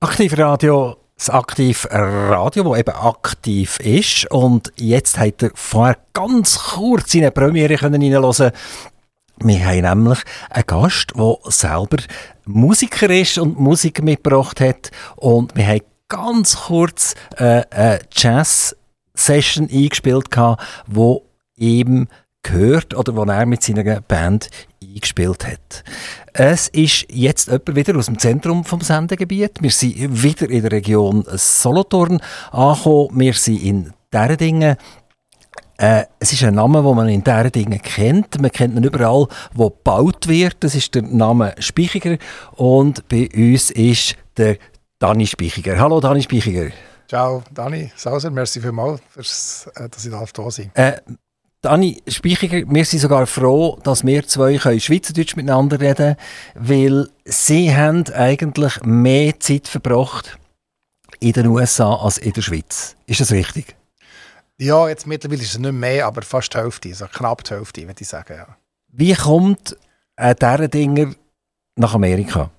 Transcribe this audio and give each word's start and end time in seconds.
Aktivradio, 0.00 0.96
das 1.16 1.28
Aktivradio, 1.28 2.62
das 2.62 2.78
eben 2.78 2.94
aktiv 2.94 3.80
ist. 3.80 4.30
Und 4.30 4.72
jetzt 4.76 5.18
hat 5.18 5.42
er 5.42 5.50
vorher 5.54 5.98
ganz 6.12 6.56
kurz 6.56 7.14
in 7.14 7.22
eine 7.22 7.32
Premiere 7.32 7.82
reinhören 7.82 8.52
wir 9.40 9.64
haben 9.64 9.82
nämlich 9.82 10.18
einen 10.50 10.66
Gast, 10.66 11.12
der 11.16 11.36
selber 11.44 11.98
Musiker 12.44 13.10
ist 13.10 13.38
und 13.38 13.58
Musik 13.58 14.02
mitgebracht 14.02 14.60
hat. 14.60 14.90
Und 15.16 15.54
wir 15.56 15.66
haben 15.66 15.80
ganz 16.08 16.56
kurz 16.66 17.14
äh, 17.36 17.62
eine 17.70 18.00
Jazz-Session 18.12 19.68
eingespielt, 19.70 20.26
wo 20.86 21.24
ihm 21.56 22.08
gehört 22.42 22.94
oder 22.94 23.14
wo 23.14 23.24
er 23.24 23.46
mit 23.46 23.62
seiner 23.62 24.00
Band 24.00 24.48
eingespielt 24.98 25.46
hat. 25.46 25.84
Es 26.32 26.68
ist 26.68 27.06
jetzt 27.10 27.46
jemand 27.46 27.74
wieder 27.74 27.96
aus 27.96 28.06
dem 28.06 28.18
Zentrum 28.18 28.64
vom 28.64 28.80
Sendegebiet. 28.80 29.62
Wir 29.62 29.70
sind 29.70 30.22
wieder 30.22 30.48
in 30.48 30.62
der 30.62 30.72
Region 30.72 31.24
Solothurn 31.26 32.20
angekommen. 32.50 33.18
Wir 33.18 33.34
sind 33.34 33.62
in 33.62 33.92
Derdingen. 34.12 34.76
Äh, 35.76 36.04
es 36.18 36.32
ist 36.32 36.42
ein 36.42 36.54
Name, 36.54 36.82
den 36.82 36.96
man 36.96 37.08
in 37.08 37.22
diesen 37.22 37.52
Dingen 37.52 37.80
kennt. 37.80 38.40
Man 38.40 38.50
kennt 38.50 38.76
ihn 38.76 38.82
überall, 38.82 39.28
wo 39.54 39.70
gebaut 39.70 40.26
wird. 40.26 40.56
Das 40.60 40.74
ist 40.74 40.94
der 40.94 41.02
Name 41.02 41.54
Speichiger. 41.58 42.18
Und 42.56 43.06
bei 43.08 43.28
uns 43.34 43.70
ist 43.70 44.16
der 44.36 44.58
Dani 44.98 45.26
Speichiger. 45.26 45.78
Hallo 45.78 46.00
Dani 46.00 46.22
Speichiger. 46.22 46.70
Ciao 47.08 47.42
Dani 47.54 47.90
Sauser, 47.96 48.30
merci 48.30 48.60
vielmals, 48.60 49.00
fürs, 49.08 49.70
äh, 49.76 49.88
dass 49.88 50.04
ich 50.04 50.10
da 50.10 50.50
sein 50.50 50.70
darf. 50.74 50.96
Äh, 50.96 51.00
Dani 51.60 52.00
Speichiger, 52.06 52.62
wir 52.68 52.84
sind 52.84 53.00
sogar 53.00 53.26
froh, 53.26 53.78
dass 53.82 54.06
wir 54.06 54.26
zwei 54.26 54.58
können 54.58 54.78
Schweizerdeutsch 54.78 55.34
miteinander 55.34 55.80
reden 55.80 56.16
weil 56.54 57.08
sie 57.24 57.74
haben 57.74 58.04
eigentlich 58.14 58.80
mehr 58.84 59.38
Zeit 59.40 59.66
verbracht 59.66 60.38
in 61.18 61.32
den 61.32 61.48
USA 61.48 61.96
als 61.96 62.18
in 62.18 62.32
der 62.32 62.42
Schweiz. 62.42 62.94
Ist 63.06 63.20
das 63.20 63.32
richtig? 63.32 63.74
Ja, 64.58 64.88
jetzt 64.88 65.06
mittlerweile 65.06 65.42
ist 65.42 65.52
es 65.52 65.58
nicht 65.58 65.72
mehr, 65.72 66.06
aber 66.06 66.22
fast 66.22 66.54
die 66.54 66.58
Hälfte, 66.58 66.88
also 66.90 67.06
knapp 67.06 67.42
die 67.44 67.54
Hälfte, 67.54 67.86
würde 67.86 68.02
ich 68.02 68.08
sagen. 68.08 68.36
Ja. 68.36 68.56
Wie 68.88 69.14
kommt 69.14 69.76
äh, 70.16 70.34
dieser 70.34 70.68
Dinger 70.68 71.14
nach 71.76 71.94
Amerika? 71.94 72.50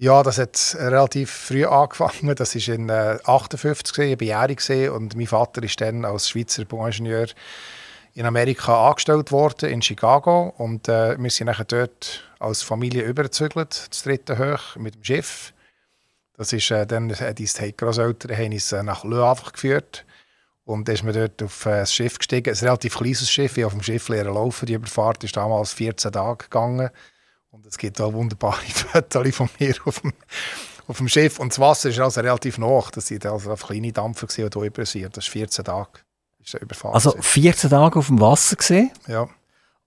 Ja, 0.00 0.22
das 0.22 0.38
hat 0.38 0.76
relativ 0.78 1.28
früh 1.28 1.64
angefangen. 1.64 2.36
Das 2.36 2.54
war 2.54 2.74
in 2.74 2.88
äh, 2.88 3.18
58, 3.24 3.98
ich 3.98 4.20
war 4.20 4.48
jährig 4.48 4.90
und 4.90 5.16
mein 5.16 5.26
Vater 5.26 5.60
ist 5.64 5.80
dann 5.80 6.04
als 6.04 6.28
Schweizer 6.28 6.64
Bauingenieur 6.64 7.26
in 8.14 8.24
Amerika 8.24 8.90
angestellt 8.90 9.32
worden, 9.32 9.68
in 9.68 9.82
Chicago. 9.82 10.54
Und 10.56 10.88
äh, 10.88 11.20
wir 11.20 11.30
sind 11.30 11.48
nachher 11.48 11.64
dort 11.64 12.22
als 12.38 12.62
Familie 12.62 13.02
übergezügelt, 13.02 13.88
das 13.90 14.04
dritte 14.04 14.38
hoch, 14.38 14.76
mit 14.76 14.94
dem 14.94 15.02
Schiff. 15.02 15.52
Das 16.36 16.52
ist 16.52 16.70
äh, 16.70 16.86
dann, 16.86 17.08
die 17.08 17.76
Großeltern 17.76 18.36
haben 18.36 18.52
uns 18.52 18.70
äh, 18.70 18.84
nach 18.84 19.02
Le 19.02 19.16
Havre 19.16 19.50
geführt. 19.50 20.06
Und 20.64 20.86
dann 20.86 20.94
ist 20.94 21.02
man 21.02 21.14
dort 21.14 21.42
auf 21.42 21.66
äh, 21.66 21.80
das 21.80 21.92
Schiff 21.92 22.18
gestiegen. 22.18 22.54
Ein 22.54 22.58
relativ 22.60 22.98
kleines 22.98 23.28
Schiff, 23.28 23.58
ich 23.58 23.64
auf 23.64 23.72
dem 23.72 23.82
Schiff 23.82 24.08
lernen 24.08 24.34
laufen. 24.34 24.66
Die 24.66 24.74
Überfahrt 24.74 25.24
ist 25.24 25.36
damals 25.36 25.72
14 25.72 26.12
Tage 26.12 26.44
gegangen. 26.44 26.90
Und 27.50 27.66
es 27.66 27.78
gibt 27.78 28.00
auch 28.00 28.12
wunderbare 28.12 28.60
Fotos 28.74 29.34
von 29.34 29.48
mir 29.58 29.74
auf 29.84 30.00
dem, 30.00 30.12
auf 30.86 30.98
dem 30.98 31.08
Schiff. 31.08 31.38
Und 31.38 31.52
das 31.52 31.58
Wasser 31.58 31.88
ist 31.88 31.98
also 31.98 32.20
relativ 32.20 32.58
hoch. 32.58 32.90
Das 32.90 33.10
waren 33.10 33.32
also 33.32 33.54
kleine 33.54 33.92
Dampfer, 33.92 34.26
die 34.26 34.34
hier 34.34 34.62
über 34.62 34.86
sind. 34.86 35.16
Das 35.16 35.24
ist 35.24 35.30
14 35.32 35.64
Tage. 35.64 36.00
Ist 36.40 36.54
Überfahrt 36.54 36.94
also 36.94 37.14
14 37.18 37.70
Tage 37.70 37.98
auf 37.98 38.06
dem 38.06 38.20
Wasser 38.20 38.56
gesehen. 38.56 38.90
Ja. 39.06 39.28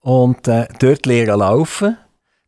Und 0.00 0.48
äh, 0.48 0.68
dort 0.78 1.06
lernen 1.06 1.38
laufen. 1.38 1.96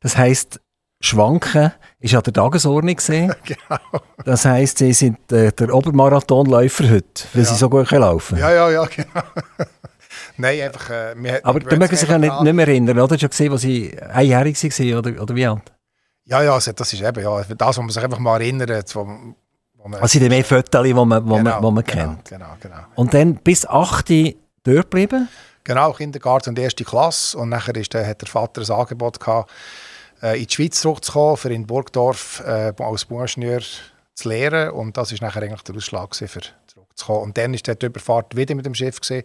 Das 0.01 0.17
heisst, 0.17 0.61
Schwanken 1.01 1.73
ist 2.01 2.15
an 2.15 2.23
der 2.23 2.33
Tagesordnung 2.33 2.97
gesehen. 2.97 3.35
genau. 3.45 4.03
Das 4.25 4.45
heisst, 4.45 4.79
sie 4.79 4.93
sind 4.93 5.31
äh, 5.33 5.53
der 5.53 5.75
Obermarathonläufer 5.75 6.91
heute, 6.91 7.25
weil 7.33 7.43
ja. 7.43 7.49
sie 7.49 7.57
so 7.57 7.69
gut 7.69 7.91
laufen 7.91 8.39
Ja, 8.39 8.53
ja, 8.53 8.71
ja, 8.71 8.85
genau. 8.87 9.23
Nein, 10.37 10.61
einfach... 10.63 10.91
Äh, 10.91 11.41
Aber 11.43 11.61
du 11.61 11.77
mögen 11.77 11.97
sich 11.97 12.09
ja 12.09 12.19
nicht, 12.19 12.41
nicht 12.43 12.53
mehr 12.53 12.69
erinnern, 12.69 12.99
oder? 12.99 13.09
Du 13.09 13.15
hast 13.15 13.23
ja 13.23 13.29
gesehen, 13.29 13.53
als 13.53 13.63
sie 13.63 13.97
einjährig 14.01 14.63
waren, 14.63 14.99
oder, 14.99 15.23
oder 15.23 15.35
wie 15.35 15.47
alt? 15.47 15.73
Ja, 16.25 16.43
ja, 16.43 16.55
also 16.55 16.73
das 16.73 16.93
ist 16.93 17.03
eben, 17.03 17.23
ja, 17.23 17.43
das, 17.43 17.69
was 17.69 17.77
man 17.77 17.89
sich 17.91 18.03
einfach 18.03 18.19
mal 18.19 18.41
erinnert, 18.41 18.95
wo, 18.97 19.07
wo 19.77 19.89
man... 19.89 20.01
Also 20.01 20.19
die 20.19 20.29
mehr 20.29 20.45
Fotos, 20.45 20.83
die 20.83 20.95
man, 20.95 21.09
wo 21.29 21.37
genau, 21.37 21.51
man, 21.51 21.63
wo 21.63 21.71
man 21.71 21.85
kennt. 21.85 22.29
Genau, 22.29 22.57
genau. 22.61 22.77
Und 22.95 23.15
dann 23.15 23.37
bis 23.37 23.67
8 23.67 24.09
dort 24.65 24.91
geblieben? 24.91 25.29
Genau, 25.65 25.93
Kindergarten 25.93 26.51
und 26.51 26.59
erste 26.59 26.85
Klasse. 26.85 27.39
Und 27.39 27.49
nachher 27.49 27.75
ist, 27.77 27.95
äh, 27.95 28.07
hat 28.07 28.21
der 28.21 28.29
Vater 28.29 28.61
ein 28.63 28.71
Angebot 28.71 29.19
gehabt, 29.19 29.51
äh, 30.23 30.39
in 30.41 30.47
die 30.47 30.55
Schweiz 30.55 30.81
zurückzukommen, 30.81 31.37
für 31.37 31.53
in 31.53 31.67
Burgdorf 31.67 32.43
äh, 32.47 32.73
als 32.79 33.07
Bauingenieur 33.07 33.63
zu 34.15 34.29
lehren. 34.29 34.71
Und 34.71 34.97
das 34.97 35.13
war 35.13 35.27
nachher 35.27 35.43
eigentlich 35.43 35.63
der 35.63 35.75
Ausschlag 35.75 36.15
für 36.15 36.27
zurückzukommen. 36.67 37.23
Und 37.23 37.39
dann 37.39 37.53
war 37.53 37.75
die 37.75 37.87
Überfahrt 37.87 38.37
wieder 38.37 38.55
mit 38.55 38.67
dem 38.67 38.75
Schiff, 38.75 39.01
gewesen, 39.01 39.25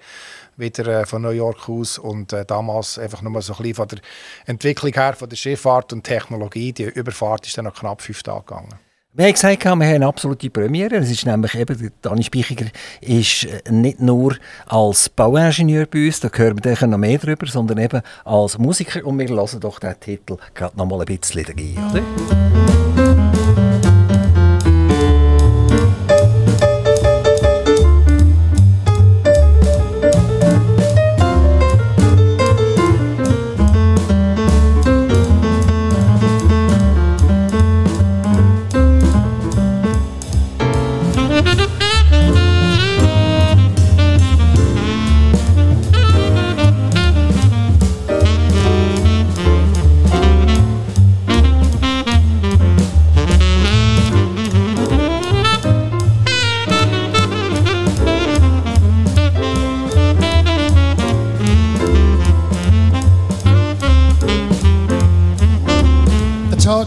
wieder 0.60 1.02
äh, 1.02 1.06
von 1.06 1.22
New 1.22 1.30
York 1.30 1.68
aus. 1.70 1.98
Und 1.98 2.34
äh, 2.34 2.46
damals 2.46 3.00
einfach 3.00 3.22
nur 3.22 3.42
so 3.42 3.54
ein 3.54 3.58
bisschen 3.58 3.76
von 3.76 3.88
der 3.88 4.00
Entwicklung 4.46 4.94
her, 4.94 5.14
von 5.14 5.30
der 5.30 5.36
Schifffahrt 5.36 5.94
und 5.94 6.04
Technologie, 6.04 6.74
die 6.74 6.84
Überfahrt 6.84 7.48
ist 7.48 7.58
dann 7.58 7.66
noch 7.66 7.76
knapp 7.76 8.02
fünf 8.02 8.22
Tage 8.24 8.42
gegangen. 8.46 8.76
Wir 9.12 9.26
haben 9.26 9.34
gesagt, 9.34 9.66
wir 9.66 9.72
haben 9.72 9.82
eine 9.82 10.06
absolute 10.06 10.52
Premiere. 10.52 10.98
Es 10.98 11.10
ist 11.10 11.26
nämlich 11.26 11.56
eben, 11.56 11.92
Dani 12.02 12.24
Speichiger 12.24 12.68
ist 13.02 13.46
äh, 13.46 13.72
nicht 13.72 14.00
nur 14.00 14.38
als 14.68 15.10
Bauingenieur 15.10 15.88
bei 15.88 16.06
uns, 16.06 16.20
da 16.20 16.30
hören 16.32 16.64
wir 16.64 16.88
noch 16.88 16.98
mehr 17.00 17.18
drüber, 17.18 17.48
sondern 17.48 17.80
eben 17.80 18.02
als 18.24 18.60
Musiker. 18.60 19.04
Und 19.04 19.18
wir 19.18 19.30
lassen 19.30 19.62
doch 19.62 19.80
den 19.80 20.00
Titel 20.00 20.38
gerade 20.54 20.78
noch 20.78 20.86
mal 20.86 21.00
ein 21.00 21.06
bisschen 21.06 21.44
rein, 21.44 21.92
oder? 21.92 22.89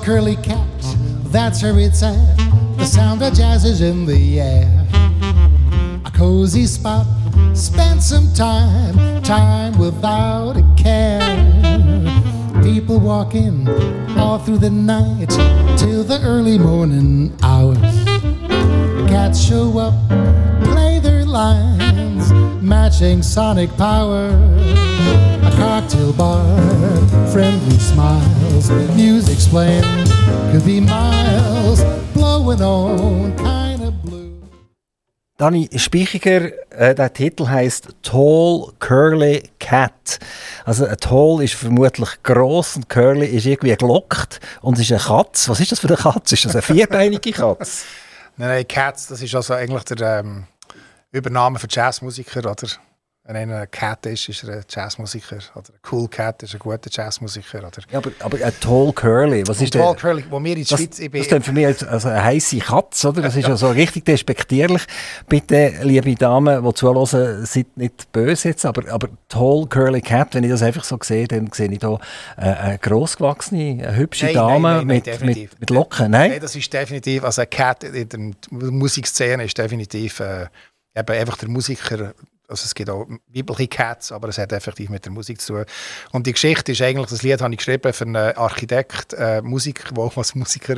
Curly 0.03 0.35
cat, 0.37 0.67
that's 1.27 1.63
where 1.63 1.79
it's 1.79 2.03
at. 2.03 2.37
The 2.77 2.85
sound 2.85 3.23
of 3.23 3.35
jazz 3.35 3.65
is 3.65 3.81
in 3.81 4.05
the 4.05 4.41
air. 4.41 4.87
A 6.05 6.11
cozy 6.11 6.67
spot, 6.67 7.07
spend 7.55 8.03
some 8.03 8.33
time, 8.35 9.23
time 9.23 9.79
without 9.79 10.57
a 10.57 10.75
care. 10.77 11.21
People 12.65 12.99
walking 12.99 13.69
all 14.19 14.41
through 14.41 14.59
the 14.59 14.71
night 14.71 15.29
till 15.79 16.03
the 16.03 16.21
early 16.25 16.59
morning 16.59 17.33
hours. 17.45 17.79
Cats 19.09 19.41
show 19.41 19.79
up, 19.79 19.95
play 20.65 20.99
their 20.99 21.25
lines, 21.25 22.33
matching 22.61 23.23
sonic 23.23 23.71
power. 23.77 24.31
A 25.45 25.53
cocktail 25.57 26.12
bar, 26.12 26.45
friendly 27.31 27.79
smiles, 28.61 28.97
music's 28.97 29.49
playing, 29.49 29.83
could 30.51 30.65
be 30.65 30.81
miles, 30.81 31.83
blowing 32.13 32.61
on 32.61 33.37
kind 33.37 33.82
of 33.82 33.94
blue. 34.03 34.32
Dani 35.38 35.69
Speichiger, 35.76 36.53
äh, 36.71 36.94
der 36.94 37.12
Titel 37.12 37.49
heißt 37.49 37.88
Tall 38.03 38.73
Curly 38.79 39.50
Cat. 39.59 40.19
Also 40.65 40.87
ein 40.87 40.97
Tall 40.99 41.43
ist 41.43 41.55
vermutlich 41.55 42.23
gross 42.23 42.76
und 42.76 42.88
Curly 42.88 43.26
ist 43.26 43.47
irgendwie 43.47 43.76
gelockt 43.76 44.41
und 44.61 44.79
ist 44.79 44.93
eine 44.93 45.00
Katze. 45.00 45.50
Was 45.50 45.61
ist 45.61 45.73
das 45.73 45.81
für 45.81 45.88
eine 45.88 45.97
Katze? 45.97 46.35
Ist 46.35 46.44
das 46.44 46.55
eine 46.55 46.62
vierbeinige 46.62 47.32
Katze? 47.32 47.85
nein, 48.37 48.49
nein, 48.49 48.69
Cats, 48.69 49.09
das 49.09 49.23
ist 49.23 49.35
also 49.35 49.55
eigentlich 49.55 49.85
der 49.85 50.21
ähm, 50.21 50.44
Übernahme 51.11 51.59
für 51.59 51.69
Jazzmusiker, 51.69 52.41
oder? 52.41 52.69
Wenn 53.25 53.37
einer 53.37 53.61
ein 53.61 53.71
Cat 53.71 54.05
ist, 54.07 54.29
ist 54.29 54.43
er 54.43 54.57
ein 54.57 54.65
Jazzmusiker. 54.69 55.39
Oder 55.55 55.69
ein 55.69 55.79
Cool 55.89 56.09
Cat 56.09 56.43
ist 56.43 56.55
ein 56.55 56.59
guter 56.59 56.91
Jazzmusiker. 56.91 57.59
Oder 57.59 57.83
ja, 57.89 57.99
aber, 57.99 58.11
aber 58.19 58.45
ein 58.45 58.53
Tall 58.61 58.93
Curly, 58.93 59.47
was 59.47 59.61
ist 59.63 59.75
Tall 59.75 59.95
Curly, 59.95 60.25
wo 60.29 60.43
wir 60.43 60.57
in 60.57 60.65
der 60.65 60.77
Schweiz... 60.77 60.99
Das 60.99 61.29
klingt 61.29 61.45
für 61.45 61.53
mich 61.53 61.67
als, 61.67 61.85
als 61.85 62.05
eine 62.05 62.25
heisse 62.25 62.59
Katze, 62.59 63.11
oder? 63.11 63.23
Das 63.23 63.37
ist 63.37 63.47
ja 63.47 63.57
so 63.57 63.71
richtig 63.71 64.07
despektierlich. 64.07 64.83
Bitte, 65.29 65.73
liebe 65.83 66.17
Damen, 66.17 66.65
die 66.65 66.75
zuhören, 66.75 67.47
seid 67.47 67.77
nicht 67.77 68.11
böse 68.11 68.49
jetzt, 68.49 68.67
aber, 68.67 68.91
aber 68.91 69.09
Tall 69.29 69.67
Curly 69.69 70.01
Cat, 70.01 70.35
wenn 70.35 70.43
ich 70.43 70.51
das 70.51 70.63
einfach 70.63 70.83
so 70.83 70.99
sehe, 71.01 71.29
dann 71.29 71.49
sehe 71.53 71.71
ich 71.71 71.79
hier 71.79 72.01
eine, 72.37 72.59
eine 72.59 72.79
grossgewachsene, 72.79 73.87
eine 73.87 73.97
hübsche 73.97 74.27
nein, 74.27 74.35
Dame 74.35 74.69
nein, 74.69 74.87
nein, 74.89 75.03
mit, 75.05 75.21
mit, 75.23 75.61
mit, 75.61 75.71
Locken. 75.71 76.11
Nein? 76.11 76.31
nein, 76.33 76.41
das 76.41 76.57
ist 76.57 76.73
definitiv, 76.73 77.23
also 77.23 77.43
ein 77.43 77.51
Cat 77.51 77.85
in 77.85 78.09
der 78.09 78.21
Musikszene 78.51 79.45
ist 79.45 79.57
definitiv 79.57 80.19
äh, 80.19 80.47
eben 80.97 81.17
einfach 81.17 81.37
der 81.37 81.49
Musiker 81.49 82.15
also 82.52 82.64
es 82.64 82.75
gibt 82.75 82.90
auch 82.90 83.08
weibliche 83.34 83.69
Cats, 83.69 84.12
aber 84.12 84.28
es 84.28 84.38
hat 84.38 84.52
effektiv 84.52 84.88
mit 84.90 85.04
der 85.04 85.12
Musik 85.12 85.40
zu 85.40 85.54
tun. 85.54 85.64
Und 86.12 86.26
die 86.26 86.32
Geschichte 86.32 86.72
ist 86.72 86.82
eigentlich, 86.82 87.08
das 87.08 87.22
Lied 87.22 87.40
habe 87.40 87.52
ich 87.52 87.58
geschrieben 87.58 87.93
für 87.93 88.04
einen 88.04 88.16
Architekt, 88.16 89.14
äh, 89.14 89.43
Musik, 89.43 89.88
der 89.93 90.04
auch 90.04 90.16
als 90.16 90.34
Musiker 90.34 90.76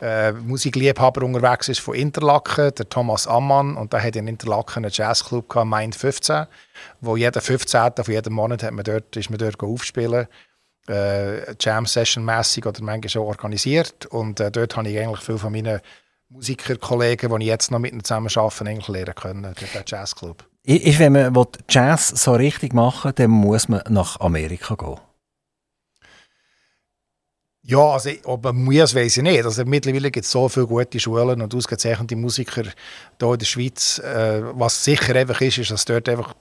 äh, 0.00 0.32
Musikliebhaber 0.32 1.24
unterwegs 1.24 1.68
ist 1.68 1.80
von 1.80 1.94
Interlaken, 1.94 2.72
der 2.74 2.88
Thomas 2.88 3.26
Ammann, 3.26 3.76
und 3.76 3.92
der 3.92 4.02
hat 4.02 4.16
in 4.16 4.28
Interlaken 4.28 4.84
einen 4.84 4.92
Jazzclub 4.92 5.48
gehabt, 5.48 5.68
Mind 5.68 5.94
15, 5.94 6.46
wo 7.00 7.16
jeden 7.16 7.40
15. 7.40 7.92
von 7.96 8.14
jedem 8.14 8.32
Monat 8.32 8.62
hat 8.62 8.72
man 8.72 8.84
dort, 8.84 9.14
ist 9.16 9.28
man 9.28 9.38
dort 9.38 9.62
aufspielen 9.62 10.26
äh, 10.88 11.54
Jam-Session-mässig 11.60 12.64
oder 12.66 12.82
manchmal 12.82 13.10
schon 13.10 13.22
organisiert. 13.22 14.06
Und 14.06 14.40
äh, 14.40 14.50
dort 14.50 14.76
habe 14.76 14.88
ich 14.88 14.98
eigentlich 14.98 15.20
viele 15.20 15.38
von 15.38 15.52
meinen 15.52 15.80
Musikerkollegen, 16.30 17.30
die 17.30 17.44
ich 17.44 17.48
jetzt 17.48 17.70
noch 17.70 17.78
mit 17.78 17.92
ihnen 17.92 18.04
zusammen 18.04 18.30
arbeite, 18.34 18.64
eigentlich 18.64 18.88
lernen 18.88 19.14
können, 19.14 19.54
durch 19.54 19.72
den 19.72 19.82
Jazzclub 19.86 20.49
ist, 20.64 20.98
wenn 20.98 21.12
man 21.12 21.46
Jazz 21.68 22.08
so 22.08 22.32
richtig 22.32 22.72
machen 22.72 23.08
will, 23.08 23.12
dann 23.12 23.30
muss 23.30 23.68
man 23.68 23.82
nach 23.88 24.20
Amerika 24.20 24.74
gehen. 24.74 25.00
Ja, 27.62 27.92
also, 27.92 28.10
ob 28.24 28.44
man 28.44 28.56
muss, 28.56 28.94
weiß 28.94 29.18
ich 29.18 29.22
nicht. 29.22 29.44
Also, 29.44 29.64
mittlerweile 29.64 30.10
gibt 30.10 30.24
es 30.24 30.32
so 30.32 30.48
viele 30.48 30.66
gute 30.66 30.98
Schulen 30.98 31.40
und 31.42 31.54
ausgezeichnete 31.54 32.16
Musiker 32.16 32.62
hier 32.62 33.32
in 33.32 33.38
der 33.38 33.46
Schweiz. 33.46 33.98
Äh, 33.98 34.42
was 34.58 34.82
sicher 34.82 35.14
einfach 35.14 35.40
ist, 35.40 35.58
ist, 35.58 35.70
dass 35.70 35.84
dort 35.84 36.08
einfach 36.08 36.34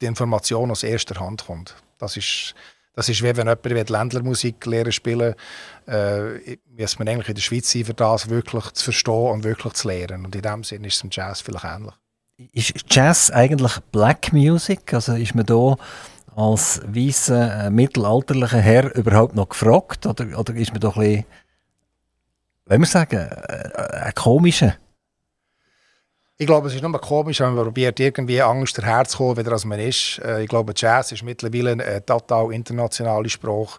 die 0.00 0.06
Information 0.06 0.70
aus 0.70 0.82
erster 0.82 1.20
Hand 1.20 1.44
kommt. 1.46 1.74
Das 1.98 2.16
ist, 2.16 2.54
das 2.94 3.08
ist 3.08 3.22
wie 3.22 3.36
wenn 3.36 3.48
jemand 3.48 3.90
Ländlermusik 3.90 4.64
lernen 4.64 4.92
spielen 4.92 5.34
äh, 5.86 6.56
muss 6.78 6.98
man 6.98 7.08
eigentlich 7.08 7.28
in 7.28 7.34
der 7.34 7.42
Schweiz 7.42 7.70
sein, 7.70 7.84
für 7.84 7.94
das 7.94 8.30
wirklich 8.30 8.70
zu 8.72 8.84
verstehen 8.84 9.30
und 9.32 9.44
wirklich 9.44 9.74
zu 9.74 9.88
lernen. 9.88 10.24
Und 10.24 10.34
in 10.34 10.42
dem 10.42 10.64
Sinne 10.64 10.86
ist 10.86 10.96
es 10.96 11.04
im 11.04 11.10
Jazz 11.12 11.40
vielleicht 11.40 11.64
ähnlich 11.64 11.94
ist 12.52 12.72
Jazz 12.88 13.30
eigentlich 13.30 13.78
Black 13.92 14.32
Music? 14.32 14.94
Also 14.94 15.14
ist 15.14 15.34
man 15.34 15.46
da 15.46 15.76
als 16.36 16.80
weißer 16.86 17.66
äh, 17.66 17.70
mittelalterlicher 17.70 18.60
Herr 18.60 18.94
überhaupt 18.94 19.34
noch 19.34 19.48
gefragt? 19.48 20.06
Oder, 20.06 20.38
oder 20.38 20.54
ist 20.54 20.72
man 20.72 20.80
doch 20.80 20.96
ein 20.96 21.02
bisschen, 21.02 21.24
wenn 22.66 22.80
wir 22.80 22.86
sagen, 22.86 23.16
äh, 23.16 24.04
ein 24.04 24.14
komischer? 24.14 24.76
Ich 26.38 26.46
glaube, 26.46 26.68
es 26.68 26.74
ist 26.74 26.82
nur 26.82 26.98
komisch, 26.98 27.40
wenn 27.40 27.54
man 27.54 27.64
probiert, 27.64 28.00
irgendwie 28.00 28.40
Angst 28.40 28.80
herzukommen, 28.80 29.36
wieder 29.36 29.52
als 29.52 29.66
man 29.66 29.78
ist. 29.78 30.18
Äh, 30.24 30.44
ich 30.44 30.48
glaube, 30.48 30.72
Jazz 30.74 31.12
ist 31.12 31.22
mittlerweile 31.22 31.72
ein 31.72 32.06
total 32.06 32.52
internationaler 32.52 33.28
Spruch. 33.28 33.78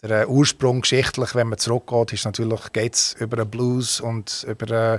Der 0.00 0.22
äh, 0.22 0.26
Ursprung 0.26 0.80
geschichtlich, 0.80 1.34
wenn 1.34 1.48
man 1.48 1.58
zurückgeht, 1.58 2.12
ist 2.12 2.24
natürlich 2.24 2.72
geht's 2.72 3.16
über 3.18 3.36
den 3.36 3.50
Blues 3.50 4.00
und 4.00 4.46
über 4.48 4.94
äh, 4.94 4.98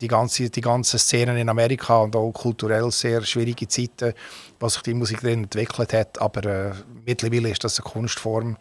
die 0.00 0.08
ganze, 0.08 0.50
die 0.50 0.60
ganze 0.60 0.98
Szene 0.98 1.40
in 1.40 1.48
Amerika 1.48 1.98
und 1.98 2.16
auch 2.16 2.32
kulturell 2.32 2.90
sehr 2.90 3.22
schwierige 3.22 3.68
Zeiten, 3.68 4.14
was 4.58 4.74
sich 4.74 4.82
die 4.82 4.94
Musik 4.94 5.20
drin 5.20 5.44
entwickelt 5.44 5.92
hat. 5.92 6.20
Aber 6.20 6.44
äh, 6.44 6.72
mittlerweile 7.04 7.50
ist 7.50 7.64
das 7.64 7.80
eine 7.80 7.90
Kunstform 7.90 8.56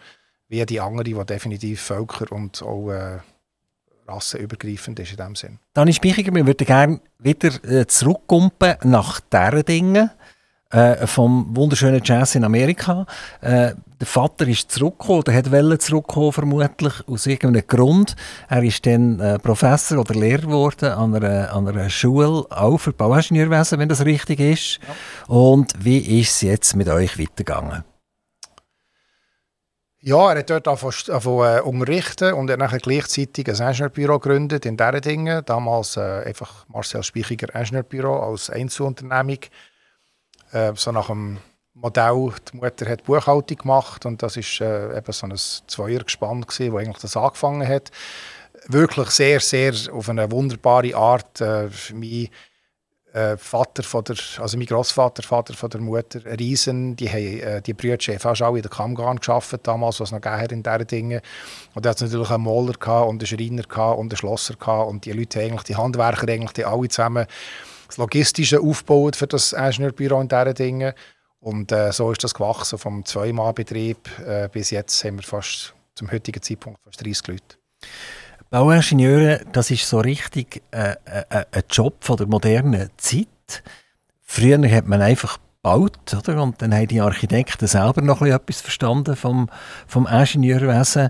wie 0.47 0.65
die 0.65 0.81
andere, 0.81 1.03
die 1.03 1.13
definitiv 1.13 1.81
Völker 1.81 2.31
und 2.31 2.61
auch 2.63 2.89
äh, 2.89 3.19
rassenübergreifend 4.07 4.99
ist 4.99 5.11
in 5.11 5.17
dem 5.17 5.35
Sinn. 5.35 5.59
Dani 5.73 5.93
Speichiger, 5.93 6.33
wir 6.33 6.45
würden 6.45 6.65
gerne 6.65 7.01
wieder 7.19 7.63
äh, 7.63 7.85
zurückkumpen 7.85 8.75
nach 8.83 9.19
diesen 9.19 9.65
Dingen 9.65 10.09
äh, 10.71 11.07
vom 11.07 11.55
wunderschönen 11.55 12.01
Jazz 12.03 12.35
in 12.35 12.43
Amerika. 12.43 13.05
Äh, 13.41 13.73
der 13.99 14.07
Vater 14.07 14.47
ist 14.47 14.71
zurückgekommen, 14.71 15.23
der 15.25 15.35
hat 15.35 15.81
zurückkommen 15.81 16.31
vermutlich 16.31 16.93
aus 17.07 17.25
irgendeinem 17.25 17.67
Grund. 17.67 18.15
Er 18.47 18.63
ist 18.63 18.85
dann 18.85 19.19
äh, 19.19 19.39
Professor 19.39 19.99
oder 19.99 20.15
Lehrer 20.15 20.43
geworden 20.43 20.91
an 20.91 21.15
einer, 21.15 21.53
an 21.53 21.67
einer 21.67 21.89
Schule, 21.89 22.45
auch 22.49 22.77
für 22.77 22.93
Bauingenieurwesen, 22.93 23.77
wenn 23.77 23.89
das 23.89 24.05
richtig 24.05 24.39
ist. 24.39 24.79
Ja. 24.87 25.35
Und 25.35 25.73
wie 25.83 26.21
ist 26.21 26.31
es 26.31 26.41
jetzt 26.41 26.75
mit 26.75 26.87
euch 26.87 27.19
weitergegangen? 27.19 27.83
Ja, 30.01 30.31
er 30.31 30.39
hat 30.39 30.49
dort 30.49 30.67
angefangen 30.69 31.57
äh, 31.57 31.59
unterrichten 31.59 32.33
und 32.33 32.49
er 32.49 32.71
hat 32.71 32.83
gleichzeitig 32.83 33.49
ein 33.49 33.55
Ingenieurbüro 33.55 34.17
gegründet 34.17 34.65
in 34.65 34.77
diesen 34.77 35.01
Dingen. 35.01 35.43
Damals 35.45 35.97
äh, 35.97 36.23
einfach 36.25 36.65
Marcel 36.69 37.03
Speichiger 37.03 37.53
Ingenieurbüro 37.53 38.17
als 38.17 38.49
Einzelunternehmung. 38.49 39.39
Äh, 40.53 40.71
so 40.75 40.93
nach 40.93 41.07
dem 41.07 41.39
Modell, 41.73 42.33
die 42.51 42.57
Mutter 42.57 42.89
hat 42.89 43.05
Buchhaltung 43.05 43.57
gemacht 43.57 44.05
und 44.05 44.21
das 44.21 44.37
ist 44.37 44.59
äh, 44.59 44.97
eben 44.97 45.11
so 45.11 45.27
ein 45.27 45.35
Zweiergespann 45.35 46.41
gewesen, 46.41 46.73
wo 46.73 46.77
eigentlich 46.77 46.97
das 46.97 47.15
angefangen 47.15 47.67
hat. 47.67 47.91
Wirklich 48.67 49.09
sehr, 49.11 49.39
sehr 49.39 49.73
auf 49.93 50.09
eine 50.09 50.29
wunderbare 50.31 50.95
Art. 50.95 51.39
Äh, 51.39 51.69
mein 51.93 52.29
äh, 53.13 53.37
Vater 53.37 53.83
von 53.83 54.03
der, 54.03 54.17
also 54.39 54.57
mein 54.57 54.67
Großvater, 54.67 55.23
Vater 55.23 55.53
von 55.53 55.69
der 55.69 55.81
Mutter, 55.81 56.21
Riesen, 56.39 56.95
die 56.95 57.09
haben, 57.09 57.39
äh, 57.39 57.61
die 57.61 57.73
Brüder 57.73 58.19
fast 58.19 58.41
alle 58.41 58.57
in 58.57 58.61
der 58.61 58.71
Kammgarn 58.71 59.17
gearbeitet, 59.17 59.65
damals, 59.65 59.99
was 59.99 60.11
noch 60.11 60.21
gegeben 60.21 60.47
in 60.51 60.63
diesen 60.63 60.87
Dingen. 60.87 61.21
Und 61.73 61.85
da 61.85 61.89
hat 61.89 62.01
natürlich 62.01 62.29
einen 62.29 62.43
Maler 62.43 63.07
und 63.07 63.21
einen 63.21 63.27
Schreiner 63.27 63.97
und 63.97 64.11
einen 64.11 64.17
Schlosser 64.17 64.87
und 64.87 65.05
die 65.05 65.11
Leute 65.11 65.39
eigentlich, 65.39 65.63
die 65.63 65.75
Handwerker 65.75 66.27
eigentlich, 66.27 66.53
die 66.53 66.65
alle 66.65 66.87
zusammen 66.87 67.25
das 67.87 67.97
Logistische 67.97 68.59
aufgebaut 68.59 69.15
für 69.15 69.25
das 69.25 69.53
Ingenieurbüro 69.53 70.19
und 70.19 70.31
diese 70.31 70.53
Dinge. 70.53 70.93
Und 71.39 71.71
äh, 71.71 71.91
so 71.91 72.11
ist 72.11 72.23
das 72.23 72.33
gewachsen 72.33 72.77
vom 72.77 73.05
Zweimalbetrieb 73.05 73.97
äh, 74.19 74.49
bis 74.51 74.71
jetzt 74.71 75.03
haben 75.03 75.17
wir 75.17 75.23
fast 75.23 75.73
zum 75.95 76.11
heutigen 76.11 76.41
Zeitpunkt 76.41 76.79
fast 76.83 77.03
30 77.03 77.27
Leute. 77.27 77.57
Bauingenieure, 78.49 79.45
das 79.51 79.69
ist 79.69 79.87
so 79.87 79.99
richtig 79.99 80.63
äh, 80.71 80.95
äh, 81.05 81.45
ein 81.51 81.63
Job 81.69 82.03
von 82.03 82.17
der 82.17 82.27
modernen 82.27 82.89
Zeit. 82.97 83.63
Früher 84.21 84.59
hat 84.71 84.87
man 84.87 85.01
einfach 85.01 85.37
gebaut, 85.61 86.13
oder? 86.17 86.41
Und 86.41 86.61
dann 86.61 86.73
haben 86.73 86.87
die 86.87 87.01
Architekten 87.01 87.67
selber 87.67 88.01
noch 88.01 88.21
etwas 88.21 88.61
verstanden 88.61 89.15
vom, 89.15 89.49
vom 89.87 90.07
Ingenieurwesen. 90.07 91.09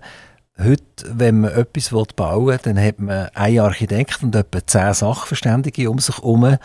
Heute, 0.62 0.84
wenn 1.14 1.42
man 1.42 1.52
etwas 1.52 1.90
bauen 2.16 2.48
will, 2.48 2.60
dann 2.62 2.78
hat 2.78 3.00
man 3.00 3.30
einen 3.34 3.60
Architekt 3.60 4.22
und 4.22 4.36
etwa 4.36 4.66
zehn 4.66 4.94
Sachverständige 4.94 5.90
um 5.90 6.00
sich 6.00 6.18
herum. 6.18 6.58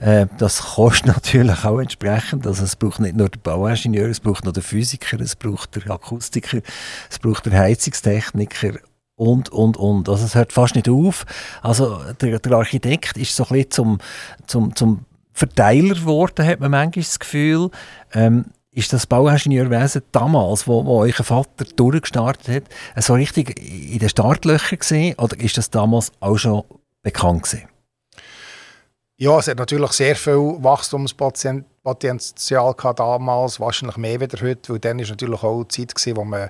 Äh, 0.00 0.26
das 0.38 0.62
kostet 0.74 1.06
natürlich 1.14 1.62
auch 1.64 1.78
entsprechend. 1.78 2.46
Also 2.46 2.64
es 2.64 2.76
braucht 2.76 3.00
nicht 3.00 3.14
nur 3.14 3.28
den 3.28 3.42
Bauingenieur, 3.42 4.08
es 4.08 4.20
braucht 4.20 4.46
noch 4.46 4.52
den 4.52 4.62
Physiker, 4.62 5.20
es 5.20 5.36
braucht 5.36 5.76
den 5.76 5.90
Akustiker, 5.90 6.60
es 7.10 7.18
braucht 7.18 7.44
den 7.44 7.52
Heizungstechniker 7.52 8.78
und, 9.16 9.50
und, 9.50 9.76
und. 9.76 10.08
Also 10.08 10.24
es 10.24 10.34
hört 10.34 10.52
fast 10.54 10.74
nicht 10.74 10.88
auf. 10.88 11.26
Also 11.60 12.00
der, 12.20 12.38
der 12.38 12.52
Architekt 12.52 13.18
ist 13.18 13.36
so 13.36 13.44
ein 13.44 13.48
bisschen 13.50 13.70
zum, 13.70 13.98
zum, 14.46 14.74
zum 14.74 15.04
Verteiler 15.34 15.94
geworden, 15.94 16.46
hat 16.46 16.60
man 16.60 16.70
manchmal 16.70 17.02
das 17.02 17.18
Gefühl. 17.18 17.70
Ähm, 18.14 18.46
ist 18.72 18.92
das 18.92 19.06
Bauingenieurwesen 19.06 20.02
damals, 20.12 20.66
wo, 20.66 20.84
wo 20.84 21.02
euer 21.02 21.12
Vater 21.12 21.64
durchgestartet 21.76 22.48
hat, 22.48 22.64
so 23.04 23.14
richtig 23.14 23.60
in 23.60 23.98
den 23.98 24.08
Startlöchern 24.08 24.78
gesehen 24.78 25.14
oder 25.18 25.38
ist 25.38 25.58
das 25.58 25.70
damals 25.70 26.10
auch 26.20 26.38
schon 26.38 26.64
bekannt 27.02 27.42
gewesen? 27.44 27.68
Ja, 29.18 29.38
es 29.38 29.46
hat 29.46 29.58
natürlich 29.58 29.92
sehr 29.92 30.16
viel 30.16 30.56
Wachstumspotenzial 30.58 32.74
damals, 32.96 33.60
wahrscheinlich 33.60 33.98
mehr 33.98 34.20
wieder 34.20 34.40
heute, 34.40 34.72
weil 34.72 34.80
dann 34.80 34.98
ist 34.98 35.10
natürlich 35.10 35.42
auch 35.42 35.64
die 35.64 35.86
Zeit 35.86 35.94
gewesen, 35.94 36.16
wo 36.16 36.24
man 36.24 36.48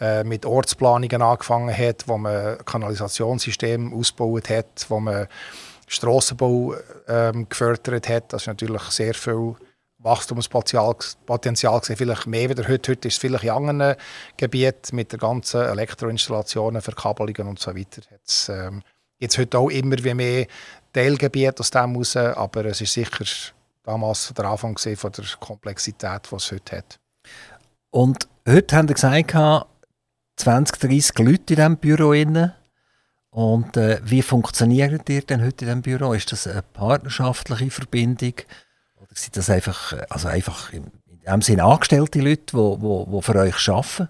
äh, 0.00 0.22
mit 0.24 0.46
Ortsplanungen 0.46 1.20
angefangen 1.20 1.76
hat, 1.76 2.06
wo 2.06 2.16
man 2.16 2.56
Kanalisationssysteme 2.64 3.94
ausgebaut 3.94 4.48
hat, 4.48 4.86
wo 4.88 5.00
man 5.00 5.26
Strassenbau 5.88 6.76
ähm, 7.08 7.48
gefördert 7.48 8.08
hat. 8.08 8.32
Das 8.32 8.42
ist 8.42 8.46
natürlich 8.46 8.82
sehr 8.82 9.14
viel 9.14 9.56
Wachstumspotenzial 9.98 10.94
Potenzial 11.26 11.80
gesehen, 11.80 11.96
vielleicht 11.96 12.26
mehr 12.26 12.48
wieder 12.48 12.68
heute. 12.68 12.92
Heute 12.92 13.08
ist 13.08 13.14
es 13.14 13.20
vielleicht 13.20 13.44
in 13.44 13.50
anderen 13.50 13.96
Gebieten 14.36 14.94
mit 14.94 15.10
der 15.10 15.18
ganzen 15.18 15.60
Elektroinstallationen, 15.60 16.80
Verkabelungen 16.80 17.48
und 17.48 17.58
so 17.58 17.74
weiter. 17.74 18.02
Jetzt 18.10 18.48
ähm, 18.48 18.82
gibt 19.18 19.36
heute 19.36 19.58
auch 19.58 19.70
immer 19.70 19.96
wie 20.02 20.14
mehr 20.14 20.46
Teilgebiete 20.92 21.60
aus 21.60 21.70
dem 21.70 21.92
heraus, 21.92 22.16
aber 22.16 22.66
es 22.66 22.80
ist 22.80 22.92
sicher 22.92 23.24
damals 23.82 24.32
der 24.36 24.44
Anfang 24.44 24.78
von 24.78 25.12
der 25.12 25.24
Komplexität, 25.40 26.28
die 26.30 26.34
es 26.36 26.52
heute 26.52 26.76
hat. 26.76 27.00
Und 27.90 28.28
heute 28.48 28.76
haben 28.76 28.86
Sie 28.86 28.94
gesagt, 28.94 29.34
20, 30.36 30.78
30 30.78 31.18
Leute 31.18 31.30
in 31.30 31.56
diesem 31.56 31.76
Büro. 31.76 32.12
Und 33.30 33.76
äh, 33.76 34.00
wie 34.04 34.22
funktioniert 34.22 35.08
ihr 35.08 35.22
denn 35.22 35.44
heute 35.44 35.64
in 35.64 35.80
diesem 35.80 35.82
Büro? 35.82 36.12
Ist 36.12 36.30
das 36.30 36.46
eine 36.46 36.62
partnerschaftliche 36.62 37.70
Verbindung? 37.70 38.34
Sind 39.22 39.36
das 39.36 39.50
einfach, 39.50 39.94
also 40.08 40.28
einfach 40.28 40.72
in 40.72 40.90
dem 41.26 41.42
Sinne 41.42 41.64
angestellte 41.64 42.20
Leute, 42.20 42.42
die 42.46 42.54
wo, 42.54 43.06
wo 43.08 43.20
für 43.20 43.34
euch 43.36 43.68
arbeiten? 43.68 44.08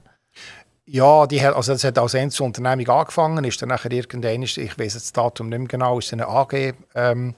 Ja, 0.91 1.27
die 1.27 1.43
hat, 1.43 1.55
also 1.55 1.73
das 1.73 1.85
hat 1.85 1.99
als 1.99 2.15
Einzelunternehmung 2.15 2.89
angefangen, 2.89 3.45
ist 3.45 3.61
dann 3.61 3.69
nachher 3.69 3.93
irgendwann, 3.93 4.43
ich 4.43 4.79
weiß 4.79 4.95
das 4.95 5.13
Datum 5.13 5.51
nicht 5.51 5.59
mehr 5.59 5.69
genau, 5.69 5.99
ist 5.99 6.15
eine 6.15 6.27
AG 6.27 6.73
ähm, 6.95 7.35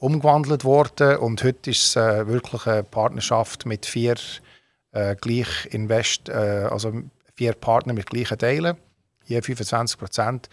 umgewandelt 0.00 0.64
worden 0.64 1.18
und 1.18 1.44
heute 1.44 1.70
ist 1.70 1.84
es 1.84 1.96
äh, 1.96 2.26
wirklich 2.26 2.66
eine 2.66 2.82
Partnerschaft 2.82 3.64
mit 3.64 3.86
vier 3.86 4.16
äh, 4.90 5.14
gleich 5.14 5.66
Invest, 5.70 6.30
äh, 6.30 6.66
also 6.68 6.92
vier 7.36 7.52
Partner 7.52 7.92
mit 7.92 8.06
gleichen 8.06 8.38
Teilen, 8.38 8.76
je 9.24 9.40
25 9.40 9.96
Prozent. 9.96 10.48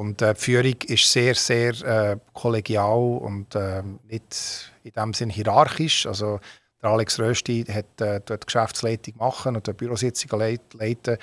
Und 0.00 0.22
äh, 0.22 0.32
die 0.32 0.40
Führung 0.40 0.76
ist 0.86 1.12
sehr, 1.12 1.34
sehr 1.34 1.72
äh, 1.82 2.16
kollegial 2.32 3.18
und 3.18 3.54
äh, 3.54 3.82
nicht 4.08 4.72
in 4.82 4.92
dem 4.92 5.12
Sinn 5.12 5.28
hierarchisch. 5.28 6.06
Also 6.06 6.40
der 6.80 6.88
Alex 6.88 7.18
Rösti 7.18 7.66
hat 7.66 8.00
äh, 8.00 8.22
dort 8.24 8.46
Geschäftsleitung 8.46 9.18
machen 9.18 9.56
und 9.56 9.66
die 9.66 9.74
Bürositzungen 9.74 10.58
leiten. 10.72 11.18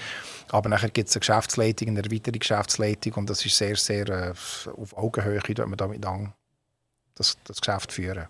Aber 0.50 0.70
nachher 0.70 0.92
gibt 0.92 1.10
es 1.10 1.16
eine 1.16 1.22
Geschäftsleitung, 1.22 1.88
eine 1.88 2.04
erweiterte 2.04 2.38
Geschäftsleitung 2.38 3.14
und 3.14 3.32
das 3.32 3.44
ist 3.44 3.58
sehr, 3.58 3.78
sehr 3.78 4.08
äh, 4.10 4.30
auf 4.30 4.96
Augenhöhe, 4.96 5.40
dass 5.40 5.68
wir 5.68 5.76
damit 5.76 6.06
an 6.06 6.36
das, 7.16 7.36
das 7.46 7.60
Geschäft 7.60 7.92
führen. 7.92 8.28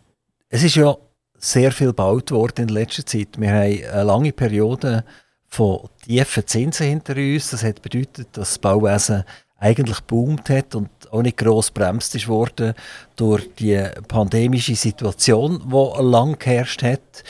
Es 0.48 0.64
ist 0.64 0.76
ja 0.76 0.96
sehr 1.38 1.74
viel 1.74 1.88
gebaut 1.88 2.32
worden 2.32 2.70
in 2.70 2.74
letzter 2.74 3.06
Zeit. 3.06 3.38
Wir 3.38 3.50
haben 3.50 3.84
eine 3.92 4.04
lange 4.04 4.32
Periode 4.32 5.04
von 5.50 5.90
tiefen 6.06 6.48
Zinsen 6.48 6.88
hinter 6.88 7.18
uns. 7.18 7.50
Das 7.50 7.64
hat 7.64 7.82
bedeutet, 7.82 8.30
dass 8.32 8.52
das 8.52 8.60
Bauwesen 8.60 9.26
eigentlich 9.60 10.02
boomt 10.02 10.50
hat 10.50 10.76
und 10.76 10.90
auch 11.12 11.22
nicht 11.22 11.38
gross 11.38 11.72
bremst 11.72 12.14
ist 12.16 12.28
worden 12.28 12.74
durch 13.16 13.50
die 13.56 13.82
pandemische 14.08 14.76
Situation, 14.76 15.62
die 15.72 16.04
lang 16.04 16.38
geherrscht 16.38 16.84
hat. 16.84 17.24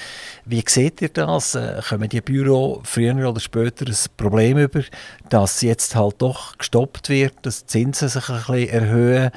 Wie 0.43 0.63
seht 0.67 1.01
ihr 1.01 1.09
das? 1.09 1.55
Äh, 1.55 1.81
kommen 1.87 2.09
die 2.09 2.21
Büro 2.21 2.81
früher 2.83 3.29
oder 3.29 3.39
später 3.39 3.85
ein 3.85 3.95
Problem 4.17 4.57
über, 4.57 4.81
dass 5.29 5.61
jetzt 5.61 5.95
halt 5.95 6.15
doch 6.19 6.57
gestoppt 6.57 7.09
wird, 7.09 7.33
dass 7.43 7.61
die 7.61 7.67
Zinsen 7.67 8.09
sich 8.09 8.29
ein 8.29 8.37
bisschen 8.37 8.69
erhöhen, 8.69 9.31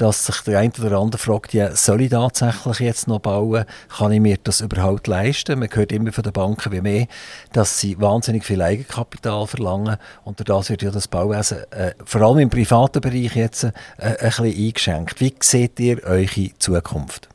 dass 0.00 0.24
sich 0.24 0.40
der 0.42 0.58
eine 0.60 0.72
oder 0.80 0.98
andere 0.98 1.20
fragt, 1.20 1.52
ja, 1.52 1.76
soll 1.76 2.00
ich 2.00 2.10
tatsächlich 2.10 2.78
jetzt 2.78 3.06
noch 3.06 3.18
bauen? 3.18 3.66
Kann 3.88 4.12
ich 4.12 4.20
mir 4.20 4.38
das 4.42 4.62
überhaupt 4.62 5.06
leisten? 5.06 5.58
Man 5.58 5.68
hört 5.70 5.92
immer 5.92 6.10
von 6.10 6.24
den 6.24 6.32
Banken 6.32 6.72
wie 6.72 6.80
mehr, 6.80 7.06
dass 7.52 7.78
sie 7.78 8.00
wahnsinnig 8.00 8.44
viel 8.44 8.62
Eigenkapital 8.62 9.46
verlangen 9.46 9.98
und 10.24 10.48
das 10.48 10.70
wird 10.70 10.80
ja 10.82 10.90
das 10.90 11.06
Bauwesen, 11.06 11.70
äh, 11.72 11.92
vor 12.04 12.22
allem 12.22 12.38
im 12.38 12.50
privaten 12.50 13.02
Bereich 13.02 13.36
jetzt, 13.36 13.64
äh, 13.64 13.72
ein 13.98 14.16
bisschen 14.18 14.44
eingeschränkt. 14.46 15.20
Wie 15.20 15.34
seht 15.40 15.78
ihr 15.78 16.02
eure 16.04 16.50
Zukunft? 16.58 17.28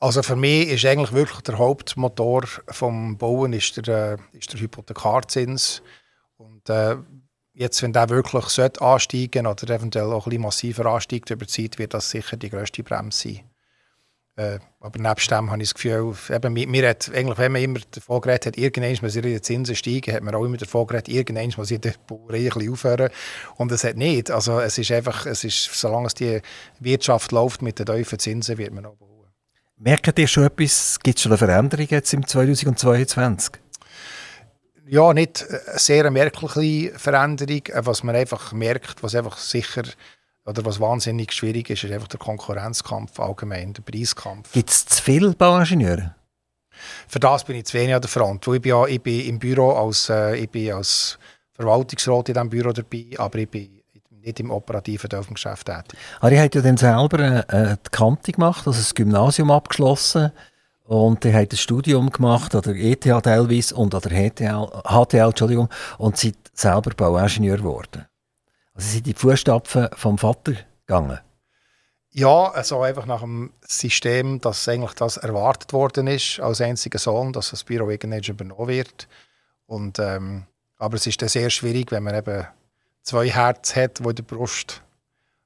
Also 0.00 0.24
für 0.24 0.36
mich 0.36 0.70
ist 0.70 0.84
eigentlich 0.84 1.12
wirklich 1.12 1.40
der 1.42 1.58
Hauptmotor 1.58 2.42
vom 2.66 3.16
Bauen 3.16 3.52
ist 3.52 3.86
der, 3.86 4.18
äh, 4.34 4.38
ist 4.38 4.52
der 4.52 4.60
Hypothekarzins. 4.60 5.82
Und 6.36 6.68
äh, 6.68 6.96
jetzt, 7.54 7.82
wenn 7.82 7.92
der 7.92 8.08
wirklich 8.08 8.46
sollte 8.46 8.82
ansteigen 8.82 9.46
oder 9.46 9.74
eventuell 9.74 10.12
auch 10.12 10.26
ein 10.26 10.30
bisschen 10.30 10.42
massiver 10.42 10.86
ansteigt 10.86 11.30
über 11.30 11.46
die 11.46 11.50
Zeit, 11.52 11.78
wird 11.78 11.94
das 11.94 12.10
sicher 12.10 12.36
die 12.36 12.50
grösste 12.50 12.82
Bremse 12.82 13.28
sein. 13.28 13.40
Äh, 14.36 14.58
aber 14.80 14.98
nebst 14.98 15.30
dem 15.30 15.52
habe 15.52 15.62
ich 15.62 15.68
das 15.68 15.74
Gefühl, 15.74 16.12
eben, 16.28 16.52
mir, 16.52 16.66
mir 16.66 16.88
hat, 16.88 17.08
eigentlich, 17.14 17.38
wenn 17.38 17.52
man 17.52 17.62
immer 17.62 17.78
davon 17.92 18.20
geredet 18.20 18.46
hat, 18.46 18.56
irgendwann 18.56 18.96
muss 19.00 19.12
die 19.12 19.40
Zinsen 19.40 19.76
steigen, 19.76 20.12
hat 20.12 20.24
man 20.24 20.34
auch 20.34 20.44
immer 20.44 20.56
davon 20.56 20.88
geredet, 20.88 21.08
irgendwann 21.08 21.52
muss 21.56 21.68
die 21.68 21.78
Bauerei 21.78 22.38
ein 22.38 22.44
bisschen 22.48 22.72
aufhören. 22.72 23.10
Und 23.54 23.70
es 23.70 23.84
hat 23.84 23.96
nicht. 23.96 24.32
Also 24.32 24.58
es 24.58 24.76
ist 24.76 24.90
einfach, 24.90 25.24
es 25.26 25.44
ist, 25.44 25.72
solange 25.78 26.08
es 26.08 26.14
die 26.14 26.40
Wirtschaft 26.80 27.30
läuft 27.30 27.62
mit 27.62 27.78
den 27.78 27.86
tiefen 27.86 28.18
Zinsen, 28.18 28.58
wird 28.58 28.72
man 28.72 28.86
auch 28.86 28.96
bauen. 28.96 29.28
Merkt 29.76 30.18
ihr 30.18 30.26
schon 30.26 30.44
etwas, 30.44 30.98
gibt 31.00 31.18
es 31.18 31.22
schon 31.22 31.30
eine 31.30 31.38
Veränderung 31.38 31.86
jetzt 31.88 32.12
im 32.12 32.26
2022? 32.26 33.63
Ja, 34.86 35.12
nicht 35.12 35.44
eine 35.48 35.78
sehr 35.78 36.10
merkliche 36.10 36.98
Veränderung. 36.98 37.62
Was 37.74 38.02
man 38.02 38.16
einfach 38.16 38.52
merkt, 38.52 39.02
was 39.02 39.14
einfach 39.14 39.38
sicher 39.38 39.82
oder 40.44 40.64
was 40.64 40.80
wahnsinnig 40.80 41.32
schwierig 41.32 41.70
ist, 41.70 41.84
ist 41.84 41.92
einfach 41.92 42.08
der 42.08 42.20
Konkurrenzkampf 42.20 43.18
allgemein, 43.18 43.72
der 43.72 43.82
Preiskampf. 43.82 44.52
Gibt 44.52 44.70
es 44.70 44.84
zu 44.86 45.02
viele 45.02 45.30
Bauingenieure? 45.32 46.14
Für 47.08 47.20
das 47.20 47.44
bin 47.44 47.56
ich 47.56 47.66
zu 47.66 47.78
wenig 47.78 47.94
an 47.94 48.02
der 48.02 48.10
Front. 48.10 48.46
Ich 48.46 48.60
bin, 48.60 48.70
ja, 48.70 48.86
ich 48.86 49.00
bin 49.00 49.26
im 49.26 49.38
Büro 49.38 49.70
als, 49.72 50.08
äh, 50.10 50.36
ich 50.36 50.50
bin 50.50 50.72
als 50.72 51.18
Verwaltungsrat 51.52 52.28
in 52.28 52.34
diesem 52.34 52.50
Büro 52.50 52.72
dabei, 52.72 53.06
aber 53.16 53.38
ich 53.38 53.48
bin 53.48 53.80
nicht 54.24 54.40
im 54.40 54.50
operativen 54.50 55.10
Geschäft 55.34 55.66
tätig. 55.66 55.98
Aber 56.20 56.32
ihr 56.32 56.42
habt 56.42 56.54
ja 56.54 56.62
dann 56.62 56.76
selber 56.76 57.48
äh, 57.48 57.76
die 57.84 57.90
Kante 57.90 58.32
gemacht, 58.32 58.66
also 58.66 58.78
das 58.78 58.94
Gymnasium 58.94 59.50
abgeschlossen. 59.50 60.32
Und 60.84 61.24
die 61.24 61.32
haben 61.32 61.48
ein 61.50 61.56
Studium 61.56 62.10
gemacht 62.10 62.54
an 62.54 62.60
der 62.60 62.76
ETH 62.76 63.00
teilweise 63.00 63.74
und 63.74 63.94
an 63.94 64.02
der 64.02 64.30
HTL, 64.30 64.68
HTL 64.84 65.28
Entschuldigung, 65.28 65.68
und 65.96 66.18
sind 66.18 66.36
selber 66.52 66.90
Bauingenieur 66.94 67.56
geworden. 67.56 68.06
Also 68.74 68.88
sind 68.88 69.06
in 69.06 69.14
die 69.14 69.18
Fußstapfen 69.18 69.88
vom 69.94 70.18
Vater 70.18 70.52
gegangen. 70.86 71.20
Ja, 72.10 72.50
also 72.50 72.82
einfach 72.82 73.06
nach 73.06 73.22
dem 73.22 73.52
System, 73.66 74.40
dass 74.40 74.68
eigentlich 74.68 74.92
das 74.92 75.16
erwartet 75.16 75.72
worden 75.72 76.06
ist 76.06 76.38
als 76.38 76.60
einziger 76.60 76.98
Sohn, 76.98 77.32
dass 77.32 77.50
das 77.50 77.64
Büro 77.64 77.90
irgendwann 77.90 78.22
übernommen 78.22 78.68
wird. 78.68 79.08
Und, 79.66 79.98
ähm, 79.98 80.46
aber 80.76 80.96
es 80.96 81.06
ist 81.08 81.20
dann 81.22 81.28
sehr 81.28 81.50
schwierig, 81.50 81.90
wenn 81.90 82.04
man 82.04 82.14
eben 82.14 82.46
zwei 83.02 83.30
Herzen 83.30 83.82
hat, 83.82 83.98
die 83.98 84.08
in 84.08 84.14
der 84.14 84.22
Brust 84.22 84.83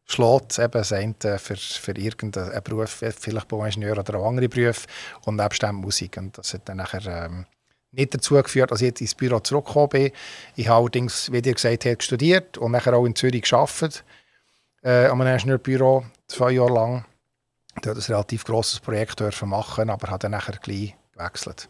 schlägt 0.08 0.58
eben 0.58 0.72
das 0.72 0.92
eine 0.92 1.38
für, 1.38 1.56
für 1.56 1.92
irgendeinen 1.92 2.62
Beruf, 2.62 3.02
vielleicht 3.18 3.48
Bauingenieur 3.48 3.98
oder 3.98 4.18
auch 4.18 4.28
andere 4.28 4.48
Berufe 4.48 4.86
und 5.26 5.36
nebst 5.36 5.62
dem 5.62 5.76
Musik. 5.76 6.16
Und 6.16 6.36
das 6.38 6.54
hat 6.54 6.68
dann 6.68 6.78
nachher 6.78 7.04
ähm, 7.06 7.46
nicht 7.92 8.14
dazu 8.14 8.34
geführt, 8.34 8.70
dass 8.70 8.80
ich 8.80 8.88
jetzt 8.88 9.00
ins 9.02 9.14
Büro 9.14 9.38
zurückgekommen 9.40 9.88
bin. 9.90 10.12
Ich 10.56 10.68
habe 10.68 10.80
allerdings, 10.80 11.30
wie 11.30 11.40
ihr 11.40 11.54
gesagt 11.54 11.84
habt, 11.84 12.02
studiert 12.02 12.56
und 12.56 12.72
nachher 12.72 12.94
auch 12.94 13.04
in 13.04 13.14
Zürich 13.14 13.42
gearbeitet, 13.42 14.04
äh, 14.82 15.06
an 15.06 15.20
einem 15.20 15.34
Ingenieurbüro, 15.34 16.04
zwei 16.26 16.52
Jahre 16.52 16.72
lang. 16.72 17.04
Da 17.82 17.92
ein 17.92 17.98
relativ 17.98 18.44
grosses 18.44 18.80
Projekt 18.80 19.20
machen, 19.42 19.90
aber 19.90 20.08
habe 20.08 20.18
dann 20.18 20.32
nachher 20.32 20.56
gleich 20.56 20.96
gewechselt. 21.12 21.68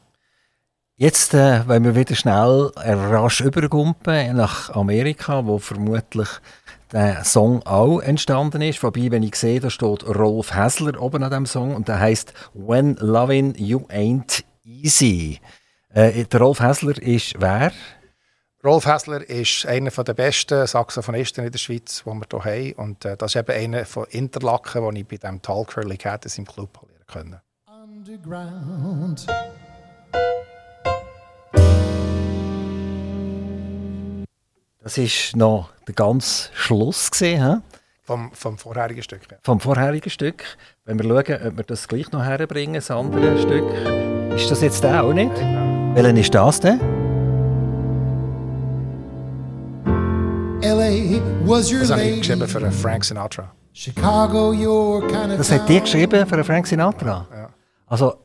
Jetzt 0.96 1.34
äh, 1.34 1.66
wollen 1.68 1.84
wir 1.84 1.94
wieder 1.94 2.14
schnell 2.14 2.72
rasch 2.74 3.40
übergumpen 3.40 4.36
nach 4.36 4.70
Amerika, 4.70 5.44
wo 5.44 5.58
vermutlich 5.58 6.28
der 6.92 7.24
Song 7.24 7.62
auch 7.64 8.00
entstanden 8.00 8.62
ist. 8.62 8.82
Wobei, 8.82 9.10
wenn 9.10 9.22
ich 9.22 9.34
sehe, 9.34 9.60
da 9.60 9.70
steht 9.70 10.06
Rolf 10.06 10.54
Hässler 10.54 11.00
oben 11.00 11.22
an 11.22 11.30
dem 11.30 11.46
Song 11.46 11.74
und 11.74 11.88
der 11.88 11.98
heißt 11.98 12.32
When 12.54 12.96
Loving 12.96 13.54
You 13.56 13.86
Ain't 13.88 14.44
Easy. 14.64 15.40
Äh, 15.90 16.24
der 16.24 16.40
Rolf 16.40 16.60
Hässler 16.60 17.00
ist 17.00 17.34
wer? 17.38 17.72
Rolf 18.64 18.86
Hässler 18.86 19.28
ist 19.28 19.66
einer 19.66 19.90
der 19.90 20.14
besten 20.14 20.66
Saxophonisten 20.66 21.44
in 21.44 21.52
der 21.52 21.58
Schweiz, 21.58 22.02
die 22.04 22.10
wir 22.10 22.42
hier 22.42 22.44
haben. 22.44 22.72
Und 22.72 23.04
äh, 23.04 23.16
das 23.16 23.34
ist 23.34 23.40
eben 23.40 23.56
einer 23.56 23.84
von 23.84 24.04
Interlaken, 24.10 24.82
den 24.82 24.96
ich 24.96 25.06
bei 25.06 25.16
dem 25.16 25.40
Tall 25.40 25.64
Curly 25.64 25.96
Cat 25.96 26.26
im 26.36 26.44
Club 26.44 26.80
lernen 26.82 27.04
konnte. 27.06 27.42
Underground. 27.66 29.26
Das 34.88 34.96
ist 34.96 35.36
noch 35.36 35.68
der 35.86 35.94
ganz 35.94 36.50
Schluss 36.54 37.10
gesehen, 37.10 37.62
vom, 38.04 38.32
vom 38.32 38.56
vorherigen 38.56 39.02
Stück. 39.02 39.20
Ja. 39.30 39.36
Vom 39.42 39.60
vorherigen 39.60 40.08
Stück. 40.08 40.42
Wenn 40.86 40.98
wir 40.98 41.04
schauen, 41.04 41.46
ob 41.46 41.56
wir 41.58 41.64
das 41.64 41.86
gleich 41.88 42.10
noch 42.10 42.24
herbringen, 42.24 42.76
das 42.76 42.90
andere 42.90 43.38
Stück. 43.38 43.70
Ist 44.34 44.50
das 44.50 44.62
jetzt 44.62 44.82
der 44.82 45.04
auch 45.04 45.12
nicht? 45.12 45.30
Nein. 45.36 45.94
Welchen 45.94 46.16
ist 46.16 46.34
das 46.34 46.60
denn? 46.60 46.80
LA 50.62 51.20
was 51.44 51.70
your 51.70 51.80
das 51.80 51.90
habe 51.90 52.04
ich 52.04 52.20
geschrieben 52.20 52.48
für 52.48 52.72
Frank 52.72 53.04
Sinatra. 53.04 53.52
Chicago, 53.74 54.52
your 54.54 55.06
kind 55.06 55.32
of 55.32 55.36
Das 55.36 55.52
hat 55.52 55.68
die 55.68 55.82
geschrieben 55.82 56.26
für 56.26 56.42
Frank 56.42 56.66
Sinatra? 56.66 57.26
Ja. 57.30 57.50
Also 57.88 58.16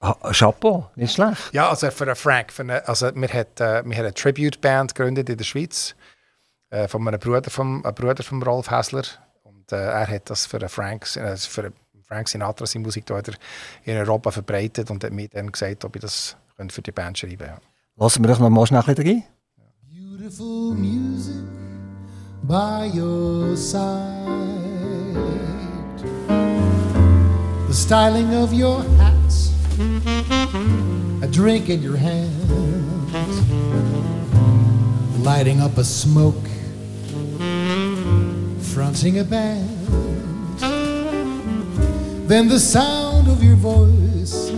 Chapeau, 0.00 0.88
nicht 0.94 1.14
schlecht. 1.14 1.52
Ja, 1.52 1.70
also 1.70 1.90
für 1.90 2.04
einen 2.04 2.16
Frank. 2.16 2.52
Für 2.52 2.62
eine, 2.62 2.86
also 2.86 3.10
wir 3.14 3.28
haben, 3.28 3.46
äh, 3.56 3.58
wir 3.58 3.76
haben 3.78 3.92
eine 3.92 4.14
Tribute-Band 4.14 4.94
gegründet 4.94 5.28
in 5.28 5.36
der 5.36 5.44
Schweiz 5.44 5.96
äh, 6.70 6.86
von 6.86 7.06
einem 7.06 7.18
Bruder 7.18 7.50
vom, 7.50 7.84
einem 7.84 7.94
Bruder 7.94 8.22
von 8.22 8.42
Rolf 8.42 8.70
Hässler. 8.70 9.02
Und 9.42 9.72
äh, 9.72 9.76
er 9.76 10.06
hat 10.06 10.30
das 10.30 10.46
für 10.46 10.58
einen 10.58 10.68
Frank, 10.68 11.16
äh, 11.16 11.36
für 11.36 11.72
Frank 12.06 12.28
Sinatra 12.28 12.66
seine 12.66 12.84
Musik 12.84 13.06
da 13.06 13.20
in 13.84 13.96
Europa 13.96 14.30
verbreitet 14.30 14.90
und 14.90 15.02
hat 15.02 15.12
mir 15.12 15.28
dann 15.28 15.50
gesagt, 15.50 15.84
ob 15.84 15.96
ich 15.96 16.02
das 16.02 16.36
für 16.68 16.82
die 16.82 16.92
Band 16.92 17.18
schreiben 17.18 17.38
könnte. 17.38 17.60
Lassen 17.96 18.22
wir 18.22 18.28
doch 18.28 18.38
noch 18.38 18.50
mal 18.50 18.66
schnell 18.66 18.80
rein. 18.80 19.24
Beautiful 19.90 20.74
music 20.74 21.44
by 22.44 22.88
your 22.94 23.56
side. 23.56 24.26
The 27.68 27.74
styling 27.74 28.34
of 28.34 28.52
your 28.52 28.82
hats 28.98 29.07
a 29.80 31.28
drink 31.30 31.68
in 31.68 31.80
your 31.82 31.96
hand, 31.96 32.34
lighting 35.22 35.60
up 35.60 35.78
a 35.78 35.84
smoke, 35.84 36.34
fronting 38.60 39.20
a 39.20 39.24
band. 39.24 39.68
Then 42.28 42.48
the 42.48 42.58
sound 42.58 43.28
of 43.28 43.42
your 43.42 43.54
voice 43.54 44.50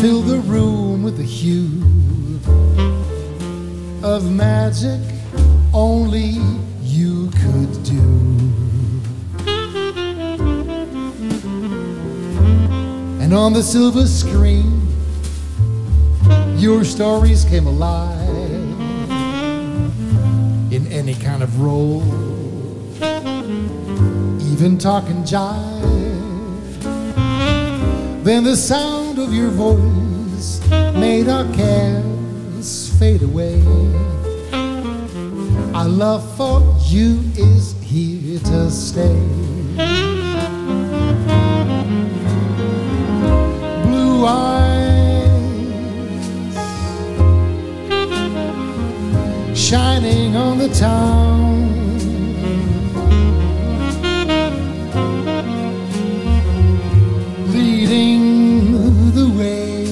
filled 0.00 0.26
the 0.26 0.42
room 0.44 1.04
with 1.04 1.20
a 1.20 1.22
hue 1.22 1.82
of 4.02 4.30
magic 4.32 5.00
only 5.72 6.40
you 6.82 7.30
could 7.30 7.82
do. 7.84 8.15
On 13.36 13.52
the 13.52 13.62
silver 13.62 14.06
screen, 14.06 14.80
your 16.56 16.84
stories 16.84 17.44
came 17.44 17.66
alive 17.66 18.30
in 20.72 20.86
any 20.90 21.14
kind 21.14 21.42
of 21.42 21.60
role, 21.60 22.02
even 24.52 24.78
talking 24.78 25.22
jive. 25.22 25.82
Then 28.24 28.44
the 28.44 28.56
sound 28.56 29.18
of 29.18 29.34
your 29.34 29.50
voice 29.50 30.60
made 30.94 31.28
our 31.28 31.44
cares 31.52 32.90
fade 32.98 33.22
away. 33.22 33.60
Our 35.74 35.88
love 35.88 36.36
for 36.36 36.60
you 36.86 37.20
is 37.36 37.74
here 37.82 38.38
to 38.38 38.70
stay. 38.70 40.15
Eyes 44.24 44.96
shining 49.56 50.36
on 50.36 50.58
the 50.58 50.68
town. 50.68 51.66
Leading 57.52 59.12
the 59.12 59.28
way. 59.38 59.86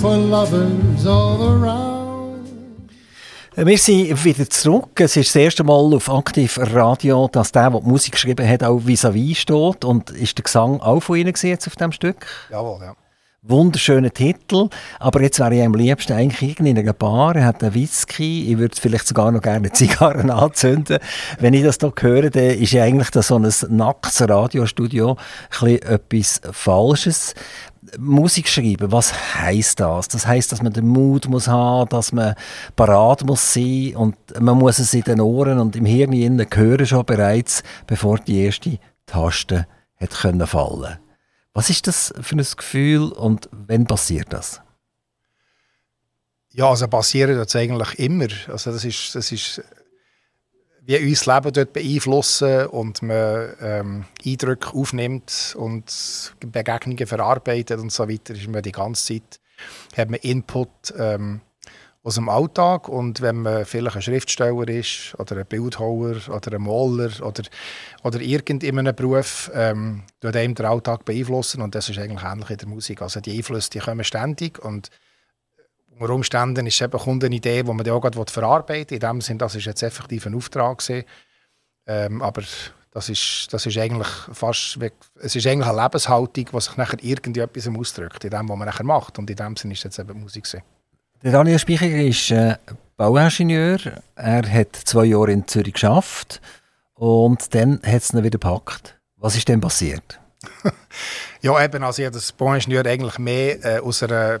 For 0.00 0.16
lovers 0.16 1.06
all 1.06 1.52
around. 1.52 1.91
Wir 3.54 3.76
sind 3.76 4.24
wieder 4.24 4.48
zurück. 4.48 4.98
Es 4.98 5.14
ist 5.14 5.28
das 5.28 5.36
erste 5.36 5.62
Mal 5.62 5.92
auf 5.94 6.08
Aktiv 6.08 6.58
Radio, 6.58 7.28
dass 7.30 7.52
der, 7.52 7.68
der 7.68 7.80
die 7.80 7.86
Musik 7.86 8.12
geschrieben 8.12 8.48
hat, 8.48 8.62
auch 8.62 8.78
vis-à-vis 8.78 9.40
steht. 9.40 9.84
Und 9.84 10.08
ist 10.08 10.38
der 10.38 10.44
Gesang 10.44 10.80
auch 10.80 11.00
von 11.00 11.18
Ihnen 11.18 11.34
jetzt 11.36 11.66
auf 11.66 11.76
dem 11.76 11.92
Stück? 11.92 12.26
Jawohl, 12.50 12.80
ja. 12.80 12.94
Wunderschöner 13.44 14.12
Titel, 14.12 14.68
aber 15.00 15.20
jetzt 15.20 15.40
wäre 15.40 15.56
ich 15.56 15.62
am 15.64 15.74
liebsten 15.74 16.12
eigentlich 16.12 16.60
in 16.60 16.78
einer 16.78 16.92
Bar, 16.92 17.34
er 17.34 17.44
hat 17.44 17.64
einen 17.64 17.74
Whisky, 17.74 18.48
ich 18.48 18.56
würde 18.56 18.76
vielleicht 18.80 19.08
sogar 19.08 19.32
noch 19.32 19.42
gerne 19.42 19.72
Zigarren 19.72 20.30
anzünden. 20.30 21.00
Wenn 21.40 21.52
ich 21.52 21.64
das 21.64 21.78
hier 21.80 21.92
höre, 21.98 22.30
dann 22.30 22.50
ist 22.50 22.70
ja 22.70 22.84
eigentlich 22.84 23.10
das 23.10 23.26
so 23.26 23.36
ein 23.36 23.52
nacktes 23.68 24.22
Radiostudio 24.28 25.16
ein 25.60 25.82
etwas 25.82 26.40
Falsches. 26.52 27.34
Musik 27.98 28.48
schreiben, 28.48 28.90
was 28.90 29.12
heisst 29.34 29.80
das? 29.80 30.08
Das 30.08 30.26
heisst, 30.26 30.52
dass 30.52 30.62
man 30.62 30.72
den 30.72 30.88
Mut 30.88 31.28
muss 31.28 31.48
haben, 31.48 31.88
dass 31.90 32.12
man 32.12 32.34
parat 32.74 33.24
muss 33.24 33.52
sein 33.52 33.94
und 33.96 34.16
man 34.40 34.58
muss 34.58 34.78
es 34.78 34.94
in 34.94 35.02
den 35.02 35.20
Ohren 35.20 35.58
und 35.58 35.76
im 35.76 35.84
Hirn 35.84 36.12
innen 36.12 36.46
hören 36.52 36.86
schon 36.86 37.04
bereits, 37.04 37.62
bevor 37.86 38.18
die 38.18 38.44
erste 38.44 38.78
Taste 39.06 39.66
hat 40.00 40.10
können 40.10 40.46
fallen. 40.46 40.98
Was 41.54 41.68
ist 41.68 41.86
das 41.86 42.14
für 42.20 42.36
ein 42.36 42.46
Gefühl 42.56 43.12
und 43.12 43.48
wann 43.52 43.86
passiert 43.86 44.32
das? 44.32 44.62
Ja, 46.54 46.68
also 46.68 46.88
passiert 46.88 47.30
das 47.30 47.56
eigentlich 47.56 47.98
immer. 47.98 48.28
Also 48.48 48.72
das 48.72 48.84
ist, 48.84 49.14
das 49.14 49.32
ist 49.32 49.62
wie 50.84 50.98
uns 50.98 51.24
das 51.24 51.34
Leben 51.34 51.52
dort 51.52 51.72
beeinflussen 51.72 52.66
und 52.66 53.02
man 53.02 53.54
ähm, 53.60 54.04
Eindrücke 54.24 54.74
aufnimmt 54.74 55.54
und 55.56 56.34
Begegnungen 56.40 57.06
verarbeitet 57.06 57.78
und 57.78 57.92
so 57.92 58.08
weiter, 58.08 58.34
ist 58.34 58.48
man 58.48 58.62
die 58.62 58.72
ganze 58.72 59.14
Zeit, 59.14 59.40
hat 59.96 60.10
man 60.10 60.18
Input 60.20 60.92
ähm, 60.98 61.40
aus 62.02 62.16
dem 62.16 62.28
Alltag. 62.28 62.88
Und 62.88 63.20
wenn 63.20 63.42
man 63.42 63.64
vielleicht 63.64 63.96
ein 63.96 64.02
Schriftsteller 64.02 64.68
ist 64.68 65.14
oder 65.18 65.36
ein 65.36 65.46
Bildhauer 65.46 66.16
oder 66.28 66.52
ein 66.52 66.62
Maler 66.62 67.10
oder, 67.22 67.44
oder 68.02 68.20
irgendeinem 68.20 68.94
Beruf, 68.94 69.50
ähm, 69.54 70.02
tut 70.20 70.34
einem 70.34 70.54
den 70.54 70.66
Alltag 70.66 71.04
beeinflussen. 71.04 71.62
Und 71.62 71.74
das 71.74 71.88
ist 71.88 71.98
eigentlich 71.98 72.24
ähnlich 72.24 72.50
in 72.50 72.56
der 72.56 72.68
Musik. 72.68 73.02
Also 73.02 73.20
die 73.20 73.36
Einflüsse 73.36 73.70
die 73.70 73.78
kommen 73.78 74.04
ständig. 74.04 74.58
Und 74.58 74.90
unter 76.02 76.14
Umständen 76.14 76.66
ist 76.66 76.80
eben 76.80 76.98
kommt 76.98 77.24
eine 77.24 77.34
Idee, 77.34 77.62
die 77.62 77.72
man 77.72 77.84
dann 77.84 77.94
auch 77.94 78.00
gerade 78.00 78.30
verarbeiten 78.30 78.90
will. 78.90 78.96
In 78.96 79.00
dem 79.00 79.20
Sinne, 79.20 79.38
das 79.38 79.54
ist 79.54 79.64
jetzt 79.64 79.82
effektiv 79.82 80.26
ein 80.26 80.34
Auftrag 80.34 80.78
gewesen. 80.78 81.04
Ähm, 81.86 82.22
aber 82.22 82.42
das 82.90 83.08
ist, 83.08 83.48
das 83.50 83.66
ist 83.66 83.78
eigentlich 83.78 84.08
fast, 84.32 84.78
es 85.20 85.36
ist 85.36 85.46
eigentlich 85.46 85.68
eine 85.68 85.82
Lebenshaltung, 85.82 86.46
die 86.52 86.60
sich 86.60 86.76
nachher 86.76 87.02
irgendetwas 87.02 87.68
ausdrückt, 87.68 88.24
in 88.24 88.30
dem, 88.30 88.48
was 88.48 88.56
man 88.56 88.66
nachher 88.66 88.84
macht. 88.84 89.18
Und 89.18 89.30
in 89.30 89.36
dem 89.36 89.56
Sinne 89.56 89.74
ist 89.74 89.84
jetzt 89.84 89.98
eben 89.98 90.20
Musik 90.20 90.44
gewesen. 90.44 90.62
Der 91.22 91.32
Daniel 91.32 91.58
Speicher 91.58 91.86
ist 91.86 92.30
äh, 92.32 92.56
Bauingenieur. 92.96 93.78
Er 94.16 94.52
hat 94.52 94.74
zwei 94.74 95.04
Jahre 95.04 95.32
in 95.32 95.46
Zürich 95.46 95.74
geschafft 95.74 96.40
und 96.94 97.54
dann 97.54 97.80
hat 97.84 98.02
es 98.02 98.12
ihn 98.12 98.18
wieder 98.18 98.30
gepackt. 98.30 98.98
Was 99.16 99.36
ist 99.36 99.48
denn 99.48 99.60
passiert? 99.60 100.18
ja, 101.42 101.64
eben, 101.64 101.84
also 101.84 102.02
ich 102.02 102.06
habe 102.06 102.16
das 102.16 102.32
Bauingenieur 102.32 102.84
eigentlich 102.86 103.18
mehr 103.18 103.64
äh, 103.64 103.78
aus 103.78 104.02
einer 104.02 104.40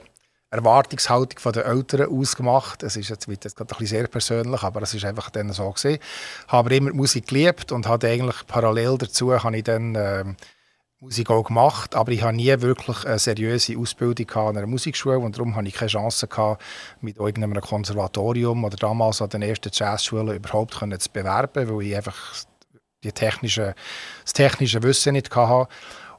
Erwartungshaltung 0.52 1.52
der 1.52 1.66
Eltern 1.66 2.08
ausgemacht. 2.10 2.82
Es 2.82 2.96
ist 2.96 3.08
jetzt, 3.08 3.26
jetzt 3.26 3.56
gerade 3.56 3.74
ein 3.74 3.78
bisschen 3.78 3.98
sehr 3.98 4.06
persönlich, 4.06 4.62
aber 4.62 4.82
es 4.82 4.92
ist 4.92 5.04
einfach 5.04 5.30
dann 5.30 5.50
so 5.52 5.70
gesehen. 5.70 5.98
Ich 6.46 6.52
habe 6.52 6.76
immer 6.76 6.92
Musik 6.92 7.26
geliebt 7.26 7.72
und 7.72 7.88
hatte 7.88 8.08
eigentlich 8.08 8.46
parallel 8.46 8.98
dazu 8.98 9.32
habe 9.32 9.56
ich 9.56 9.64
dann 9.64 9.94
äh, 9.94 10.24
Musik 11.00 11.30
auch 11.30 11.42
gemacht, 11.42 11.96
aber 11.96 12.12
ich 12.12 12.22
habe 12.22 12.36
nie 12.36 12.54
wirklich 12.60 13.04
eine 13.06 13.18
seriöse 13.18 13.76
Ausbildung 13.76 14.30
an 14.30 14.56
einer 14.56 14.68
Musikschule 14.68 15.18
und 15.18 15.36
darum 15.36 15.56
hatte 15.56 15.66
ich 15.66 15.74
keine 15.74 15.88
Chance 15.88 16.28
gehabt, 16.28 16.62
mit 17.00 17.16
irgendeinem 17.16 17.60
Konservatorium 17.60 18.62
oder 18.62 18.76
damals 18.76 19.20
an 19.20 19.30
den 19.30 19.42
ersten 19.42 19.70
Jazzschulen 19.72 20.36
überhaupt 20.36 20.74
zu 20.74 21.10
bewerben, 21.12 21.68
weil 21.68 21.86
ich 21.86 21.96
einfach 21.96 22.44
die 23.02 23.10
technische, 23.10 23.74
das 24.22 24.32
technische 24.32 24.82
Wissen 24.82 25.14
nicht 25.14 25.34
hatte. 25.34 25.68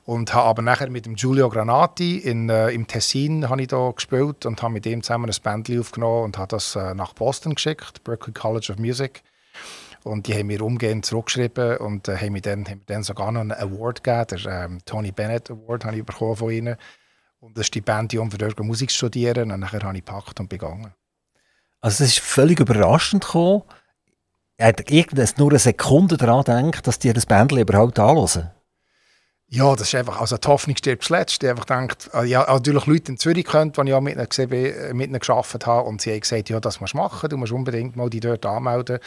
Und 0.06 0.34
habe 0.34 0.48
aber 0.48 0.62
nachher 0.62 0.90
mit 0.90 1.06
dem 1.06 1.16
Giulio 1.16 1.50
Granati 1.50 2.18
in, 2.18 2.50
äh, 2.50 2.72
im 2.72 2.88
Tessin 2.88 3.50
habe 3.50 3.62
ich 3.62 3.70
da 3.70 3.92
gespielt 3.92 4.46
und 4.46 4.62
habe 4.62 4.74
mit 4.74 4.86
ihm 4.86 5.02
zusammen 5.02 5.30
ein 5.30 5.36
Band 5.42 5.72
aufgenommen 5.72 6.26
und 6.26 6.38
habe 6.38 6.50
das 6.50 6.76
äh, 6.76 6.94
nach 6.94 7.14
Boston 7.14 7.56
geschickt, 7.56 8.04
Berklee 8.04 8.34
College 8.34 8.74
of 8.74 8.80
Music. 8.80 9.24
Und 10.04 10.28
die 10.28 10.34
haben 10.34 10.48
mir 10.48 10.62
umgehend 10.62 11.06
zurückgeschrieben 11.06 11.78
und 11.78 12.10
äh, 12.10 12.18
haben, 12.18 12.34
mir 12.34 12.42
dann, 12.42 12.66
haben 12.66 12.80
mir 12.80 12.86
dann 12.88 13.04
sogar 13.04 13.32
noch 13.32 13.40
einen 13.40 13.54
Award 13.54 14.04
gegeben, 14.04 14.44
der 14.44 14.66
ähm, 14.66 14.80
Tony 14.86 15.14
Bennett 15.14 15.50
Award 15.50 15.86
habe 15.86 15.96
ich 15.96 16.06
bekommen 16.06 16.36
von 16.36 16.52
ihnen. 16.52 16.76
Und 17.40 17.58
das 17.58 17.68
Stipendium 17.68 18.30
für 18.30 18.38
dort 18.38 18.60
Musik 18.60 18.92
studieren. 18.92 19.52
Und 19.52 19.62
nachher 19.62 19.84
habe 19.84 19.98
ich 19.98 20.04
gepackt 20.04 20.40
und 20.40 20.50
begangen. 20.50 20.94
Also 21.80 22.04
es 22.04 22.12
ist 22.12 22.20
völlig 22.20 22.60
überraschend 22.60 23.26
gekommen. 23.26 23.64
Hat 24.60 24.84
nur 25.38 25.50
eine 25.50 25.60
Sekunde 25.60 26.18
daran 26.18 26.44
gedacht, 26.44 26.88
dass 26.88 27.00
die 27.00 27.12
das 27.12 27.26
Bändchen 27.26 27.60
überhaupt 27.60 28.00
anhören. 28.00 28.52
Ja, 29.54 29.76
das 29.76 29.90
ist 29.90 29.96
einfach, 29.96 30.20
also 30.20 30.36
die 30.36 30.48
Hoffnung 30.48 30.76
stirbt 30.76 31.04
zuletzt. 31.04 31.44
Ich 31.44 31.48
einfach 31.48 31.68
gedacht, 31.68 32.10
ah, 32.12 32.24
ja, 32.24 32.44
natürlich 32.52 32.88
Leute 32.88 33.12
in 33.12 33.20
Zürich 33.20 33.46
kennt, 33.46 33.78
die 33.78 33.82
ich 33.88 33.94
auch 33.94 34.02
mit 34.02 34.16
ihnen, 34.16 34.28
gesehen, 34.28 34.52
äh, 34.52 34.92
mit 34.96 35.10
ihnen 35.10 35.20
gearbeitet 35.20 35.68
habe 35.68 35.88
und 35.88 36.02
sie 36.02 36.12
haben 36.12 36.22
gesagt, 36.22 36.50
ja, 36.50 36.60
das 36.60 36.82
musst 36.82 36.96
du 36.96 36.98
machen, 36.98 37.30
du 37.30 37.38
musst 37.38 37.52
unbedingt 37.52 37.96
mal 37.96 38.10
die 38.10 38.20
dort 38.20 38.44
anmelden. 38.48 38.98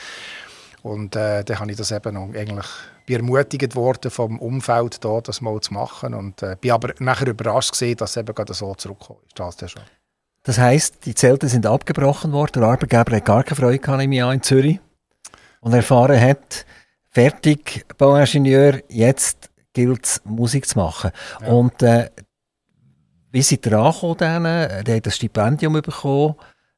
Und 0.82 1.16
äh, 1.16 1.42
dann 1.42 1.58
habe 1.58 1.72
ich 1.72 1.76
das 1.76 1.90
eben 1.90 2.14
noch 2.14 2.32
eigentlich 2.32 2.66
ermutigt 3.08 3.74
worden 3.74 4.08
vom 4.08 4.38
Umfeld 4.38 5.04
da, 5.04 5.20
das 5.20 5.40
mal 5.40 5.60
zu 5.60 5.74
machen 5.74 6.14
und 6.14 6.40
äh, 6.44 6.56
bin 6.60 6.70
aber 6.70 6.94
nachher 7.00 7.26
überrascht 7.26 7.72
gesehen, 7.72 7.96
dass 7.96 8.10
es 8.10 8.18
eben 8.18 8.32
gerade 8.32 8.54
so 8.54 8.72
zurückgekommen 8.76 9.18
ist. 9.26 9.62
Das, 9.62 9.70
schon. 9.72 9.82
das 10.44 10.58
heisst, 10.58 11.06
die 11.06 11.16
Zelte 11.16 11.48
sind 11.48 11.66
abgebrochen 11.66 12.30
worden, 12.30 12.60
der 12.60 12.68
Arbeitgeber 12.68 13.16
hat 13.16 13.24
gar 13.24 13.42
keine 13.42 13.56
Freude 13.56 13.80
gehabt 13.80 14.00
im 14.00 14.12
in 14.12 14.42
Zürich 14.44 14.78
und 15.60 15.72
erfahren 15.72 16.20
hat, 16.20 16.64
fertig, 17.10 17.84
Bauingenieur, 17.98 18.80
jetzt 18.88 19.50
gilt 19.76 20.06
es, 20.06 20.22
Musik 20.24 20.66
zu 20.66 20.78
machen. 20.78 21.10
Ja. 21.40 21.48
Und 21.48 21.82
äh, 21.82 22.10
wie 23.30 23.42
seid 23.42 23.66
ihr 23.66 23.78
angekommen? 23.78 24.84
Der 24.84 24.96
hat 24.96 25.06
das 25.06 25.16
Stipendium 25.16 25.74
bekommen. 25.74 26.34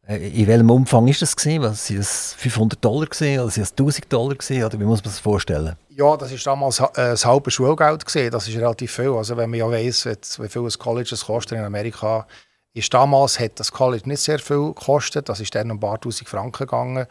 Äh, 0.06 0.28
in 0.28 0.46
welchem 0.48 0.68
Umfang 0.68 1.06
ist 1.06 1.22
das 1.22 1.36
gewesen? 1.36 1.62
Was 1.62 1.86
sind 1.86 2.00
das 2.00 2.34
500 2.34 2.84
Dollar 2.84 3.06
gewesen, 3.06 3.40
oder 3.40 3.50
sind 3.50 3.62
das 3.62 3.72
1000 3.72 4.12
Dollar 4.12 4.34
gewesen, 4.34 4.64
oder 4.64 4.80
wie 4.80 4.84
muss 4.84 5.04
man 5.04 5.10
sich 5.10 5.12
das 5.12 5.20
vorstellen? 5.20 5.76
Ja, 5.90 6.16
das 6.16 6.32
ist 6.32 6.44
damals 6.44 6.80
äh, 6.80 6.86
das 6.94 7.24
halbe 7.24 7.50
Schulgeld 7.52 8.04
gewesen. 8.04 8.32
Das 8.32 8.48
ist 8.48 8.56
relativ 8.56 8.90
viel. 8.92 9.12
Also 9.12 9.36
wenn 9.36 9.50
man 9.50 9.58
ja 9.60 9.70
weiss, 9.70 10.04
wie 10.04 10.48
viel 10.48 10.62
ein 10.62 10.78
College 10.78 11.10
das 11.10 11.24
kostet 11.24 11.58
in 11.58 11.64
Amerika, 11.64 12.26
ist 12.74 12.92
damals 12.92 13.38
hat 13.38 13.60
das 13.60 13.70
College 13.70 14.08
nicht 14.08 14.22
sehr 14.22 14.40
viel 14.40 14.68
gekostet. 14.74 15.28
Das 15.28 15.40
ist 15.40 15.54
dann 15.54 15.70
um 15.70 15.76
ein 15.76 15.80
paar 15.80 16.00
tausend 16.00 16.28
Franken 16.28 16.66
gegangen. 16.66 17.06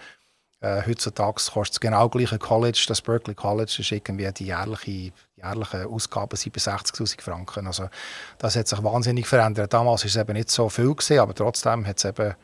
Äh, 0.60 0.82
heutzutage 0.88 1.42
kostet 1.52 1.74
es 1.74 1.80
genau 1.80 2.10
gleich 2.10 2.32
ein 2.32 2.40
College. 2.40 2.84
Das 2.88 3.02
Berkeley 3.02 3.36
College 3.36 3.76
ist 3.80 3.92
irgendwie 3.92 4.30
die 4.34 4.46
jährliche, 4.46 5.12
jährliche 5.38 5.88
Ausgaben 5.88 6.36
sind 6.36 6.54
bei 6.54 6.60
60'000 6.60 7.22
Franken. 7.22 7.68
Also 7.68 7.90
das 8.38 8.56
hat 8.56 8.68
sich 8.68 8.84
wahnsinnig 8.84 9.28
verändert. 9.28 9.74
Damals 9.74 10.02
war 10.02 10.08
es 10.08 10.16
eben 10.16 10.34
nicht 10.34 10.50
so 10.50 10.70
viel 10.70 10.94
gewesen, 10.94 11.20
aber 11.20 11.34
trotzdem 11.34 11.86
hat 11.86 11.98
es 11.98 12.06
eben 12.06 12.36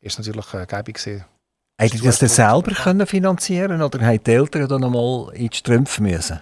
ist 0.00 0.18
natürlich 0.18 0.54
äh, 0.54 0.66
gäbig 0.66 0.96
gewesen. 0.96 1.24
Hättet 1.80 2.02
ihr 2.02 2.06
das 2.06 2.18
denn 2.18 2.28
selber 2.28 2.72
können 2.72 3.06
finanzieren 3.06 3.82
oder 3.82 4.04
haben 4.04 4.22
die 4.22 4.32
Eltern 4.32 4.68
dann 4.68 4.84
einmal 4.84 5.32
in 5.34 5.48
die 5.48 5.56
Strümpfe 5.56 6.02
müssen? 6.02 6.40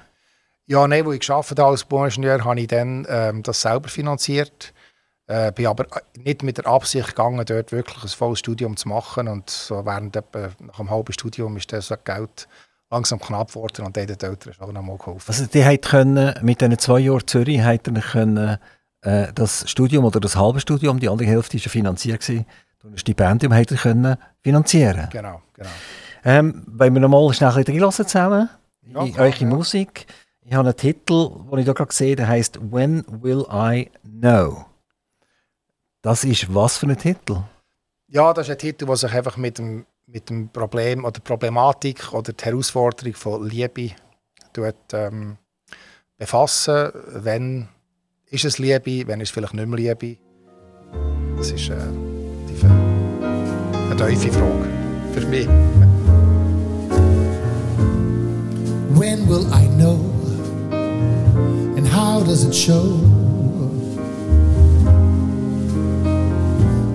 Ja, 0.67 0.87
nein, 0.89 1.05
wo 1.05 1.13
ich 1.13 1.21
gearbeitet 1.21 1.59
habe 1.59 1.71
als 1.71 1.85
Bauingenieur, 1.85 2.45
habe 2.45 2.61
ich 2.61 2.67
dann 2.67 3.07
ähm, 3.09 3.43
das 3.43 3.61
selber 3.61 3.89
finanziert. 3.89 4.73
Äh, 5.27 5.53
bin 5.53 5.67
aber 5.67 5.87
nicht 6.17 6.43
mit 6.43 6.59
der 6.59 6.67
Absicht 6.67 7.09
gegangen, 7.09 7.45
dort 7.45 7.73
wirklich 7.73 8.03
ein 8.03 8.09
volles 8.09 8.39
Studium 8.39 8.77
zu 8.77 8.89
machen. 8.89 9.29
Und 9.29 9.51
so 9.51 9.85
während 9.85 10.17
etwa 10.17 10.51
nach 10.61 10.81
einem 10.81 10.91
halben 10.91 11.13
Studium 11.13 11.57
ist 11.57 11.73
das 11.73 11.93
Geld 12.05 12.49
langsam 12.91 13.19
knapp 13.19 13.49
geworden 13.49 13.85
und 13.85 13.97
haben 13.97 14.07
die 14.07 14.27
Eltern 14.27 14.53
auch 14.59 14.73
noch 14.73 14.83
mal 14.83 14.97
geholfen. 14.97 15.25
Also 15.29 15.47
die 15.47 15.79
können 15.79 16.35
mit 16.43 16.61
diesen 16.61 16.79
zwei 16.79 17.01
Jahren 17.01 17.27
Zürich 17.27 17.61
können, 18.13 18.59
äh, 19.03 19.33
das 19.35 19.69
Studium 19.69 20.05
oder 20.05 20.21
das 20.21 20.37
halbe 20.37 20.61
Studium, 20.61 20.99
die 21.01 21.09
andere 21.09 21.29
Hälfte 21.29 21.55
war 21.55 21.63
ja 21.63 21.71
finanziert, 21.71 22.21
gewesen, 22.21 22.47
durch 22.81 22.95
ein 22.95 22.99
Stipendium 22.99 23.53
können 23.53 24.17
finanzieren 24.43 25.09
Genau, 25.11 25.43
genau. 25.55 25.71
Ähm, 26.25 26.65
wollen 26.67 26.95
wir 26.95 27.01
noch 27.01 27.09
mal 27.09 27.33
schnell 27.33 27.51
ein 27.51 27.57
bisschen 27.57 27.75
reinlassen 27.75 28.07
zusammen 28.07 28.49
Ja, 28.83 29.05
in 29.05 29.19
eure 29.19 29.37
ja. 29.37 29.47
Musik? 29.47 30.07
Ich 30.43 30.55
habe 30.55 30.69
einen 30.69 30.77
Titel, 30.77 31.31
den 31.51 31.59
ich 31.59 31.65
hier 31.65 31.75
gerade 31.75 31.93
sehe, 31.93 32.17
der 32.17 32.29
heißt 32.29 32.59
«When 32.73 33.05
Will 33.09 33.45
I 33.51 33.91
Know?» 34.03 34.65
Das 36.03 36.23
ist 36.23 36.55
was 36.55 36.79
für 36.79 36.87
ein 36.87 36.97
Titel? 36.97 37.43
Ja, 38.09 38.33
das 38.33 38.47
ist 38.47 38.53
ein 38.53 38.59
Titel, 38.59 38.87
der 38.87 38.97
sich 38.97 39.13
einfach 39.13 39.37
mit 39.37 39.59
dem, 39.59 39.87
mit 40.07 40.31
dem 40.31 40.49
Problem 40.49 41.05
oder 41.05 41.21
Problematik 41.21 42.13
oder 42.13 42.33
die 42.33 42.45
Herausforderung 42.45 43.15
von 43.15 43.49
Liebe 43.49 43.91
tut, 44.53 44.75
ähm, 44.93 45.37
befassen. 46.17 46.91
Wenn 47.09 47.69
ist 48.31 48.45
es 48.45 48.59
Liebe, 48.59 49.07
wenn 49.07 49.21
ist 49.21 49.31
es 49.31 49.35
vielleicht 49.35 49.55
nicht 49.55 49.67
mehr 49.67 49.79
Liebe? 49.79 50.19
Das 51.37 51.51
ist 51.51 51.69
äh, 51.69 51.77
die, 52.49 52.65
eine 52.65 53.97
tiefe 53.97 54.33
Frage 54.33 54.67
für 55.13 55.27
mich. 55.27 55.49
When 58.99 59.29
will 59.29 59.47
I 59.53 59.69
know? 59.77 59.99
And 61.77 61.87
how 61.87 62.25
does 62.25 62.45
it 62.45 62.55
show? 62.55 63.01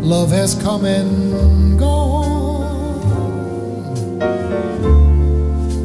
Love 0.01 0.31
has 0.31 0.55
come 0.55 0.85
and 0.85 1.77
gone. 1.77 2.30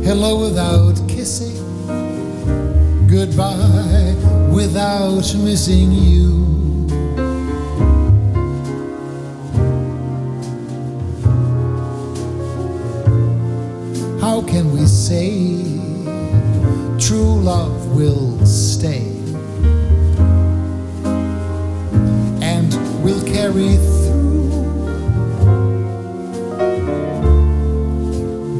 Hello 0.06 0.38
without 0.38 0.94
kissing. 1.08 1.56
Goodbye 3.08 4.14
without 4.54 5.34
missing 5.34 5.90
you. 5.90 6.46
How 14.20 14.42
can 14.42 14.72
we 14.72 14.86
say 14.86 15.58
true 17.00 17.40
love 17.40 17.96
will 17.96 18.38
stay 18.46 19.08
and 22.40 22.72
will 23.02 23.24
carry 23.26 23.74
through 23.74 24.06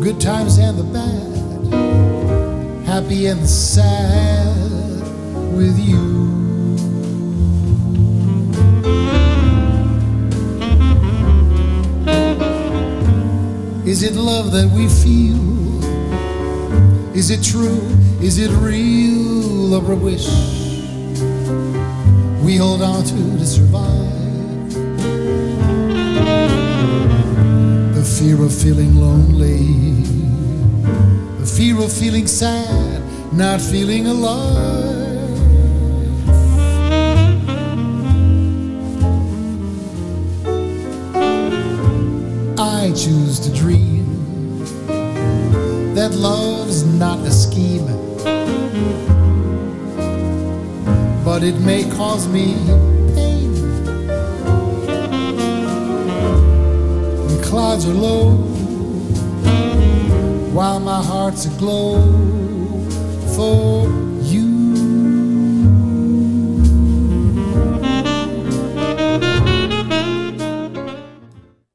good 0.02 0.20
times 0.20 0.58
and 0.58 0.76
the 0.76 0.84
bad, 0.84 1.35
happy 3.02 3.26
and 3.26 3.46
sad 3.46 4.56
with 5.54 5.78
you? 5.78 6.00
Is 13.84 14.02
it 14.02 14.14
love 14.14 14.50
that 14.52 14.70
we 14.74 14.88
feel? 14.88 15.44
Is 17.14 17.30
it 17.30 17.44
true? 17.44 17.82
Is 18.22 18.38
it 18.38 18.50
real 18.52 19.74
or 19.74 19.92
a 19.92 19.94
wish 19.94 20.26
we 22.42 22.56
hold 22.56 22.80
on 22.80 23.04
to 23.04 23.38
to 23.40 23.46
survive? 23.46 24.72
The 27.94 28.04
fear 28.18 28.42
of 28.42 28.54
feeling 28.54 28.96
lonely, 28.96 29.95
fear 31.56 31.80
of 31.80 31.90
feeling 31.90 32.26
sad, 32.26 33.02
not 33.32 33.62
feeling 33.62 34.06
alive. 34.06 35.30
I 42.58 42.92
choose 42.94 43.40
to 43.40 43.50
dream 43.54 44.04
that 45.94 46.12
love's 46.12 46.84
not 46.84 47.20
a 47.20 47.30
scheme, 47.30 47.86
but 51.24 51.42
it 51.42 51.58
may 51.60 51.84
cause 51.92 52.28
me 52.28 52.54
pain. 53.14 53.50
When 57.26 57.42
clouds 57.42 57.86
are 57.86 57.94
low, 57.94 58.45
while 60.56 60.80
my 60.80 61.02
heart's 61.02 61.44
aglow 61.44 62.00
for 63.34 63.86
you. 64.22 64.46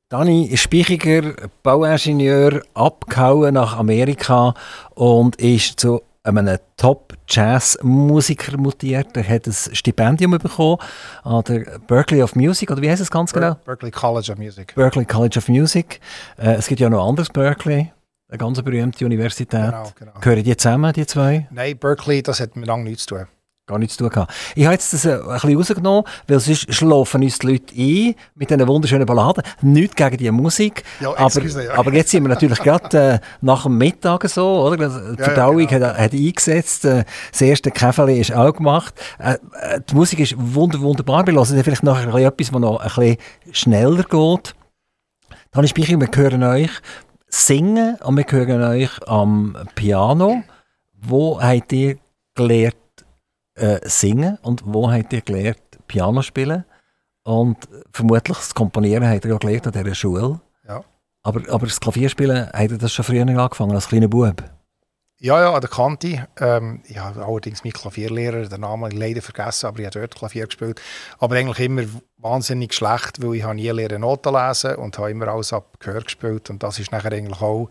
Dani 0.10 0.58
Spichiger, 0.58 1.36
Bauingenieur, 1.62 2.63
abgehauen 2.74 3.54
nach 3.54 3.78
Amerika 3.78 4.56
und 4.96 5.36
ist 5.36 5.80
zu 5.80 6.02
einem 6.24 6.58
Top-Jazz-Musiker 6.76 8.58
mutiert. 8.58 9.15
Er 9.15 9.30
hat 9.30 9.46
ein 9.46 9.54
Stipendium 9.54 10.32
bekommen 10.32 10.78
an 11.24 11.44
der 11.44 11.80
Berkeley 11.86 12.24
of 12.24 12.36
Music, 12.36 12.72
oder 12.72 12.82
wie 12.82 12.89
heißt 12.89 13.02
es 13.02 13.12
ganz 13.12 13.32
genau? 13.32 13.56
Berkeley 13.63 13.91
College 13.91 14.32
of 14.32 14.39
Music. 14.39 14.74
Berkeley 14.74 15.06
College 15.06 15.38
of 15.38 15.48
Music. 15.50 16.00
Äh, 16.38 16.56
es 16.56 16.67
gibt 16.67 16.82
ja 16.82 16.89
noch 16.89 17.08
anderes 17.08 17.30
Berkeley, 17.30 17.91
eine 18.32 18.38
ganz 18.38 18.62
berühmte 18.62 19.06
Universität. 19.06 19.72
Genau, 19.72 19.91
genau. 19.94 20.12
Gehören 20.22 20.44
die 20.44 20.56
zusammen, 20.56 20.94
die 20.94 21.06
zwei? 21.06 21.48
Nein, 21.52 21.78
Berkeley, 21.78 22.24
das 22.24 22.39
hat 22.39 22.56
mit 22.56 22.65
lange 22.65 22.86
nichts 22.86 23.06
zu 23.06 23.15
tun. 23.15 23.28
Gar 23.67 23.78
nichts 23.78 23.98
zu 23.98 24.06
tun 24.06 24.10
gehabt. 24.10 24.34
Ich 24.56 24.63
habe 24.63 24.74
jetzt 24.74 24.94
das 24.94 25.06
äh, 25.06 25.15
ein 25.15 25.34
bisschen 25.34 25.58
rausgenommen, 25.58 26.04
weil 26.28 26.39
sonst 26.39 26.74
schlafen 26.74 27.24
uns 27.24 27.39
die 27.39 27.48
Leute 27.48 27.76
ein 27.76 28.15
mit 28.36 28.50
diesen 28.50 28.67
wunderschönen 28.67 29.06
Balladen. 29.06 29.44
Nichts 29.62 29.96
gegen 29.98 30.17
die 30.17 30.32
Musik. 30.32 30.84
Ja, 31.02 31.10
aber, 31.10 31.24
excuse, 31.26 31.65
ja. 31.65 31.78
aber 31.78 31.94
jetzt 31.94 32.10
sind 32.10 32.24
wir 32.24 32.30
natürlich 32.30 32.60
gerade 32.63 32.98
äh, 32.98 33.20
nach 33.41 33.63
dem 33.63 33.78
Mittag 33.78 34.28
so, 34.30 34.62
oder? 34.65 34.78
Die 34.78 35.20
ja, 35.20 35.26
Verdauung 35.26 35.67
genau. 35.67 35.88
hat, 35.88 35.98
hat 35.98 36.13
eingesetzt, 36.13 36.86
äh, 36.86 37.04
das 37.32 37.41
erste 37.41 37.70
Käferli 37.70 38.17
ist 38.17 38.34
auch 38.34 38.54
gemacht. 38.54 38.94
Äh, 39.20 39.34
äh, 39.60 39.82
die 39.89 39.94
Musik 39.94 40.20
ist 40.20 40.36
wunder, 40.38 40.80
wunderbar. 40.80 41.28
Wir 41.28 41.34
hören 41.34 41.63
vielleicht 41.63 41.84
nachher 41.84 42.15
etwas, 42.15 42.54
was 42.54 42.62
noch 42.62 42.80
ein 42.80 42.88
bisschen 42.88 43.17
schneller 43.52 44.04
geht. 44.04 44.56
Dann 45.52 45.65
ist 45.65 45.76
wir 45.76 46.10
hören 46.15 46.44
euch 46.44 46.72
singen 47.32 47.96
und 48.04 48.17
wir 48.17 48.26
hören 48.30 48.62
euch 48.62 49.08
am 49.08 49.58
Piano. 49.76 50.44
Wo 50.94 51.41
habt 51.41 51.74
ihr 51.74 51.98
gelernt 52.36 52.76
äh, 53.56 53.80
singen 53.88 54.38
und 54.44 54.63
wo 54.65 54.91
habt 54.91 55.13
ihr 55.13 55.22
gelernt 55.22 55.62
Piano 55.88 56.22
spielen? 56.22 56.65
Und 57.24 57.58
vermutlich 57.91 58.38
das 58.38 58.54
Komponieren 58.54 59.08
habt 59.08 59.26
ihr 59.26 59.32
ja 59.32 59.38
gelernt 59.38 59.67
an 59.67 59.74
dieser 59.74 59.96
Schule. 59.96 60.39
Ja. 60.67 60.84
Aber, 61.24 61.41
aber 61.52 61.65
das 61.65 61.80
Klavierspielen 61.80 62.50
habt 62.52 62.72
ihr 62.72 62.78
das 62.78 62.94
schon 62.94 63.06
früher 63.06 63.22
angefangen, 63.22 63.74
als 63.74 63.88
kleiner 63.88 64.08
Bub? 64.08 64.44
Ja, 65.24 65.40
ja, 65.40 65.54
an 65.54 65.62
der 65.62 65.70
Kante. 65.70 66.28
Ähm, 66.40 66.82
ich 66.88 66.98
habe 66.98 67.24
allerdings 67.24 67.64
meinen 67.64 67.74
Klavierlehrer, 67.74 68.50
den 68.50 68.62
Namen 68.62 68.90
leider 68.90 69.22
vergessen, 69.22 69.68
aber 69.68 69.78
ich 69.78 69.86
habe 69.86 70.00
dort 70.00 70.16
Klavier 70.16 70.48
gespielt. 70.48 70.82
Aber 71.20 71.36
eigentlich 71.36 71.60
immer 71.60 71.84
wahnsinnig 72.18 72.74
schlecht, 72.74 73.22
weil 73.22 73.36
ich 73.36 73.44
habe 73.44 73.54
nie 73.54 73.70
lernen 73.70 74.02
Noten 74.02 74.34
lesen 74.34 74.78
und 74.78 74.98
habe 74.98 75.12
immer 75.12 75.28
alles 75.28 75.54
ab 75.54 75.80
Gehör 75.80 76.02
gespielt. 76.02 76.50
Und 76.50 76.64
das 76.64 76.80
ist 76.80 76.92
nachher 76.92 77.12
eigentlich 77.12 77.40
auch 77.40 77.70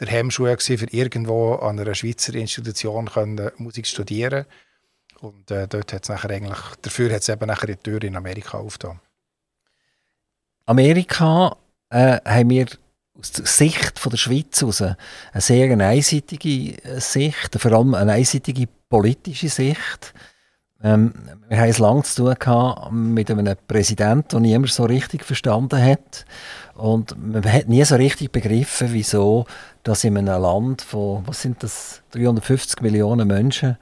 der 0.00 0.08
Hemmschuh 0.08 0.52
für 0.58 0.92
irgendwo 0.92 1.54
an 1.54 1.78
einer 1.78 1.94
Schweizer 1.94 2.34
Institution 2.34 3.08
können 3.08 3.52
Musik 3.58 3.86
studieren. 3.86 4.46
Und 5.20 5.48
äh, 5.52 5.68
dort 5.68 5.92
hat 5.92 6.02
es 6.02 6.08
nachher 6.08 6.30
eigentlich, 6.30 6.58
dafür 6.82 7.12
hat 7.14 7.22
es 7.22 7.28
eben 7.28 7.46
nachher 7.46 7.68
die 7.68 7.76
Tür 7.76 8.02
in 8.02 8.16
Amerika 8.16 8.58
aufgetan. 8.58 8.98
Amerika 10.66 11.56
äh, 11.90 12.18
haben 12.24 12.50
wir 12.50 12.66
aus 13.20 13.32
der 13.32 13.46
Sicht 13.46 13.98
von 13.98 14.10
der 14.10 14.16
Schweiz 14.16 14.62
aus 14.62 14.82
eine 14.82 14.96
sehr 15.36 15.70
einseitige 15.78 16.82
äh, 16.82 17.00
Sicht, 17.00 17.56
vor 17.58 17.72
allem 17.72 17.94
eine 17.94 18.12
einseitige 18.12 18.66
politische 18.88 19.48
Sicht. 19.48 20.14
Ähm, 20.82 21.12
wir 21.48 21.58
haben 21.58 21.68
es 21.68 21.78
lange 21.78 22.02
zu 22.02 22.24
tun 22.24 22.34
gehabt 22.38 22.92
mit 22.92 23.30
einem 23.30 23.54
Präsidenten, 23.68 24.28
der 24.30 24.40
niemand 24.40 24.70
so 24.70 24.84
richtig 24.84 25.24
verstanden 25.24 25.82
hat. 25.82 26.24
Und 26.74 27.14
man 27.18 27.44
hat 27.44 27.68
nie 27.68 27.84
so 27.84 27.96
richtig 27.96 28.32
begriffen, 28.32 28.88
wieso 28.92 29.46
dass 29.82 30.04
in 30.04 30.16
einem 30.16 30.42
Land 30.42 30.82
von, 30.82 31.26
was 31.26 31.42
sind 31.42 31.62
das, 31.62 32.02
350 32.12 32.80
Millionen 32.80 33.28
Menschen, 33.28 33.76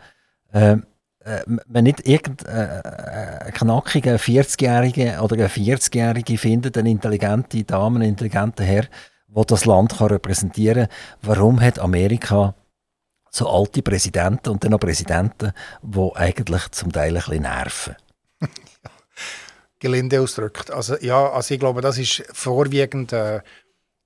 äh, 0.52 0.76
äh, 1.24 1.42
man 1.46 1.84
nicht 1.84 2.06
irgendeinen 2.06 2.82
knackigen 3.52 4.16
40-Jährigen 4.16 5.20
oder 5.20 5.36
einen 5.36 5.48
40-Jährigen 5.48 6.38
findet, 6.38 6.78
eine 6.78 6.90
intelligente 6.90 7.62
Dame, 7.64 7.96
einen 8.00 8.08
intelligenten 8.10 8.64
Herr, 8.64 8.84
wo 9.28 9.44
das 9.44 9.64
Land 9.64 9.98
kann 9.98 10.08
repräsentieren 10.08 10.88
kann. 10.88 10.96
Warum 11.22 11.60
hat 11.60 11.78
Amerika 11.78 12.54
so 13.30 13.48
alte 13.48 13.82
Präsidenten 13.82 14.48
und 14.48 14.64
dann 14.64 14.72
noch 14.72 14.80
Präsidenten, 14.80 15.52
die 15.82 16.10
eigentlich 16.14 16.70
zum 16.70 16.90
Teil 16.90 17.16
ein 17.16 17.22
bisschen 17.22 17.42
nerven? 17.42 17.96
Gelinde 19.78 20.20
ausdrückt. 20.20 20.70
Also, 20.70 20.96
ja, 21.00 21.30
also 21.30 21.54
ich 21.54 21.60
glaube, 21.60 21.82
das 21.82 21.98
ist 21.98 22.24
vorwiegend 22.32 23.12
äh, 23.12 23.40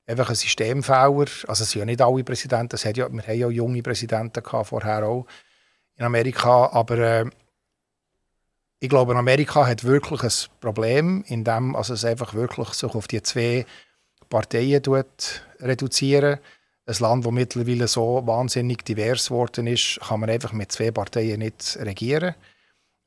einfach 0.07 0.29
ein 0.29 0.35
Systemfehler. 0.35 1.27
Also 1.47 1.65
es 1.65 1.71
sind 1.71 1.81
ja 1.81 1.87
nicht 1.87 2.03
alle 2.03 2.25
Präsidenten, 2.25 2.75
es 2.75 2.85
hat 2.85 2.97
ja, 2.97 3.11
wir 3.11 3.23
haben 3.23 3.39
ja 3.39 3.49
junge 3.49 3.83
Präsidenten 3.83 4.43
gehabt, 4.43 4.69
vorher 4.69 5.07
auch 5.07 5.27
in 5.97 6.05
Amerika, 6.05 6.71
aber 6.73 6.99
äh, 6.99 7.31
ich 8.81 8.89
glaube, 8.89 9.15
Amerika 9.15 9.67
hat 9.67 9.85
wirklich 9.85 10.23
ein 10.25 10.59
Problem, 10.61 11.23
in 11.29 11.45
dem 11.45 11.77
also 11.77 11.95
es 11.95 12.05
einfach 12.05 12.35
wirklich 12.35 12.71
sich 12.71 12.93
auf 12.95 13.07
die 13.07 13.23
zwei 13.23 13.65
Parteien 14.33 14.83
reduzieren. 15.61 16.39
Ein 16.87 16.97
Land, 16.99 17.27
das 17.27 17.33
mittlerweile 17.33 17.87
so 17.87 18.27
wahnsinnig 18.27 18.83
divers 18.83 19.29
geworden 19.29 19.67
ist, 19.67 20.01
kann 20.01 20.21
man 20.21 20.31
einfach 20.31 20.53
mit 20.53 20.73
zwei 20.73 20.91
Parteien 20.91 21.39
nicht 21.39 21.79
regieren. 21.81 22.35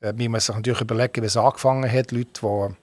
Äh, 0.00 0.12
man 0.12 0.30
muss 0.30 0.46
sich 0.46 0.54
natürlich 0.54 0.80
überlegen, 0.80 1.22
wie 1.22 1.26
es 1.26 1.36
angefangen 1.36 1.90
hat. 1.90 2.12
Leute, 2.12 2.30
die 2.40 2.74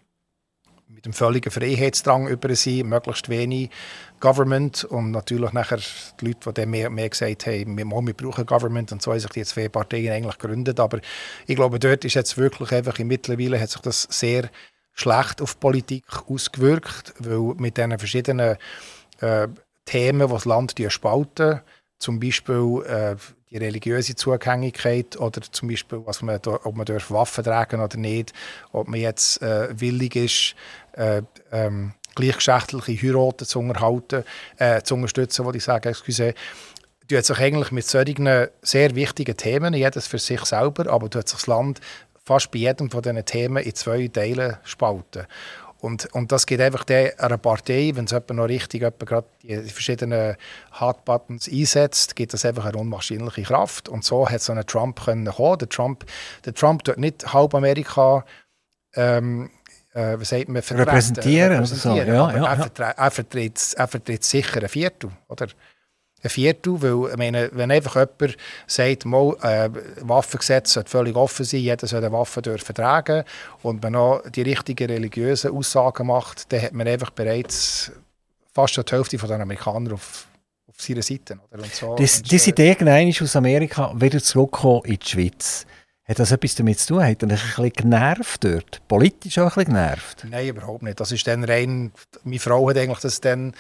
mit 0.94 1.06
einem 1.06 1.14
völligen 1.14 1.52
Freiheitsdrang 1.52 2.28
über 2.28 2.54
sind, 2.54 2.90
möglichst 2.90 3.30
wenig 3.30 3.70
Government 4.20 4.84
und 4.84 5.12
natürlich 5.12 5.54
nachher 5.54 5.80
die 6.20 6.26
Leute, 6.26 6.40
die 6.50 6.54
dann 6.54 6.70
mehr, 6.70 6.90
mehr 6.90 7.10
gesagt 7.10 7.48
haben, 7.48 7.78
wir, 7.78 7.86
wir 7.86 8.14
brauchen 8.14 8.46
Government 8.46 8.92
und 8.92 9.02
so 9.02 9.12
haben 9.12 9.20
sich 9.20 9.32
die 9.32 9.46
zwei 9.46 9.70
Parteien 9.70 10.14
eigentlich 10.14 10.38
gegründet, 10.38 10.80
aber 10.80 11.00
ich 11.48 11.56
glaube, 11.56 11.80
dort 11.80 12.06
ist 12.06 12.14
jetzt 12.14 12.38
wirklich 12.38 12.72
einfach, 12.74 13.00
in 13.00 13.08
mittlerweile 13.08 13.60
hat 13.60 13.72
sich 13.72 13.82
das 13.82 14.04
sehr 14.04 14.50
schlecht 14.94 15.42
auf 15.42 15.60
Politik 15.60 16.06
ausgewirkt, 16.28 17.14
weil 17.20 17.56
mit 17.58 17.78
diesen 17.78 17.98
verschiedenen 17.98 18.58
äh, 19.20 19.48
Themen, 19.86 20.28
die 20.28 20.34
das 20.34 20.46
Land 20.46 20.76
spalten, 20.90 21.62
zum 22.00 22.20
Beispiel 22.20 22.84
äh, 22.86 23.16
die 23.50 23.58
religiöse 23.58 24.16
Zugänglichkeit 24.16 25.18
oder 25.20 25.42
zum 25.42 25.70
Beispiel, 25.70 26.02
was 26.06 26.22
man, 26.22 26.40
ob 26.46 26.76
man 26.76 26.88
Waffen 26.88 27.44
tragen 27.44 27.82
oder 27.82 27.98
nicht, 27.98 28.34
ob 28.72 28.88
man 28.88 29.00
jetzt 29.00 29.42
äh, 29.42 29.70
willig 29.80 30.16
ist, 30.16 30.56
äh, 30.94 31.22
ähm, 31.52 31.94
gleichgeschlechtliche 32.16 33.08
Heiraten 33.08 33.46
zu, 33.46 33.62
äh, 34.58 34.82
zu 34.82 34.96
unterstützen, 34.96 35.46
würde 35.46 35.60
ich 35.60 35.64
sagen, 35.64 35.88
excuse, 35.88 36.34
tut 37.08 37.26
sich 37.26 37.40
eigentlich 37.40 37.72
mit 37.72 37.86
solchen 37.86 38.48
sehr 38.62 38.96
wichtigen 38.96 39.38
Themen, 39.38 39.74
jedes 39.74 40.08
für 40.08 40.20
sich 40.20 40.44
selber, 40.46 40.92
aber 40.92 41.10
tut 41.10 41.28
sich 41.28 41.38
das 41.38 41.48
Land 41.48 41.80
fast 42.24 42.52
bei 42.52 42.60
jedem 42.60 42.90
von 42.90 43.02
diesen 43.02 43.24
Themen 43.26 43.64
in 43.64 43.76
zwei 43.76 44.08
Teile 44.08 44.60
spalten. 44.64 45.26
Und, 45.80 46.06
und 46.14 46.32
das 46.32 46.46
geht 46.46 46.62
einfach 46.62 46.86
der, 46.86 47.20
einer 47.20 47.38
Partei, 47.38 47.92
wenn 47.94 48.06
es 48.06 48.14
noch 48.14 48.46
richtig 48.46 48.82
gerade 49.00 49.28
die 49.42 49.58
verschiedenen 49.70 50.38
Hardbuttons 50.72 51.50
einsetzt, 51.50 52.16
gibt 52.16 52.34
das 52.34 52.46
einfach 52.46 52.64
eine 52.64 52.78
unwahrscheinliche 52.78 53.44
Kraft. 53.44 53.90
Und 53.90 54.06
so 54.06 54.30
hat 54.30 54.40
so 54.40 54.54
ein 54.54 54.66
Trump 54.66 55.04
können 55.04 55.26
kommen. 55.26 55.58
Der 55.58 55.68
Trump, 55.68 56.06
der 56.46 56.54
Trump 56.54 56.86
tut 56.86 56.98
nicht 56.98 57.34
halb 57.34 57.54
Amerika 57.54 58.24
ähm, 58.96 59.50
äh, 59.94 60.20
was 60.20 60.30
sagt 60.30 60.48
man, 60.50 60.62
repräsentieren. 60.62 61.52
repräsentieren. 61.52 62.08
So. 62.08 62.14
Ja, 62.14 62.32
ja, 62.32 62.46
er, 62.46 62.58
vertritt, 62.58 62.98
er, 62.98 63.12
vertritt, 63.12 63.74
er 63.76 63.88
vertritt 63.88 64.24
sicher 64.24 64.62
ein 64.62 64.70
Viertel, 64.70 65.12
oder? 65.28 65.48
Ein 66.24 66.30
Viertel, 66.30 66.82
weil 66.82 67.12
ich 67.12 67.18
meine, 67.18 67.50
wenn 67.52 67.70
einfach 67.70 67.96
jemand 67.96 68.38
sagt, 68.66 69.06
mal, 69.06 69.36
äh, 69.42 69.70
Waffengesetz 70.02 70.74
sollte 70.74 70.90
völlig 70.90 71.16
offen 71.16 71.44
sein, 71.44 71.60
jeder 71.60 71.86
soll 71.86 72.00
eine 72.00 72.14
Waffe 72.14 72.42
dürfen 72.42 72.74
tragen 72.74 73.24
und 73.62 73.84
man 73.84 73.96
auch 73.96 74.22
die 74.30 74.42
richtigen 74.42 74.90
religiösen 74.90 75.52
Aussagen 75.52 76.08
macht, 76.08 76.52
dann 76.54 76.62
hat 76.62 76.74
man 76.74 76.88
einfach 76.88 77.10
bereits 77.10 77.92
fast 78.54 78.78
die 78.78 78.96
Hälfte 78.96 79.18
der 79.18 79.40
Amerikaner 79.40 79.94
auf, 79.94 80.28
auf 80.68 80.82
seiner 80.82 81.02
Seite. 81.02 81.40
Oder? 81.52 81.64
Und 81.64 81.74
so, 81.74 81.96
das, 81.96 82.18
und, 82.18 82.32
diese 82.32 82.52
Idee 82.52 82.78
ist 83.10 83.22
aus 83.22 83.36
Amerika 83.36 83.94
wieder 83.96 84.22
zurückgekommen 84.22 84.86
in 84.86 85.00
die 85.00 85.06
Schweiz. 85.06 85.66
Hat 86.06 86.20
das 86.20 86.34
etwas 86.34 86.56
damit 86.56 86.80
zu 86.80 86.96
tun? 86.96 87.04
Hat 87.04 87.24
er 87.24 87.30
ein 87.30 87.36
bisschen 87.36 87.70
genervt 87.72 88.44
dort? 88.44 88.86
Politisch 88.90 89.38
auch 89.40 89.44
ein 89.44 89.48
bisschen 89.50 89.74
genervt? 89.74 90.26
Nein, 90.30 90.48
überhaupt 90.50 90.84
nicht. 90.84 91.00
Das 91.00 91.14
ist 91.14 91.26
dann 91.26 91.46
rein... 91.46 91.94
Meine 92.26 92.40
Frau 92.40 92.70
hat 92.70 92.78
eigentlich 92.78 93.00
das 93.00 93.22
dann 93.22 93.54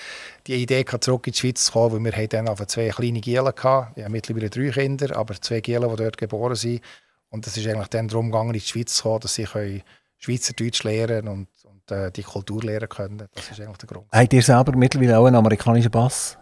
die 0.45 0.55
Idee 0.55 0.83
gehabt, 0.83 1.05
zurück 1.05 1.25
in 1.27 1.31
die 1.31 1.39
Schweiz 1.39 1.65
zu 1.65 1.71
kommen, 1.71 2.03
weil 2.03 2.17
wir 2.17 2.27
dann 2.27 2.49
auf 2.49 2.65
zwei 2.67 2.89
kleine 2.89 3.21
Gielen 3.21 3.45
hatten. 3.45 3.93
Ich 3.95 4.03
habe 4.03 4.11
mittlerweile 4.11 4.49
drei 4.49 4.71
Kinder, 4.71 5.15
aber 5.15 5.39
zwei 5.39 5.61
Gielen, 5.61 5.89
die 5.89 5.95
dort 5.95 6.17
geboren 6.17 6.55
sind. 6.55 6.81
Und 7.29 7.47
es 7.47 7.55
ist 7.55 7.65
eigentlich 7.65 7.87
dann 7.87 8.09
darum 8.09 8.29
gegangen, 8.29 8.49
in 8.49 8.53
die 8.55 8.59
Schweiz 8.59 8.93
zu 8.93 9.03
kommen, 9.03 9.21
dass 9.21 9.35
sie 9.35 9.47
Schweizerdeutsch 10.19 10.83
lernen 10.83 11.29
und, 11.29 11.47
und 11.63 11.91
äh, 11.91 12.11
die 12.11 12.23
Kultur 12.23 12.61
lernen 12.61 12.89
können. 12.89 13.27
Das 13.33 13.51
ist 13.51 13.59
eigentlich 13.61 13.77
der 13.77 13.87
Grund. 13.87 14.07
Habt 14.11 14.33
ihr 14.33 14.43
selber 14.43 14.75
mittlerweile 14.75 15.17
auch 15.17 15.25
einen 15.27 15.37
amerikanischen 15.37 15.91
Pass? 15.91 16.37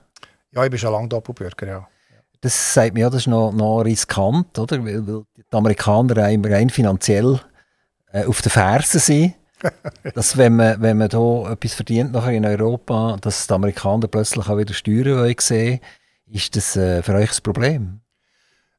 Ja, 0.51 0.63
ich 0.63 0.71
bin 0.71 0.79
schon 0.79 0.91
lange 0.91 1.09
Doppelbürger, 1.09 1.67
ja. 1.67 1.87
Das 2.41 2.73
sagt 2.73 2.93
mir 2.95 3.01
ja, 3.01 3.09
das 3.09 3.21
ist 3.21 3.27
noch, 3.27 3.51
noch 3.51 3.81
riskant, 3.81 4.57
oder? 4.57 4.83
Weil, 4.83 5.07
weil 5.07 5.23
die 5.35 5.55
Amerikaner 5.55 6.17
rein 6.17 6.69
finanziell 6.69 7.39
äh, 8.11 8.25
auf 8.25 8.41
den 8.41 8.49
Fersen 8.49 8.99
sind. 8.99 9.33
dass 10.15 10.37
wenn 10.37 10.55
man, 10.55 10.81
wenn 10.81 10.97
man 10.97 11.09
da 11.09 11.51
etwas 11.51 11.75
verdient 11.75 12.11
nachher 12.11 12.31
in 12.31 12.45
Europa, 12.45 13.17
dass 13.21 13.45
die 13.45 13.53
Amerikaner 13.53 14.07
plötzlich 14.07 14.47
auch 14.49 14.57
wieder 14.57 14.73
Steuern 14.73 15.33
sehen 15.39 15.79
ist 16.31 16.55
das 16.55 16.75
äh, 16.77 17.03
für 17.03 17.13
euch 17.13 17.31
ein 17.31 17.43
Problem? 17.43 18.01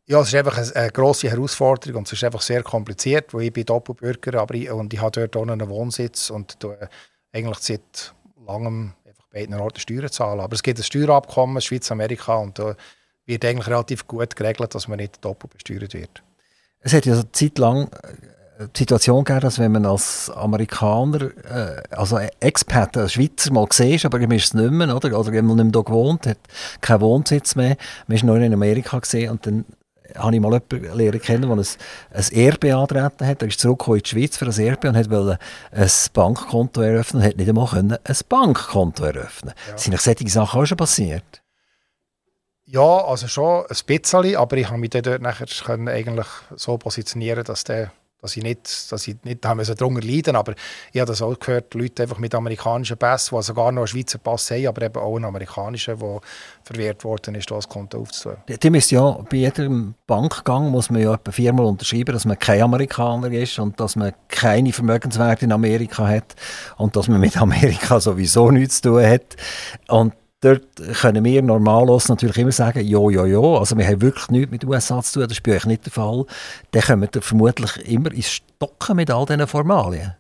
Ja, 0.07 0.21
es 0.21 0.29
ist 0.29 0.35
einfach 0.35 0.57
eine, 0.57 0.75
eine 0.75 0.91
grosse 0.91 1.31
Herausforderung 1.31 1.99
und 1.99 2.07
es 2.07 2.15
ist 2.15 2.25
einfach 2.25 2.41
sehr 2.41 2.63
kompliziert, 2.63 3.33
weil 3.35 3.43
ich 3.43 3.53
bin 3.53 3.67
Doppelbürger 3.67 4.41
aber 4.41 4.55
ich, 4.55 4.71
und 4.71 4.93
ich 4.93 5.01
habe 5.01 5.13
dort 5.13 5.37
auch 5.37 5.43
einen 5.47 5.69
Wohnsitz 5.69 6.31
und 6.31 6.65
äh, 6.65 6.87
eigentlich 7.33 7.59
seit 7.59 8.15
langem 8.47 8.95
einfach 9.07 9.27
beiden 9.27 9.55
Orten 9.55 9.81
Steuern 9.81 10.11
zahlen. 10.11 10.41
Aber 10.41 10.55
es 10.55 10.63
gibt 10.63 10.79
ein 10.79 10.83
Steuerabkommen, 10.83 11.61
Schweiz-Amerika 11.61 12.37
und 12.37 12.59
da 12.59 12.75
wird 13.27 13.45
eigentlich 13.45 13.69
relativ 13.69 14.07
gut 14.07 14.35
geregelt, 14.37 14.75
dass 14.75 14.89
man 14.89 14.99
nicht 14.99 15.25
doppelt 15.25 15.53
besteuert 15.55 15.95
wird. 15.95 16.23
Es 16.81 16.93
hat 16.93 17.07
ja 17.07 17.15
eine 17.15 17.31
Zeit 17.33 17.59
lang 17.59 17.89
äh, 18.59 18.67
die 18.75 18.79
Situation 18.79 19.25
gegeben, 19.25 19.41
dass 19.43 19.59
wenn 19.59 19.73
man 19.73 19.87
als 19.87 20.31
Amerikaner, 20.31 21.31
äh, 21.49 21.83
also 21.91 22.19
Expat, 22.41 22.97
als 22.97 23.13
Schweizer 23.13 23.53
mal 23.53 23.67
gesehen 23.67 24.01
aber 24.05 24.19
man 24.19 24.33
ist 24.33 24.47
es 24.47 24.55
nicht 24.55 24.71
mehr, 24.71 24.95
oder? 24.95 25.19
Oder 25.19 25.33
wenn 25.33 25.47
man 25.47 25.57
nicht 25.57 25.65
mehr 25.67 25.73
hier 25.73 25.85
gewohnt 25.85 26.27
hat, 26.27 26.39
keinen 26.81 27.01
Wohnsitz 27.01 27.55
mehr, 27.55 27.77
man 28.07 28.17
ist 28.17 28.25
nur 28.25 28.37
in 28.39 28.53
Amerika 28.53 28.99
gesehen 28.99 29.31
und 29.31 29.47
dann 29.47 29.65
habe 30.17 30.35
ich 30.35 30.41
mal 30.41 30.53
jemanden 30.53 30.99
lernen 30.99 31.21
kennen, 31.21 31.43
der 31.43 31.51
ein, 31.51 31.67
ein 32.13 32.33
Erbe 32.33 32.77
antreten 32.77 33.27
hat. 33.27 33.43
Er 33.43 33.49
ist 33.49 33.61
zurückgekommen 33.61 33.99
in 33.99 34.03
die 34.03 34.11
Schweiz 34.11 34.37
für 34.37 34.47
ein 34.47 34.59
Erbe 34.59 34.89
und 34.89 35.11
wollte 35.11 35.39
ein 35.71 35.91
Bankkonto 36.13 36.81
eröffnen 36.83 37.23
und 37.23 37.29
hat 37.29 37.37
nicht 37.37 37.49
einmal 37.49 37.69
können 37.69 37.97
ein 38.05 38.17
Bankkonto 38.29 39.05
eröffnen. 39.05 39.55
Ja. 39.71 39.79
Sind 39.79 39.99
solche 39.99 40.29
Sachen 40.29 40.61
auch 40.61 40.67
schon 40.67 40.77
passiert? 40.77 41.42
Ja, 42.73 43.05
also 43.05 43.29
schon 43.29 43.67
ein 43.67 43.77
bisschen, 43.87 44.37
aber 44.37 44.57
ich 44.57 44.71
habe 44.71 44.79
mich 44.79 44.89
dort 44.89 45.21
nachher 45.21 45.47
können 45.63 45.89
eigentlich 45.89 46.27
so 46.57 46.79
positionieren, 46.79 47.45
dass, 47.45 47.65
der, 47.65 47.93
dass 48.23 48.35
ich 48.35 48.43
nicht, 48.43 48.91
dass 48.91 49.07
ich 49.07 49.17
nicht 49.25 49.45
haben 49.45 49.63
darunter 49.63 50.01
leiden 50.01 50.37
aber 50.37 50.55
ich 50.91 50.99
habe 50.99 51.11
das 51.11 51.21
auch 51.21 51.39
gehört, 51.39 51.75
Leute 51.75 52.05
einfach 52.05 52.17
mit 52.17 52.35
amerikanischen 52.35 52.97
Pässen, 52.97 53.37
die 53.37 53.43
sogar 53.43 53.73
noch 53.73 53.83
einen 53.83 53.89
Schweizer 53.89 54.17
Pass 54.17 54.51
haben, 54.51 54.67
aber 54.67 54.87
eben 54.87 54.97
auch 54.97 55.17
einen 55.17 55.27
amerikanischen, 55.27 55.99
der 55.99 56.21
verwehrt 56.65 57.05
worden 57.05 57.35
ist, 57.35 57.51
das 57.51 57.69
Konto 57.69 58.01
aufzutun. 58.01 58.39
Die 58.49 58.71
müssen 58.71 58.95
ja, 58.95 59.19
bei 59.29 59.37
jedem 59.37 59.95
Bankgang 60.07 60.71
muss 60.71 60.89
man 60.89 61.03
ja 61.03 61.13
etwa 61.13 61.31
viermal 61.31 61.67
unterschreiben, 61.67 62.15
dass 62.15 62.25
man 62.25 62.39
kein 62.39 62.63
Amerikaner 62.63 63.31
ist 63.33 63.59
und 63.59 63.79
dass 63.81 63.97
man 63.97 64.15
keine 64.29 64.73
Vermögenswerte 64.73 65.45
in 65.45 65.53
Amerika 65.53 66.09
hat 66.09 66.37
und 66.79 66.97
dass 66.97 67.07
man 67.07 67.21
mit 67.21 67.37
Amerika 67.37 68.01
sowieso 68.01 68.51
nichts 68.51 68.81
zu 68.81 68.93
tun 68.93 69.05
hat. 69.05 69.37
Und 69.89 70.15
Dort 70.43 70.75
können 71.01 71.25
wir 71.25 71.41
normallos 71.41 72.09
natürlich 72.09 72.37
immer 72.39 72.51
sagen, 72.51 72.85
ja, 72.85 73.11
ja, 73.11 73.25
ja, 73.27 73.39
also 73.39 73.79
wir 73.79 73.87
haben 73.87 74.03
wirklich 74.03 74.29
nichts 74.29 74.51
mit 74.51 74.65
den 74.65 74.71
USA 74.71 75.01
zu 75.01 75.21
tun, 75.21 75.29
das 75.29 75.39
ist 75.39 75.43
bei 75.45 75.55
euch 75.55 75.67
nicht 75.67 75.85
der 75.85 75.93
Fall. 75.93 76.27
Dann 76.73 76.83
kommen 76.83 77.09
wir 77.15 77.23
vermutlich 77.23 77.77
immer 77.89 78.13
ins 78.13 78.33
Stocken 78.33 78.97
mit 78.97 79.09
all 79.09 79.25
diesen 79.25 79.47
Formalien. 79.47 80.17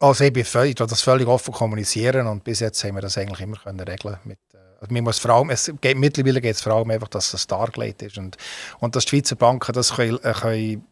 Also 0.00 0.24
ich, 0.24 0.32
bin 0.32 0.44
völlig, 0.44 0.80
ich 0.80 0.86
das 0.86 1.00
völlig 1.02 1.28
offen 1.28 1.54
kommunizieren 1.54 2.26
und 2.26 2.42
bis 2.42 2.58
jetzt 2.58 2.82
haben 2.82 2.96
wir 2.96 3.00
das 3.00 3.16
eigentlich 3.16 3.40
immer 3.40 3.56
können 3.56 3.80
regeln 3.80 4.18
mit 4.24 4.38
äh, 4.52 4.58
also 4.80 4.92
man 4.92 5.04
muss 5.04 5.20
vor 5.20 5.30
allem, 5.32 5.50
es 5.50 5.72
geht, 5.80 5.96
mittlerweile 5.96 6.40
geht 6.40 6.56
es 6.56 6.62
vor 6.62 6.72
allem 6.72 6.90
einfach, 6.90 7.08
dass 7.08 7.32
es 7.34 7.46
dargelegt 7.46 8.02
ist 8.02 8.18
und, 8.18 8.36
und 8.80 8.96
dass 8.96 9.04
die 9.04 9.10
Schweizer 9.10 9.36
Banken 9.36 9.72
das 9.72 9.94
können, 9.94 10.18
äh, 10.24 10.32
können 10.32 10.84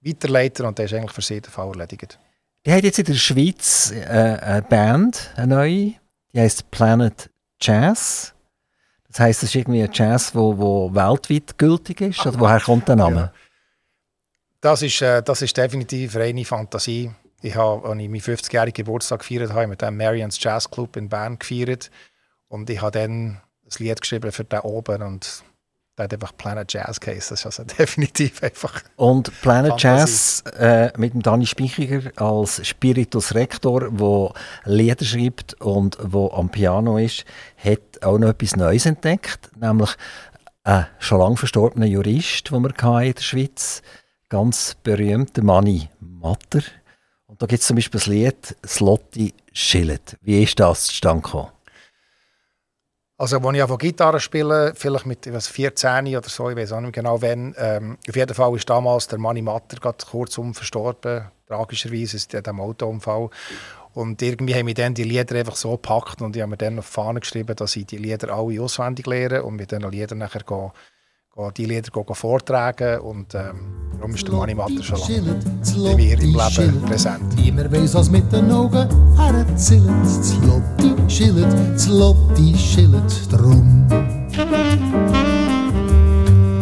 weiterleiten 0.00 0.66
und 0.66 0.78
das 0.80 0.86
ist 0.86 0.94
eigentlich 0.94 1.12
für 1.12 1.22
sie 1.22 1.40
der 1.40 1.50
Fall 1.52 1.68
erledigt. 1.68 2.18
Die 2.64 2.72
hat 2.72 2.82
jetzt 2.82 2.98
in 2.98 3.04
der 3.04 3.14
Schweiz 3.14 3.92
äh, 3.92 4.04
eine 4.04 4.62
Band, 4.62 5.30
eine 5.36 5.54
neue, 5.54 5.94
die 6.32 6.40
heißt 6.40 6.70
Planet 6.72 7.30
Jazz. 7.60 8.34
Das 9.08 9.20
heißt, 9.20 9.42
es 9.42 9.48
ist 9.50 9.54
irgendwie 9.54 9.82
ein 9.82 9.90
Jazz, 9.92 10.34
wo, 10.34 10.56
wo 10.58 10.94
weltweit 10.94 11.56
gültig 11.58 12.00
ist? 12.02 12.26
Oder 12.26 12.38
woher 12.38 12.60
kommt 12.60 12.88
der 12.88 12.96
Name? 12.96 13.16
Ja. 13.16 13.32
Das, 14.60 14.82
ist, 14.82 15.00
äh, 15.00 15.22
das 15.22 15.42
ist 15.42 15.56
definitiv 15.56 16.16
reine 16.16 16.44
Fantasie. 16.44 17.10
Ich 17.42 17.54
habe, 17.54 17.88
als 17.88 18.00
ich 18.00 18.08
meinen 18.08 18.20
50-jährigen 18.20 18.84
Geburtstag 18.84 19.20
gefeiert 19.20 19.52
habe, 19.52 19.66
mit 19.68 19.80
dem 19.80 19.96
Marians 19.96 20.42
Jazz 20.42 20.70
Club 20.70 20.96
in 20.96 21.08
Bern 21.08 21.38
gefeiert. 21.38 21.90
Und 22.48 22.68
ich 22.68 22.80
habe 22.80 22.98
dann 22.98 23.40
ein 23.64 23.70
Lied 23.78 24.00
geschrieben 24.00 24.32
für 24.32 24.44
den 24.44 24.60
oben. 24.60 25.02
Und 25.02 25.44
der 25.96 26.04
hat 26.04 26.12
einfach 26.12 26.36
Planet 26.36 26.72
Jazz 26.72 27.00
Case. 27.00 27.30
Das 27.30 27.40
ist 27.40 27.46
also 27.46 27.64
definitiv 27.78 28.42
einfach. 28.42 28.82
Und 28.96 29.30
Planet 29.40 29.80
Jazz 29.80 30.42
äh, 30.58 30.90
mit 30.98 31.14
dem 31.14 31.22
Dani 31.22 31.46
Spichiger 31.46 32.10
als 32.16 32.66
Spiritus 32.66 33.34
Rector, 33.34 33.90
der 33.90 34.32
Lieder 34.64 35.04
schreibt 35.04 35.54
und 35.60 35.96
wo 36.00 36.30
am 36.30 36.50
Piano 36.50 36.98
ist, 36.98 37.24
hat 37.62 38.02
auch 38.02 38.18
noch 38.18 38.28
etwas 38.28 38.56
Neues 38.56 38.86
entdeckt, 38.86 39.50
nämlich 39.56 39.90
einen 40.64 40.86
schon 40.98 41.20
lange 41.20 41.36
verstorbenen 41.36 41.90
Jurist, 41.90 42.50
den 42.50 42.62
wir 42.62 43.02
in 43.02 43.14
der 43.14 43.22
Schweiz 43.22 43.82
ganz 44.28 44.76
berühmter 44.82 45.42
Manni 45.42 45.88
Matter. 46.00 46.62
Und 47.26 47.40
da 47.40 47.46
gibt 47.46 47.60
es 47.60 47.66
zum 47.66 47.76
Beispiel 47.76 48.00
das 48.00 48.06
Lied 48.06 48.56
«Slotti 48.64 49.34
Schillet». 49.52 50.16
Wie 50.22 50.42
ist 50.42 50.58
das 50.58 50.86
zustande 50.86 51.22
gekommen? 51.22 51.55
Also, 53.18 53.38
als 53.38 53.56
ich 53.56 53.62
von 53.64 53.78
Gitarre 53.78 54.20
spiele, 54.20 54.74
vielleicht 54.76 55.06
mit 55.06 55.32
was, 55.32 55.48
14 55.48 56.14
oder 56.16 56.28
so, 56.28 56.50
ich 56.50 56.56
weiß 56.56 56.72
auch 56.72 56.82
nicht 56.82 56.92
genau 56.92 57.22
wann. 57.22 57.54
Ähm, 57.56 57.96
auf 58.06 58.14
jeden 58.14 58.34
Fall 58.34 58.54
ist 58.56 58.68
damals 58.68 59.08
der 59.08 59.18
Manni 59.18 59.40
Matter 59.40 59.92
kurzum 60.04 60.52
verstorben, 60.52 61.30
tragischerweise, 61.48 62.18
ist 62.18 62.34
diesem 62.34 62.60
Autounfall. 62.60 63.30
Und 63.94 64.20
irgendwie 64.20 64.54
haben 64.54 64.66
wir 64.66 64.74
dann 64.74 64.92
die 64.92 65.04
Lieder 65.04 65.34
einfach 65.36 65.56
so 65.56 65.70
gepackt 65.70 66.20
und 66.20 66.36
ich 66.36 66.42
habe 66.42 66.50
mir 66.50 66.58
dann 66.58 66.78
auf 66.78 66.88
die 66.88 66.92
Fahne 66.92 67.20
geschrieben, 67.20 67.56
dass 67.56 67.76
ich 67.76 67.86
die 67.86 67.96
Lieder 67.96 68.34
alle 68.34 68.60
auswendig 68.60 69.06
lehre 69.06 69.42
und 69.44 69.56
mit 69.56 69.70
diesen 69.70 69.90
Liedern 69.90 70.18
nachher 70.18 70.42
gehe 70.42 70.72
die 71.56 71.66
Lieder 71.66 71.90
vortragen 72.14 73.00
und 73.00 73.34
ähm, 73.34 73.74
darum 73.96 74.14
ist 74.14 74.26
der 74.26 74.34
Mani 74.34 74.54
Matter 74.54 74.82
schon 74.82 74.98
lange 74.98 75.40
bei 75.84 75.94
mir 75.96 76.18
im 76.18 76.34
Leben 76.34 76.82
präsent. 76.82 77.36
Niemand 77.36 77.72
weiss, 77.72 77.94
was 77.94 78.10
mit 78.10 78.32
den 78.32 78.50
Augen 78.50 78.88
herzählt, 79.16 80.06
Zlotti 80.22 80.94
schillet, 81.08 81.78
Zlotti 81.78 82.56
schillet 82.56 83.30
drum. 83.30 83.86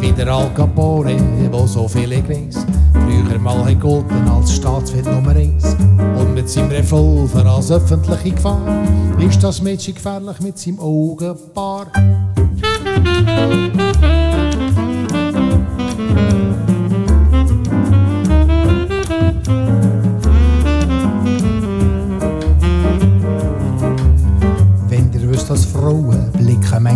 Wie 0.00 0.12
der 0.12 0.28
Al 0.28 0.52
Capone, 0.54 1.48
wo 1.52 1.66
so 1.66 1.86
viele 1.86 2.28
weiss, 2.28 2.66
früher 2.92 3.38
mal 3.38 3.64
hat 3.64 3.80
golden 3.80 4.28
als 4.28 4.54
Staatswirt 4.54 5.06
Nummer 5.06 5.36
1 5.36 5.76
und 6.18 6.34
mit 6.34 6.50
seinem 6.50 6.70
Revolver 6.70 7.46
als 7.46 7.70
öffentliche 7.70 8.32
Gefahr 8.32 8.84
ist 9.20 9.42
das 9.42 9.62
Mädchen 9.62 9.94
gefährlich 9.94 10.40
mit 10.40 10.58
seinem 10.58 10.80
Augenpaar. 10.80 11.86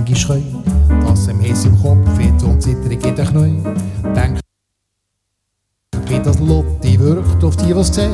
Manchmal 0.08 0.40
können, 0.40 1.06
dass 1.06 1.28
ihm 1.28 1.40
Hess 1.40 1.64
im 1.64 1.80
Kopf 1.80 2.18
wird 2.18 2.42
und 2.42 2.62
Zitterung 2.62 2.90
in 2.90 3.14
den 3.14 3.26
Knien. 3.26 3.64
Denkt, 4.14 4.40
wie 6.06 6.18
das 6.18 6.38
Lotti 6.38 6.98
wirkt 6.98 7.44
auf 7.44 7.56
die, 7.56 7.74
was 7.74 7.94
sehen, 7.94 8.12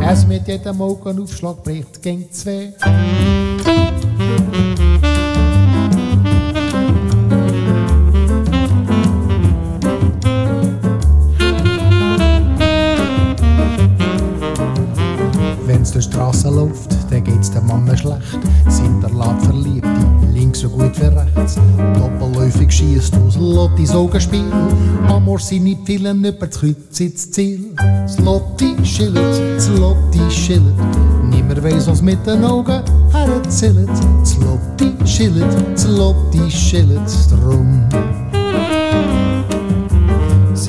es 0.00 0.26
mit 0.26 0.48
jedem 0.48 0.80
Augenaufschlag 0.80 1.62
bricht 1.62 2.02
gegen 2.02 2.30
zwei. 2.30 2.72
Wenn's 15.66 15.92
durch 15.92 16.04
Straße 16.06 16.48
läuft, 16.48 16.93
Mann 17.66 17.96
schlecht. 17.96 18.38
Sind 18.68 19.02
der 19.02 19.10
Lab 19.10 19.40
verliebt, 19.42 19.86
links 20.32 20.60
so 20.60 20.68
gut 20.68 20.98
wie 21.00 21.06
rechts. 21.06 21.56
Doppelläufig 21.94 22.70
schießt 22.70 23.14
aus 23.16 23.36
Lottis 23.36 23.90
Augenspiel. 23.90 24.44
Amor 25.08 25.38
seine 25.38 25.76
Pfeilen 25.76 26.24
über 26.24 26.46
das 26.46 26.58
Kreuz 26.58 27.00
ins 27.00 27.30
Ziel. 27.30 27.72
Das 27.76 28.18
Lotti 28.18 28.74
schillet, 28.84 29.56
das 29.56 29.68
Lotti 29.68 30.30
schillet. 30.30 30.74
Nimmer 31.30 31.62
weiss, 31.62 31.86
was 31.86 32.02
mit 32.02 32.26
den 32.26 32.44
Augen 32.44 32.82
herzählt. 33.12 33.88
Das 34.20 34.36
Lotti 34.36 34.92
schillet, 35.06 35.56
das 35.74 35.86
Lotti 35.86 36.50
schillet 36.50 37.10
drum. 37.30 37.88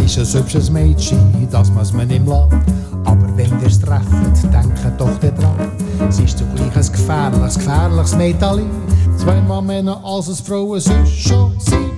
Ist 0.05 0.19
ein 0.19 0.39
hübsches 0.41 0.69
Mädchen, 0.69 1.49
das 1.51 1.71
muss 1.71 1.91
man 1.91 2.07
im 2.11 2.27
Land. 2.27 2.53
Aber 3.05 3.35
wenn 3.35 3.59
wir 3.59 3.67
es 3.67 3.81
treffen, 3.81 4.31
denken 4.53 4.97
doch 4.99 5.19
dran. 5.19 6.11
Sie 6.11 6.25
ist 6.25 6.37
zugleich 6.37 6.75
ein 6.75 6.91
gefährliches, 6.91 7.55
gefährliches 7.55 8.15
Metall. 8.15 8.63
Zweimal 9.17 9.63
Männer 9.63 9.99
als 10.05 10.27
es 10.27 10.41
Frauen 10.41 10.79
sonst 10.79 11.27
schon 11.27 11.59
sind. 11.59 11.91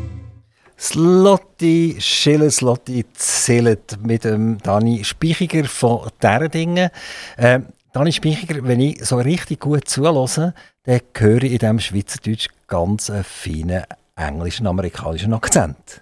Slotti, 0.78 1.98
Schille, 2.00 2.50
Slotti, 2.50 3.06
Zillet 3.14 3.98
mit 4.02 4.24
dem 4.24 4.58
Dani 4.60 5.04
Speichiger 5.04 5.66
von 5.66 6.08
«Deren 6.22 6.50
Dinge». 6.50 6.92
Ähm, 7.38 7.66
Dani 7.92 8.14
Speichiger, 8.14 8.64
wenn 8.64 8.80
ich 8.80 9.04
so 9.06 9.18
richtig 9.18 9.60
gut 9.60 9.86
zulasse, 9.90 10.54
dann 10.84 11.02
höre 11.18 11.44
ich 11.44 11.52
in 11.52 11.58
diesem 11.60 11.80
Schweizerdeutsch 11.82 12.48
ganz 12.68 13.10
einen 13.10 13.26
feinen 13.26 13.84
englischen, 14.16 14.66
amerikanischen 14.66 15.34
Akzent. 15.34 16.02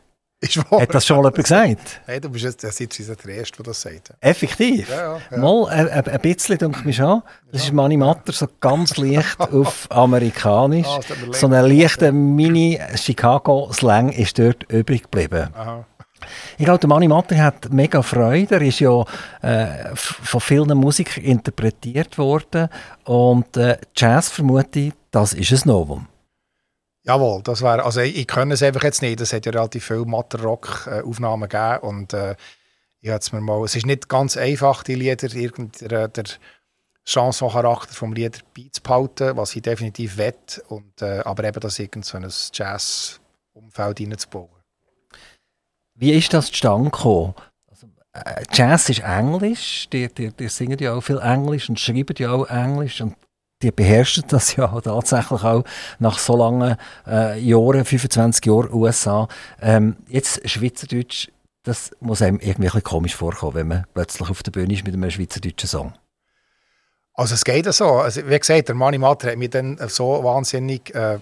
Hat 0.71 0.93
das 0.93 1.05
schon 1.05 1.17
mal 1.17 1.23
jemand 1.23 1.43
gesagt? 1.43 2.01
Hey, 2.05 2.19
du 2.19 2.29
bist 2.29 2.45
jetzt 2.45 2.63
der 2.63 2.71
Sitz 2.71 2.97
der 2.97 3.35
Erste, 3.35 3.57
der 3.57 3.65
das 3.65 3.81
sagt. 3.81 4.13
Effektiv? 4.21 4.89
Ja, 4.89 4.95
ja, 4.95 5.19
ja. 5.31 5.37
Mal, 5.37 5.67
ein, 5.69 5.89
ein, 5.89 6.07
ein 6.07 6.21
bisschen, 6.21 6.57
denke 6.57 6.79
ich 6.79 6.85
mir 6.85 6.93
schon. 6.93 7.21
Das 7.51 7.63
ist 7.63 7.73
Manni 7.73 7.97
Matter 7.97 8.31
so 8.31 8.47
ganz 8.59 8.97
leicht 8.97 9.39
auf 9.39 9.87
amerikanisch. 9.89 10.87
Ah, 10.87 10.99
so 11.31 11.47
ein 11.47 11.51
leichter 11.51 12.11
Mini-Chicago-Slang 12.11 14.09
ist 14.09 14.37
dort 14.39 14.63
übrig 14.71 15.03
geblieben. 15.03 15.49
Aha. 15.53 15.85
Ich 16.57 16.65
glaube, 16.65 16.79
der 16.79 16.89
Manni 16.89 17.07
Matter 17.07 17.37
hat 17.37 17.71
mega 17.71 18.01
Freude. 18.01 18.55
Er 18.55 18.61
ist 18.61 18.79
ja 18.79 19.03
äh, 19.41 19.95
von 19.95 20.41
vielen 20.41 20.77
Musikern 20.77 21.23
interpretiert 21.23 22.17
worden. 22.17 22.69
Und 23.03 23.57
äh, 23.57 23.77
Jazz, 23.95 24.29
vermute 24.29 24.79
ich, 24.79 24.93
das 25.11 25.33
ist 25.33 25.51
ein 25.51 25.61
Novum. 25.69 26.07
Jawohl, 27.05 27.43
das 27.43 27.61
wäre, 27.61 27.85
also 27.85 28.01
ich, 28.01 28.25
kann 28.25 28.49
es 28.49 28.63
einfach 28.63 28.83
jetzt 28.83 29.03
nicht. 29.03 29.21
Es 29.21 29.31
hat 29.31 29.45
ja 29.45 29.51
relativ 29.51 29.85
viele 29.85 30.05
Matter-Rock-Aufnahmen 30.05 31.47
gegeben 31.47 31.79
und 31.81 32.13
äh, 32.13 32.35
ich 33.01 33.11
hab's 33.11 33.31
mir 33.31 33.41
mal, 33.41 33.63
es 33.63 33.75
ist 33.75 33.85
nicht 33.85 34.09
ganz 34.09 34.35
einfach, 34.35 34.81
die 34.81 34.95
Lieder, 34.95 35.31
irgendein 35.31 36.11
der 36.11 36.23
Chanson-Charakter 37.05 37.93
vom 37.93 38.13
Lied 38.13 38.43
beizubehalten, 38.55 39.37
was 39.37 39.55
ich 39.55 39.61
definitiv 39.61 40.17
wett 40.17 40.63
und 40.67 41.03
äh, 41.03 41.19
aber 41.19 41.43
eben 41.43 41.59
das 41.59 41.77
irgend 41.77 42.05
so 42.05 42.17
ein 42.17 42.27
Jazz-Umfeld 42.51 44.01
reinzubauen. 44.01 44.49
Wie 45.93 46.11
ist 46.11 46.33
das 46.33 46.47
zustande 46.47 46.89
gekommen? 46.89 47.35
Also, 47.67 47.85
äh, 48.13 48.43
Jazz 48.51 48.89
ist 48.89 49.01
Englisch, 49.01 49.87
die, 49.93 50.07
die, 50.11 50.31
die 50.31 50.49
singen 50.49 50.79
ja 50.79 50.95
auch 50.95 51.01
viel 51.01 51.19
Englisch 51.19 51.69
und 51.69 51.79
schreiben 51.79 52.15
ja 52.17 52.31
auch 52.31 52.49
Englisch 52.49 52.99
und 53.01 53.15
die 53.61 53.71
beherrschen 53.71 54.23
das 54.27 54.55
ja 54.55 54.67
tatsächlich 54.83 55.43
auch 55.43 55.63
nach 55.99 56.19
so 56.19 56.35
langen 56.35 56.77
äh, 57.07 57.39
Jahren, 57.39 57.85
25 57.85 58.45
Jahren 58.45 58.73
USA. 58.73 59.27
Ähm, 59.61 59.97
jetzt 60.07 60.47
Schweizerdeutsch, 60.47 61.29
das 61.63 61.91
muss 61.99 62.21
einem 62.21 62.39
irgendwie 62.39 62.53
ein 62.53 62.61
bisschen 62.61 62.83
komisch 62.83 63.15
vorkommen, 63.15 63.55
wenn 63.55 63.67
man 63.67 63.85
plötzlich 63.93 64.29
auf 64.29 64.43
der 64.43 64.51
Bühne 64.51 64.73
ist 64.73 64.85
mit 64.85 64.93
einem 64.93 65.09
schweizerdeutschen 65.09 65.69
Song. 65.69 65.93
Also 67.13 67.33
es 67.33 67.45
geht 67.45 67.71
so. 67.73 67.85
Also, 67.85 68.27
wie 68.27 68.37
gesagt, 68.37 68.67
der 68.67 68.75
Mani 68.75 68.97
Matter 68.97 69.31
hat 69.31 69.37
mich 69.37 69.49
dann 69.49 69.77
so 69.87 70.23
wahnsinnig 70.23 70.93
äh, 70.93 71.19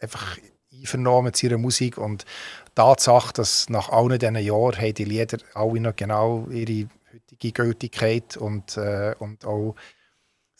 einfach 0.00 0.36
einvernommen 0.72 1.26
mit 1.26 1.36
seiner 1.36 1.58
Musik 1.58 1.96
und 1.96 2.24
die 2.68 2.74
Tatsache, 2.74 3.32
dass 3.32 3.68
nach 3.68 3.88
allen 3.88 4.18
diesen 4.18 4.36
Jahren 4.36 4.76
haben 4.76 4.94
die 4.94 5.04
Lieder 5.04 5.38
alle 5.54 5.80
noch 5.80 5.96
genau 5.96 6.46
ihre 6.50 6.88
heutige 7.12 7.52
Gültigkeit 7.52 8.36
und, 8.36 8.76
äh, 8.76 9.14
und 9.18 9.44
auch 9.46 9.74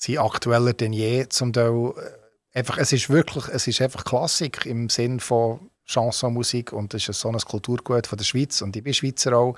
sind 0.04 0.18
aktueller 0.18 0.72
denn 0.72 0.92
je 0.92 1.28
zum 1.28 1.52
Teil. 1.52 1.92
Äh, 1.96 2.22
Einfach, 2.54 2.76
es 2.76 2.92
ist 2.92 3.08
wirklich, 3.08 3.48
es 3.48 3.66
ist 3.66 3.80
einfach 3.80 4.04
Klassik 4.04 4.66
im 4.66 4.90
Sinn 4.90 5.20
von 5.20 5.70
Chansonmusik 5.86 6.72
und 6.72 6.92
es 6.92 7.08
ist 7.08 7.18
so 7.18 7.30
ein 7.30 7.38
Kulturgut 7.38 8.06
von 8.06 8.18
der 8.18 8.24
Schweiz 8.24 8.60
und 8.60 8.76
ich 8.76 8.84
bin 8.84 8.92
Schweizer 8.92 9.36
auch. 9.36 9.56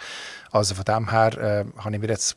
Also 0.53 0.77
von 0.77 0.85
dem 0.85 1.11
her 1.11 1.37
äh, 1.39 1.65
habe 1.77 1.95
ich 1.95 2.01
mir 2.01 2.09
jetzt 2.09 2.37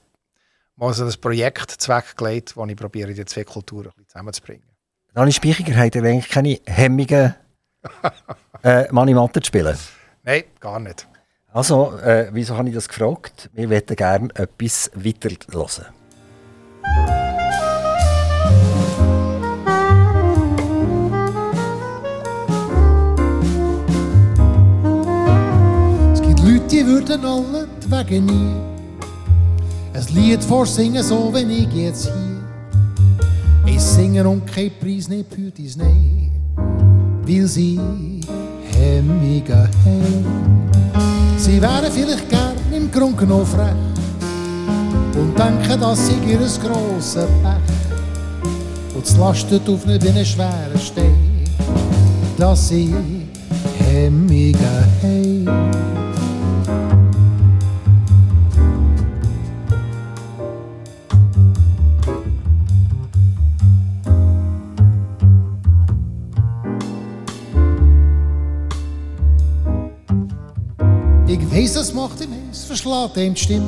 mal 0.75 0.91
so 0.93 1.05
das 1.05 1.17
Projekt 1.17 1.69
zweckgelegt, 1.69 2.57
wo 2.57 2.65
ich 2.65 2.75
probiere, 2.75 3.13
die 3.13 3.25
zwei 3.25 3.43
Kulturen 3.43 3.87
ein 3.87 3.91
bisschen 3.91 4.07
zusammenzubringen. 4.07 4.63
Dani 5.13 5.31
Speichiger 5.31 5.75
hat 5.75 5.95
eigentlich 5.95 6.29
keine 6.29 6.59
Hemmungen, 6.65 7.35
äh, 8.63 8.91
Mani 8.91 9.13
Matter 9.13 9.41
zu 9.41 9.47
spielen. 9.47 9.77
Nein, 10.23 10.43
gar 10.59 10.79
nicht. 10.79 11.07
Also, 11.53 11.95
äh, 11.99 12.29
wieso 12.31 12.57
habe 12.57 12.67
ich 12.69 12.75
das 12.75 12.87
gefragt? 12.87 13.51
Wir 13.53 13.67
möchten 13.67 13.95
gerne 13.95 14.29
etwas 14.35 14.89
weiter 14.95 15.29
hören. 15.51 15.85
Die 26.71 26.85
würden 26.85 27.23
alle 27.23 27.67
wegen 27.87 28.25
nie 28.25 28.55
ein 29.93 30.05
Lied 30.13 30.43
vorsingen, 30.43 31.03
so 31.03 31.29
wenn 31.33 31.49
ich 31.49 31.71
jetzt 31.73 32.05
hier. 32.05 33.73
Ich 33.73 33.81
singe 33.81 34.27
und 34.27 34.45
kein 34.45 34.71
Preis 34.79 35.07
nicht 35.07 35.33
für 35.33 35.49
dies 35.51 35.75
Nein, 35.77 36.31
weil 37.25 37.47
sie 37.47 37.79
Hemmungen 38.71 39.43
haben. 39.49 40.69
Sie 41.37 41.61
wären 41.61 41.91
vielleicht 41.91 42.29
gern 42.29 42.55
im 42.71 42.91
Grund 42.91 43.17
genommen 43.17 43.45
frech 43.45 43.73
und 45.15 45.37
denken, 45.37 45.79
das 45.79 46.07
sei 46.07 46.13
ihr 46.27 46.37
grosses 46.37 47.15
Pech. 47.15 48.95
Und 48.95 49.05
es 49.05 49.17
lastet 49.17 49.67
auf 49.69 49.85
nicht 49.85 50.07
einen 50.07 50.25
schweren 50.25 50.79
Stein, 50.79 51.43
dass 52.37 52.69
sie 52.69 52.93
Hemmungen 53.79 54.55
haben. 55.01 55.96
Ich 71.57 71.63
weiss, 71.63 71.75
es 71.75 71.91
macht 71.91 72.21
ihm 72.21 72.29
es 72.51 72.65
verschlägt 72.65 73.17
ihm 73.17 73.33
die 73.33 73.39
Stimme. 73.39 73.67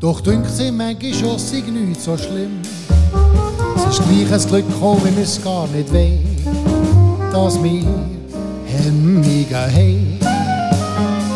Doch 0.00 0.20
dünkt 0.20 0.50
sie 0.50 0.72
manchmal 0.72 1.14
schon, 1.14 1.38
sei 1.38 1.60
nicht 1.60 2.00
so 2.00 2.18
schlimm. 2.18 2.60
Es 3.76 3.98
ist 3.98 4.02
gleich 4.08 4.32
ein 4.32 4.48
Glück 4.48 4.66
gekommen, 4.66 5.00
wenn 5.04 5.22
es 5.22 5.40
gar 5.44 5.68
nicht 5.68 5.92
weh, 5.92 6.18
dass 7.30 7.62
wir 7.62 7.84
Hemmungen 8.66 9.46
haben. 9.48 10.18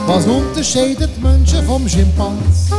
Was 0.08 0.26
unterscheidet 0.26 1.22
Menschen 1.22 1.64
vom 1.64 1.88
Schimpans? 1.88 2.70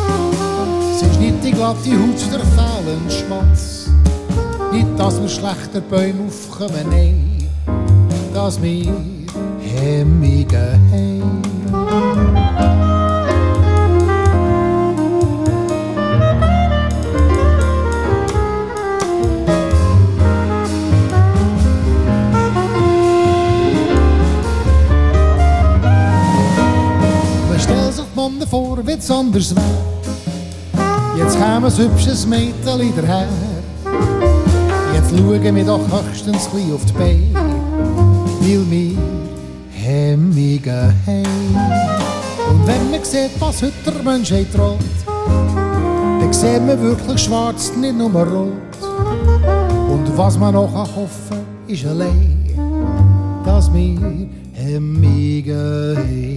Es 0.93 1.03
ist 1.03 1.19
nicht 1.21 1.41
die 1.41 1.51
glatte 1.51 1.91
Haut, 1.91 2.33
der 2.33 2.41
fehlende 2.41 3.11
Schwanz. 3.11 3.89
Nicht, 4.73 4.87
dass 4.97 5.21
wir 5.21 5.29
schlechter 5.29 5.79
Bäume 5.79 6.27
aufkommen, 6.27 6.85
nein, 6.89 7.47
dass 8.33 8.61
wir 8.61 8.93
Hemmungen 9.61 10.49
haben. 10.91 11.34
Man 11.95 12.03
stellt 27.59 27.93
sich 27.93 28.03
Mann 28.13 28.41
vor, 28.49 28.85
wie 28.85 28.91
es 28.91 29.09
anders 29.09 29.55
wäre. 29.55 29.65
Jetzt 31.17 31.39
kam 31.39 31.63
ein 31.63 31.77
hübsches 31.77 32.27
Mädchen 32.27 32.93
daher. 32.97 33.29
Jetzt 34.93 35.11
schauen 35.11 35.55
wir 35.55 35.63
doch 35.63 35.79
höchstens 35.79 36.49
ein 36.53 36.73
auf 36.73 36.83
die 36.85 36.93
Beine, 36.93 37.29
weil 38.41 38.69
wir 38.69 39.14
Hemmungen 39.95 40.93
haben. 41.05 41.55
Und 42.49 42.67
wenn 42.67 42.91
man 42.91 43.03
sieht, 43.03 43.31
was 43.39 43.61
heute 43.61 43.73
der 43.85 44.03
Menschheit 44.03 44.47
droht, 44.53 44.79
dann 45.07 46.33
sieht 46.33 46.65
man 46.65 46.81
wirklich 46.81 47.21
schwarz, 47.21 47.71
nicht 47.77 47.97
nur 47.97 48.11
rot. 48.11 48.51
Und 49.89 50.17
was 50.17 50.37
man 50.37 50.53
noch 50.53 50.73
hoffen 50.73 51.07
kann, 51.29 51.45
ist 51.67 51.85
allein, 51.85 52.45
dass 53.45 53.73
wir 53.73 54.27
Hemmungen 54.53 55.97
haben. 55.97 56.34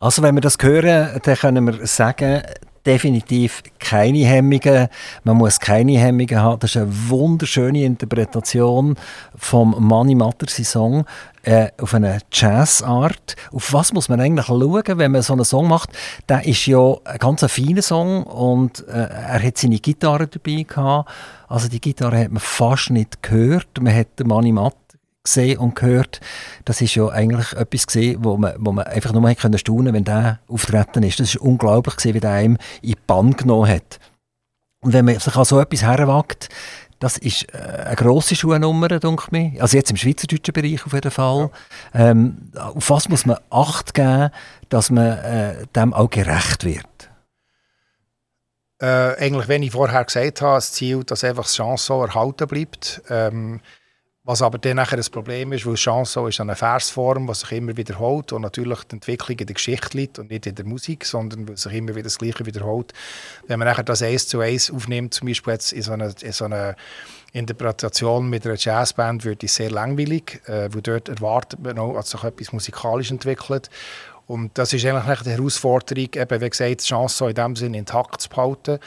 Also 0.00 0.22
wenn 0.22 0.34
wir 0.36 0.40
das 0.40 0.56
hören, 0.60 1.20
dann 1.22 1.36
können 1.36 1.66
wir 1.66 1.86
sagen, 1.86 2.42
definitiv 2.86 3.62
keine 3.78 4.24
Hemmungen. 4.24 4.88
Man 5.24 5.36
muss 5.36 5.60
keine 5.60 5.98
Hemmungen 5.98 6.40
haben. 6.40 6.60
Das 6.60 6.70
ist 6.70 6.76
eine 6.78 6.90
wunderschöne 7.10 7.84
Interpretation 7.84 8.96
vom 9.36 9.76
Mani 9.86 10.14
Mattersi 10.14 10.64
Song 10.64 11.04
äh, 11.42 11.68
auf 11.78 11.92
eine 11.92 12.20
Jazzart. 12.32 13.36
Auf 13.52 13.74
was 13.74 13.92
muss 13.92 14.08
man 14.08 14.20
eigentlich 14.20 14.46
schauen, 14.46 14.82
wenn 14.86 15.12
man 15.12 15.20
so 15.20 15.34
einen 15.34 15.44
Song 15.44 15.68
macht? 15.68 15.90
Der 16.28 16.46
ist 16.46 16.64
ja 16.64 16.94
ein 17.04 17.18
ganz 17.18 17.44
feiner 17.44 17.82
Song 17.82 18.22
und 18.22 18.88
äh, 18.88 18.92
er 18.92 19.42
hat 19.42 19.58
seine 19.58 19.78
Gitarre 19.78 20.26
dabei 20.26 20.64
gehabt. 20.66 21.10
Also 21.48 21.68
die 21.68 21.82
Gitarre 21.82 22.20
hat 22.20 22.30
man 22.30 22.40
fast 22.40 22.88
nicht 22.90 23.22
gehört. 23.22 23.68
Man 23.80 23.94
hat 23.94 24.18
den 24.18 24.28
Mani 24.28 24.52
Matter 24.52 24.87
gesehen 25.34 25.58
und 25.58 25.76
gehört. 25.76 26.20
Das 26.64 26.80
ist 26.80 26.94
ja 26.94 27.08
eigentlich 27.08 27.52
etwas 27.52 27.86
gesehen, 27.86 28.24
wo 28.24 28.36
man, 28.36 28.54
wo 28.58 28.72
man 28.72 28.86
einfach 28.86 29.12
nur 29.12 29.34
können 29.34 29.58
staunen, 29.58 29.94
wenn 29.94 30.04
der 30.04 30.40
auftreten 30.48 31.02
ist. 31.02 31.20
Das 31.20 31.28
ist 31.28 31.36
unglaublich 31.36 31.96
gesehen, 31.96 32.14
wie 32.14 32.20
der 32.20 32.32
einem 32.32 32.58
in 32.82 32.90
die 32.90 32.96
Bann 33.06 33.32
genommen 33.32 33.68
hat. 33.68 33.98
Und 34.80 34.92
wenn 34.92 35.04
man 35.04 35.18
sich 35.18 35.34
an 35.34 35.44
so 35.44 35.60
etwas 35.60 35.82
herwagt, 35.82 36.48
das 36.98 37.16
ist 37.16 37.52
äh, 37.54 37.58
eine 37.86 37.96
grosse 37.96 38.34
Schuhnummer, 38.34 38.88
denke 38.88 39.28
mir. 39.30 39.60
Also 39.60 39.76
jetzt 39.76 39.90
im 39.90 39.96
schweizerdeutschen 39.96 40.52
Bereich 40.52 40.84
auf 40.84 40.92
jeden 40.92 41.10
Fall. 41.10 41.50
Ähm, 41.94 42.50
auf 42.56 42.90
was 42.90 43.08
muss 43.08 43.24
man 43.24 43.38
Acht 43.50 43.94
geben, 43.94 44.30
dass 44.68 44.90
man 44.90 45.18
äh, 45.18 45.66
dem 45.76 45.94
auch 45.94 46.10
gerecht 46.10 46.64
wird? 46.64 46.86
Äh, 48.80 49.16
eigentlich, 49.18 49.48
wenn 49.48 49.62
ich 49.62 49.72
vorher 49.72 50.04
gesagt 50.04 50.40
habe, 50.40 50.56
das 50.56 50.72
Ziel, 50.72 51.02
dass 51.04 51.24
einfach 51.24 51.44
das 51.44 51.54
Chanson 51.54 52.08
erhalten 52.08 52.46
bleibt. 52.46 53.02
Ähm, 53.08 53.60
was 54.28 54.42
aber 54.42 54.58
dann 54.58 54.76
nachher 54.76 54.98
das 54.98 55.08
Problem 55.08 55.54
ist, 55.54 55.64
weil 55.64 55.76
Chanson 55.76 56.28
ist 56.28 56.38
eine 56.38 56.54
Versform, 56.54 57.26
die 57.28 57.34
sich 57.34 57.50
immer 57.52 57.74
wiederholt 57.78 58.30
und 58.34 58.42
natürlich 58.42 58.84
die 58.84 58.96
Entwicklung 58.96 59.38
in 59.38 59.46
der 59.46 59.54
Geschichte 59.54 59.96
liegt 59.96 60.18
und 60.18 60.30
nicht 60.30 60.46
in 60.46 60.54
der 60.54 60.66
Musik, 60.66 61.06
sondern 61.06 61.48
weil 61.48 61.56
sich 61.56 61.72
immer 61.72 61.94
wieder 61.94 62.02
das 62.02 62.18
Gleiche 62.18 62.44
wiederholt. 62.44 62.92
Wenn 63.46 63.58
man 63.58 63.66
nachher 63.66 63.84
das 63.84 64.02
eins 64.02 64.28
zu 64.28 64.40
eins 64.40 64.70
aufnimmt, 64.70 65.14
zum 65.14 65.28
Beispiel 65.28 65.54
jetzt 65.54 65.72
in 65.72 65.80
so 65.80 65.92
einer, 65.92 66.12
in 66.20 66.32
so 66.32 66.44
einer 66.44 66.76
Interpretation 67.32 68.28
mit 68.28 68.44
einer 68.44 68.56
Jazzband, 68.58 69.24
würde 69.24 69.46
ich 69.46 69.52
sehr 69.54 69.70
langweilig, 69.70 70.42
äh, 70.44 70.68
weil 70.74 70.82
dort 70.82 71.08
erwartet 71.08 71.60
man 71.60 71.78
auch, 71.78 71.94
dass 71.94 72.10
sich 72.10 72.22
etwas 72.22 72.52
musikalisch 72.52 73.10
entwickelt. 73.10 73.70
Und 74.26 74.58
das 74.58 74.74
ist 74.74 74.84
eigentlich 74.84 75.22
die 75.22 75.30
Herausforderung, 75.30 76.10
eben, 76.14 76.40
wie 76.42 76.50
gesagt, 76.50 76.82
Chanson 76.82 77.30
in 77.30 77.34
dem 77.34 77.56
Sinne 77.56 77.78
intakt 77.78 78.20
zu 78.20 78.28
behalten, 78.28 78.78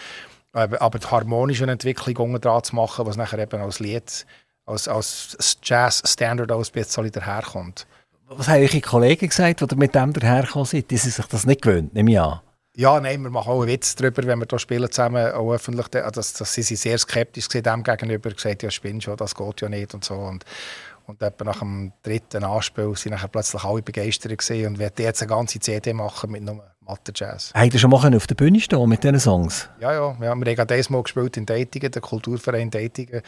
aber, 0.53 0.81
aber 0.81 0.99
die 0.99 1.07
harmonische 1.07 1.65
Entwicklung 1.65 2.15
unten 2.17 2.41
dran 2.41 2.63
zu 2.63 2.75
machen, 2.75 3.05
was 3.05 3.17
nachher 3.17 3.39
eben 3.39 3.61
als 3.61 3.79
Lied, 3.79 4.25
als, 4.72 4.88
als 4.88 5.57
Jazz-Standard 5.63 6.51
auch 6.51 6.63
ein 6.63 6.72
bisschen 6.72 7.11
daherkommt. 7.11 7.86
Was 8.28 8.47
haben 8.47 8.61
eure 8.61 8.82
Kollegen 8.82 9.28
gesagt, 9.28 9.59
die 9.69 9.76
mit 9.76 9.93
dem 9.93 10.13
dahergekommen 10.13 10.65
sind? 10.65 10.89
Die 10.89 10.97
sind 10.97 11.13
sich 11.13 11.26
das 11.26 11.45
nicht 11.45 11.61
gewöhnt, 11.61 11.93
nehme 11.93 12.11
ich 12.11 12.19
an. 12.19 12.39
Ja, 12.74 13.01
nein, 13.01 13.22
wir 13.22 13.30
machen 13.30 13.51
auch 13.51 13.61
einen 13.61 13.69
Witz 13.69 13.95
darüber, 13.95 14.26
wenn 14.26 14.39
wir 14.39 14.47
hier 14.49 14.57
spielen 14.57 14.89
zusammen, 14.89 15.34
auch 15.34 15.51
öffentlich. 15.51 15.88
Das, 15.88 16.34
das, 16.34 16.53
sie 16.53 16.63
sehr 16.63 16.97
skeptisch 16.97 17.49
dem 17.49 17.84
gegenüber, 17.84 18.32
gesagt, 18.32 18.63
ja, 18.63 18.72
spinnst 18.72 19.03
schon, 19.03 19.17
das 19.17 19.36
geht 19.36 19.61
ja 19.61 19.67
nicht 19.67 19.93
und 19.93 20.05
so. 20.05 20.13
Und, 20.13 20.45
und 21.05 21.22
etwa 21.22 21.43
nach 21.43 21.59
dem 21.59 21.91
dritten 22.01 22.45
Anspiel 22.45 22.95
sind 22.95 23.11
nachher 23.11 23.28
plötzlich 23.28 23.61
alle 23.65 23.82
begeistert 23.82 24.38
gewesen 24.38 24.67
und 24.67 24.80
werden 24.80 25.03
jetzt 25.03 25.22
eine 25.22 25.30
ganze 25.30 25.59
CD 25.59 25.91
machen 25.91 26.32
mit 26.32 26.43
nur 26.43 26.63
Mathe 26.80 27.11
Jazz. 27.13 27.51
Habt 27.53 27.74
ihr 27.74 27.80
schon 27.80 27.89
mal 27.89 28.15
auf 28.15 28.28
der 28.28 28.36
Bühne 28.36 28.61
stehen 28.61 28.88
mit 28.88 29.03
diesen 29.03 29.19
Songs? 29.19 29.67
Ja, 29.82 29.91
ja, 29.91 30.11
ja 30.11 30.19
wir 30.19 30.30
haben 30.30 30.41
gerade 30.41 30.74
dieses 30.74 30.89
Mal 30.89 31.03
gespielt 31.03 31.36
in 31.36 31.45
Datingen, 31.45 31.91
der 31.91 32.01
Kulturverein 32.01 32.72
Datingen 32.72 33.22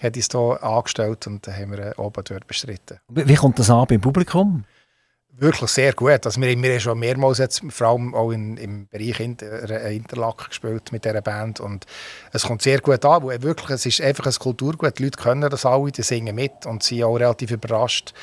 hat 0.00 0.16
uns 0.16 0.28
hier 0.30 0.62
angestellt 0.62 1.26
und 1.26 1.46
dann 1.46 1.56
haben 1.56 1.72
wir 1.72 1.98
oben 1.98 2.22
dort 2.24 2.46
bestritten. 2.46 2.98
Wie 3.08 3.34
kommt 3.34 3.58
das 3.58 3.70
an 3.70 3.86
beim 3.88 4.00
Publikum? 4.00 4.64
Wirklich 5.38 5.70
sehr 5.70 5.92
gut. 5.92 6.24
Also 6.24 6.40
wir, 6.40 6.62
wir 6.62 6.72
haben 6.72 6.80
schon 6.80 6.98
mehrmals 6.98 7.38
jetzt, 7.38 7.60
vor 7.68 7.88
allem 7.88 8.14
auch 8.14 8.30
in, 8.30 8.56
im 8.56 8.88
Bereich 8.88 9.20
Inter, 9.20 9.90
Interlaken 9.90 10.46
gespielt 10.48 10.92
mit 10.92 11.04
dieser 11.04 11.20
Band 11.20 11.60
und 11.60 11.84
es 12.32 12.44
kommt 12.44 12.62
sehr 12.62 12.80
gut 12.80 13.04
an, 13.04 13.22
weil 13.22 13.42
wirklich, 13.42 13.70
es 13.70 13.84
ist 13.84 14.00
einfach 14.00 14.24
ein 14.26 14.32
Kulturgut, 14.32 14.98
die 14.98 15.04
Leute 15.04 15.18
können 15.22 15.50
das 15.50 15.66
alle, 15.66 15.92
die 15.92 16.02
singen 16.02 16.34
mit 16.34 16.64
und 16.64 16.82
sind 16.82 17.04
auch 17.04 17.16
relativ 17.16 17.50
überrascht, 17.50 18.14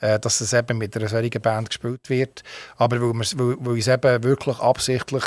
äh, 0.00 0.20
dass 0.20 0.40
es 0.40 0.52
eben 0.52 0.78
mit 0.78 0.96
einer 0.96 1.08
solchen 1.08 1.40
Band 1.40 1.70
gespielt 1.70 2.08
wird. 2.08 2.44
Aber 2.76 3.00
weil, 3.00 3.14
weil, 3.14 3.56
weil 3.58 3.78
es 3.78 3.88
eben 3.88 4.22
wirklich 4.22 4.58
absichtlich 4.60 5.24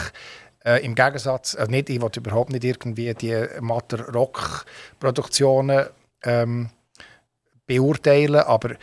äh, 0.65 0.85
Im 0.85 0.95
Gegensatz, 0.95 1.55
also 1.55 1.69
nicht, 1.69 1.89
ich 1.89 2.01
will 2.01 2.09
überhaupt 2.15 2.51
nicht 2.51 2.63
irgendwie 2.63 3.13
die 3.13 3.45
Matter 3.59 4.09
Rock-Produktionen 4.13 5.87
ähm, 6.23 6.69
beurteilen, 7.65 8.41
aber 8.41 8.75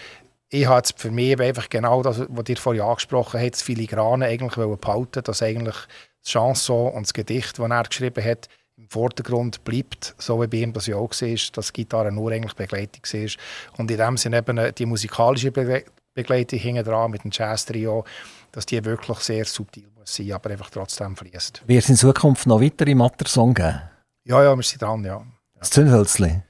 ich 0.51 0.67
habe 0.67 0.79
jetzt 0.79 1.01
für 1.01 1.11
mich 1.11 1.41
einfach 1.41 1.69
genau 1.69 2.03
das, 2.03 2.23
was 2.29 2.49
ihr 2.49 2.57
vorhin 2.57 2.83
angesprochen 2.83 3.41
habt, 3.41 3.55
das 3.55 3.63
Filigrane 3.63 4.27
eigentlich 4.27 4.55
behalten, 4.55 5.23
dass 5.23 5.43
eigentlich 5.43 5.77
das 6.23 6.33
Chanson 6.33 6.93
und 6.93 7.07
das 7.07 7.15
Gedicht, 7.15 7.59
das 7.59 7.71
er 7.71 7.83
geschrieben 7.85 8.25
hat, 8.25 8.49
im 8.77 8.89
Vordergrund 8.89 9.63
bleibt, 9.65 10.15
so 10.19 10.41
wie 10.43 10.47
bei 10.47 10.59
ihm 10.59 10.73
das 10.73 10.87
ja 10.87 10.97
auch 10.97 11.11
war, 11.11 11.39
dass 11.53 11.73
Gitarre 11.73 12.11
nur 12.11 12.33
eigentlich 12.33 12.55
Begleitung 12.55 13.03
war. 13.03 13.31
Und 13.79 13.91
in 13.91 13.99
dem 13.99 14.17
Sinne 14.17 14.39
eben 14.39 14.59
äh, 14.59 14.73
die 14.73 14.87
musikalische 14.87 15.53
Begleitung 15.53 16.59
hinten 16.59 16.85
dran 16.85 17.11
mit 17.11 17.23
dem 17.23 17.31
Jazz-Trio, 17.33 18.05
dass 18.53 18.67
die 18.67 18.85
wirklich 18.85 19.19
sehr 19.19 19.45
subtil 19.45 19.89
muss 19.97 20.15
sein, 20.15 20.33
aber 20.33 20.51
einfach 20.51 20.71
trotzdem 20.71 21.17
fließt. 21.17 21.63
Wird 21.67 21.85
es 21.85 21.89
in 21.89 21.97
Zukunft 21.97 22.47
noch 22.47 22.61
weitere 22.61 22.95
Mattersong 22.95 23.55
geben? 23.55 23.83
Ja, 24.25 24.43
ja, 24.43 24.57
wir 24.57 24.63
sind 24.63 24.83
dran, 24.83 25.05
ja. 25.05 25.25
Das 25.59 25.71
Zündhölzli? 25.71 26.43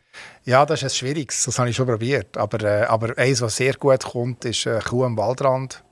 Ja, 0.44 0.64
das 0.66 0.82
ist 0.82 0.92
ein 0.92 0.96
schwieriges, 0.96 1.44
das 1.44 1.58
habe 1.58 1.70
ich 1.70 1.76
schon 1.76 1.86
probiert. 1.86 2.36
Aber, 2.36 2.60
äh, 2.62 2.84
aber 2.84 3.16
eins, 3.18 3.40
was 3.40 3.56
sehr 3.56 3.74
gut 3.74 4.04
kommt, 4.04 4.44
ist 4.44 4.66
äh, 4.66 4.80
Kuh 4.80 5.04
am 5.04 5.16
Waldrand. 5.16 5.82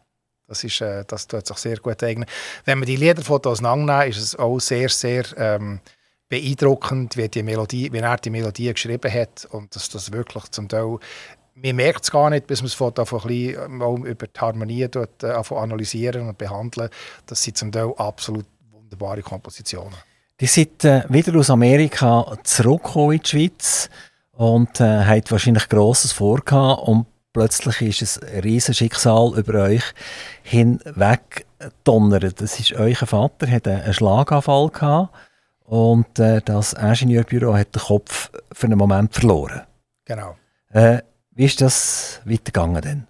Das, 0.47 0.65
ist, 0.65 0.81
äh, 0.81 1.05
das 1.07 1.27
tut 1.27 1.47
sich 1.47 1.57
sehr 1.59 1.77
gut 1.77 2.03
eignen. 2.03 2.27
Wenn 2.65 2.79
man 2.79 2.87
die 2.87 2.97
Liederfotos 2.97 3.61
auseinandernehmen, 3.61 4.11
ist 4.11 4.19
es 4.19 4.37
auch 4.37 4.59
sehr, 4.59 4.89
sehr 4.89 5.25
ähm, 5.37 5.81
beeindruckend, 6.29 7.17
wie, 7.17 7.29
die 7.29 7.43
Melodie, 7.43 7.93
wie 7.93 7.99
er 7.99 8.17
die 8.17 8.31
Melodie 8.31 8.73
geschrieben 8.73 9.13
hat 9.13 9.47
und 9.51 9.75
dass 9.75 9.89
das 9.89 10.13
wirklich 10.13 10.45
zum 10.51 10.69
Teil 10.69 10.99
man 11.63 11.77
merkt 11.77 12.05
es 12.05 12.11
gar 12.11 12.31
nicht, 12.31 12.47
bis 12.47 12.61
man 12.61 12.67
es 12.67 12.75
von 12.75 12.89
ein 12.89 13.05
bisschen 13.05 13.77
mal 13.77 14.07
über 14.07 14.27
die 14.27 14.41
Harmonie 14.41 14.89
dort, 14.89 15.23
äh, 15.23 15.33
analysieren 15.33 16.29
und 16.29 16.39
behandeln. 16.39 16.89
Das 17.27 17.43
sind 17.43 17.57
zum 17.57 17.73
Teil 17.73 17.93
absolut 17.97 18.47
wunderbare 18.71 19.23
Kompositionen. 19.23 19.97
Die 20.41 20.47
sind 20.47 20.85
äh, 20.85 21.03
wieder 21.09 21.37
aus 21.39 21.51
Amerika 21.51 22.39
zurückgekommen 22.45 23.15
in 23.15 23.21
die 23.21 23.29
Schweiz 23.29 23.91
und 24.33 24.81
äh, 24.81 25.05
hat 25.05 25.31
wahrscheinlich 25.33 25.69
Grosses 25.69 26.13
vorgehabt 26.13 26.83
und 26.83 27.07
plötzlich 27.33 28.01
ist 28.01 28.23
ein 28.23 28.41
riesiges 28.41 28.77
Schicksal 28.77 29.33
über 29.37 29.65
euch 29.65 29.83
hinweg 30.43 31.47
donnert. 31.83 32.41
Das 32.41 32.61
ist 32.61 32.73
euer 32.73 32.95
Vater, 32.95 33.51
hat 33.51 33.67
einen 33.67 33.93
Schlaganfall 33.93 34.69
gehabt 34.69 35.15
und 35.65 36.19
äh, 36.21 36.41
das 36.45 36.73
Ingenieurbüro 36.73 37.57
hat 37.57 37.75
den 37.75 37.83
Kopf 37.83 38.31
für 38.53 38.67
einen 38.67 38.79
Moment 38.79 39.13
verloren. 39.13 39.63
Genau. 40.05 40.37
Äh, 40.71 41.03
wie 41.39 41.45
ist 41.45 41.61
das 41.61 42.21
weitergegangen 42.25 42.83
denn? 42.83 43.07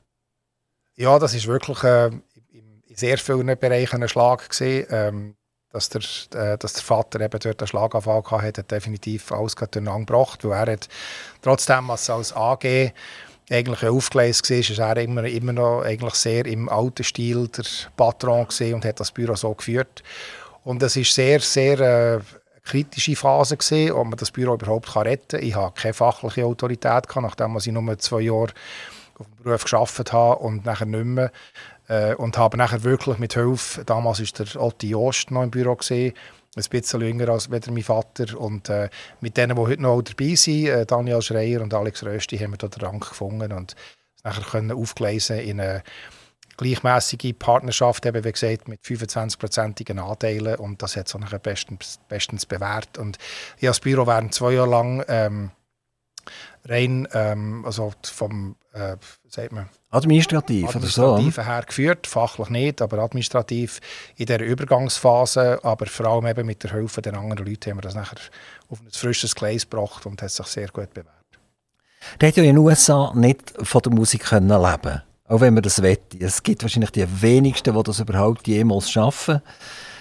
Ja, 0.96 1.18
das 1.18 1.32
ist 1.32 1.46
wirklich 1.46 1.82
äh, 1.82 2.08
in 2.50 2.82
sehr 2.94 3.16
vielen 3.16 3.58
Bereichen 3.58 4.02
ein 4.02 4.08
Schlag 4.08 4.50
gewesen. 4.50 4.86
Ähm, 4.90 5.34
dass 5.70 5.88
der, 5.88 6.02
äh, 6.34 6.58
dass 6.58 6.74
der 6.74 6.82
Vater 6.82 7.20
eben 7.20 7.38
dort 7.40 7.60
einen 7.60 7.66
Schlaganfall 7.66 8.22
hatte, 8.30 8.60
hat 8.60 8.70
definitiv 8.70 9.32
alles 9.32 9.54
durcheinander 9.54 10.06
gebracht, 10.06 10.44
weil 10.44 10.68
er 10.68 10.72
hat 10.74 10.88
trotzdem 11.40 11.90
als, 11.90 12.10
als 12.10 12.34
AG 12.34 12.92
eigentlich 13.50 13.86
aufgelesen 13.86 14.48
war, 14.50 14.58
ist 14.58 14.78
er 14.78 14.96
immer, 14.98 15.24
immer 15.24 15.52
noch 15.54 15.82
eigentlich 15.82 16.14
sehr 16.14 16.44
im 16.44 16.68
alten 16.68 17.04
Stil 17.04 17.48
der 17.48 17.64
Patron 17.96 18.46
und 18.46 18.84
hat 18.84 19.00
das 19.00 19.10
Büro 19.10 19.36
so 19.36 19.54
geführt. 19.54 20.02
Und 20.64 20.82
es 20.82 20.96
ist 20.96 21.14
sehr, 21.14 21.40
sehr 21.40 21.80
äh, 21.80 22.20
kritische 22.68 23.16
Phase 23.16 23.56
gesehen, 23.56 23.92
ob 23.92 24.08
man 24.08 24.18
das 24.18 24.30
Büro 24.30 24.54
überhaupt 24.54 24.92
kann 24.92 25.02
retten 25.02 25.38
kann. 25.38 25.42
Ich 25.42 25.54
habe 25.54 25.74
keine 25.74 25.94
fachliche 25.94 26.44
Autorität 26.44 27.08
gehabt, 27.08 27.22
nachdem 27.22 27.56
ich 27.56 27.66
nur 27.66 27.98
zwei 27.98 28.20
Jahre 28.20 28.52
auf 29.18 29.26
dem 29.26 29.42
Beruf 29.42 29.62
geschafft 29.64 30.12
habe 30.12 30.40
und 30.40 30.64
nachher 30.64 30.86
nicht 30.86 31.04
mehr. 31.04 31.32
Äh, 31.88 32.14
und 32.14 32.36
habe 32.36 32.56
nachher 32.56 32.84
wirklich 32.84 33.18
mit 33.18 33.34
Hilfe, 33.34 33.84
damals 33.84 34.20
war 34.20 34.44
der 34.46 34.62
Otti 34.62 34.90
Jost 34.90 35.30
noch 35.30 35.42
im 35.42 35.50
Büro 35.50 35.74
gesehen, 35.74 36.12
ein 36.56 36.64
bisschen 36.70 37.00
jünger 37.00 37.28
als 37.30 37.48
mein 37.48 37.82
Vater 37.82 38.38
und 38.38 38.68
äh, 38.68 38.90
mit 39.20 39.36
denen, 39.36 39.56
die 39.56 39.62
heute 39.62 39.82
noch 39.82 40.02
dabei 40.02 40.34
sind, 40.34 40.66
äh, 40.66 40.84
Daniel 40.84 41.22
Schreier 41.22 41.62
und 41.62 41.72
Alex 41.72 42.04
Rösti, 42.04 42.36
haben 42.38 42.52
wir 42.52 42.58
da 42.58 42.68
den 42.68 42.84
Rang 42.84 43.00
gefunden 43.00 43.52
und 43.52 43.74
nachher 44.24 44.44
können 44.44 44.72
aufgelesen 44.72 45.38
in 45.38 45.60
eine 45.60 45.82
gleichmäßige 46.58 47.32
Partnerschaft, 47.38 48.04
eben 48.04 48.24
wie 48.24 48.32
gesagt, 48.32 48.68
mit 48.68 48.82
25-prozentigen 48.82 49.98
Anteilen 49.98 50.56
und 50.56 50.82
das 50.82 50.96
hat 50.96 51.08
so 51.08 51.16
nachher 51.18 51.38
bestens, 51.38 51.98
bestens 52.08 52.44
bewährt. 52.44 52.98
Und 52.98 53.16
ich 53.58 53.68
als 53.68 53.80
Büro 53.80 54.06
während 54.06 54.34
zwei 54.34 54.52
Jahre 54.52 54.68
lang 54.68 55.04
ähm, 55.08 55.50
rein, 56.66 57.08
ähm, 57.14 57.64
also 57.64 57.94
vom, 58.02 58.56
äh, 58.72 58.96
sagt 59.28 59.52
man, 59.52 59.68
Administrativ, 59.90 60.68
administrativ 60.68 61.38
her 61.38 61.62
geführt, 61.66 62.06
fachlich 62.06 62.50
nicht, 62.50 62.82
aber 62.82 62.98
administrativ 62.98 63.80
in 64.16 64.26
der 64.26 64.44
Übergangsphase, 64.44 65.60
aber 65.62 65.86
vor 65.86 66.06
allem 66.06 66.26
eben 66.26 66.44
mit 66.44 66.62
der 66.62 66.72
Hilfe 66.72 67.00
der 67.00 67.14
anderen 67.14 67.46
Leute 67.46 67.70
haben 67.70 67.78
wir 67.78 67.82
das 67.82 67.94
nachher 67.94 68.18
auf 68.68 68.80
ein 68.82 68.90
frisches 68.92 69.34
Gleis 69.34 69.62
gebracht 69.62 70.04
und 70.04 70.20
hat 70.20 70.30
sich 70.30 70.46
sehr 70.46 70.68
gut 70.68 70.92
bewährt. 70.92 71.14
Der 72.20 72.28
hat 72.28 72.36
ja 72.36 72.42
in 72.42 72.50
den 72.50 72.58
USA 72.58 73.12
nicht 73.14 73.54
von 73.62 73.80
der 73.80 73.92
Musik 73.92 74.24
können 74.24 74.48
leben 74.48 75.02
auch 75.28 75.40
wenn 75.40 75.54
man 75.54 75.62
das 75.62 75.82
wette. 75.82 76.18
Es 76.18 76.42
gibt 76.42 76.62
wahrscheinlich 76.62 76.90
die 76.90 77.22
wenigsten, 77.22 77.74
die 77.74 77.82
das 77.82 78.00
überhaupt 78.00 78.46
jemals 78.48 78.90
schaffen. 78.90 79.42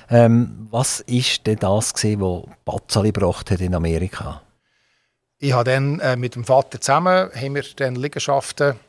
Ähm, 0.09 0.67
was 0.71 1.01
ist 1.01 1.45
denn 1.45 1.59
das 1.59 1.93
gewesen, 1.93 2.21
was 2.21 2.45
Bazzali 2.63 3.11
gebracht 3.11 3.51
hat 3.51 3.59
in 3.59 3.75
Amerika? 3.75 4.41
Ich 5.39 5.53
habe 5.53 5.69
dann 5.69 5.99
äh, 5.99 6.15
mit 6.15 6.35
dem 6.35 6.45
Vater 6.45 6.79
zusammen 6.79 7.29
haben 7.35 7.55
wir 7.55 7.63
dann 7.75 7.95
Liegenschaften, 7.95 8.79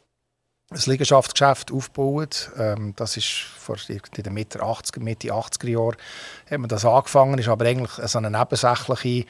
ein 0.71 0.81
Liegenschaftsgeschäft 0.87 1.73
aufgebaut. 1.73 2.51
Ähm, 2.57 2.95
das 2.97 3.17
ist 3.17 3.29
vor 3.29 3.77
in 3.89 4.01
den 4.23 4.33
Mitte 4.33 4.63
80er, 4.63 5.01
Mitte 5.01 5.33
80er 5.33 5.69
Jahren 5.69 5.97
hat 6.49 6.59
man 6.59 6.69
das 6.69 6.85
angefangen. 6.85 7.39
Ist 7.39 7.49
aber 7.49 7.67
eigentlich 7.67 7.91
so 7.91 8.19
eine 8.19 8.31
nebensächliche 8.31 9.27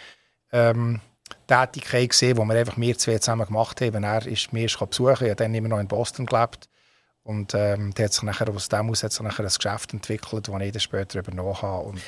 ähm, 0.53 1.01
Tätigkeit 1.47 2.11
gesehen, 2.11 2.37
wo 2.37 2.45
wir 2.45 2.55
einfach 2.55 2.77
wir 2.77 2.99
zwei 2.99 3.19
zusammen 3.19 3.47
gemacht 3.47 3.81
haben. 3.81 4.05
Er 4.05 4.27
ist 4.27 4.53
mich 4.53 4.77
besuchen. 4.77 5.25
Ich 5.25 5.31
habe 5.31 5.37
dann 5.37 5.55
immer 5.55 5.69
noch 5.69 5.81
in 5.81 5.89
Boston 5.89 6.27
gelebt. 6.27 6.69
Und 7.29 7.53
ähm, 7.53 7.93
hat 7.99 8.15
sich 8.15 8.23
nachher, 8.23 8.49
aus 8.49 8.71
dem 8.71 8.89
aus 8.89 9.03
hat 9.03 9.13
sich 9.13 9.21
nachher 9.21 9.45
ein 9.45 9.53
Geschäft 9.55 9.93
entwickelt, 9.93 10.49
das 10.49 10.61
ich 10.63 10.73
dann 10.73 10.81
später 10.81 11.19
übernommen 11.19 11.61
habe. 11.61 11.89
Und 11.89 12.01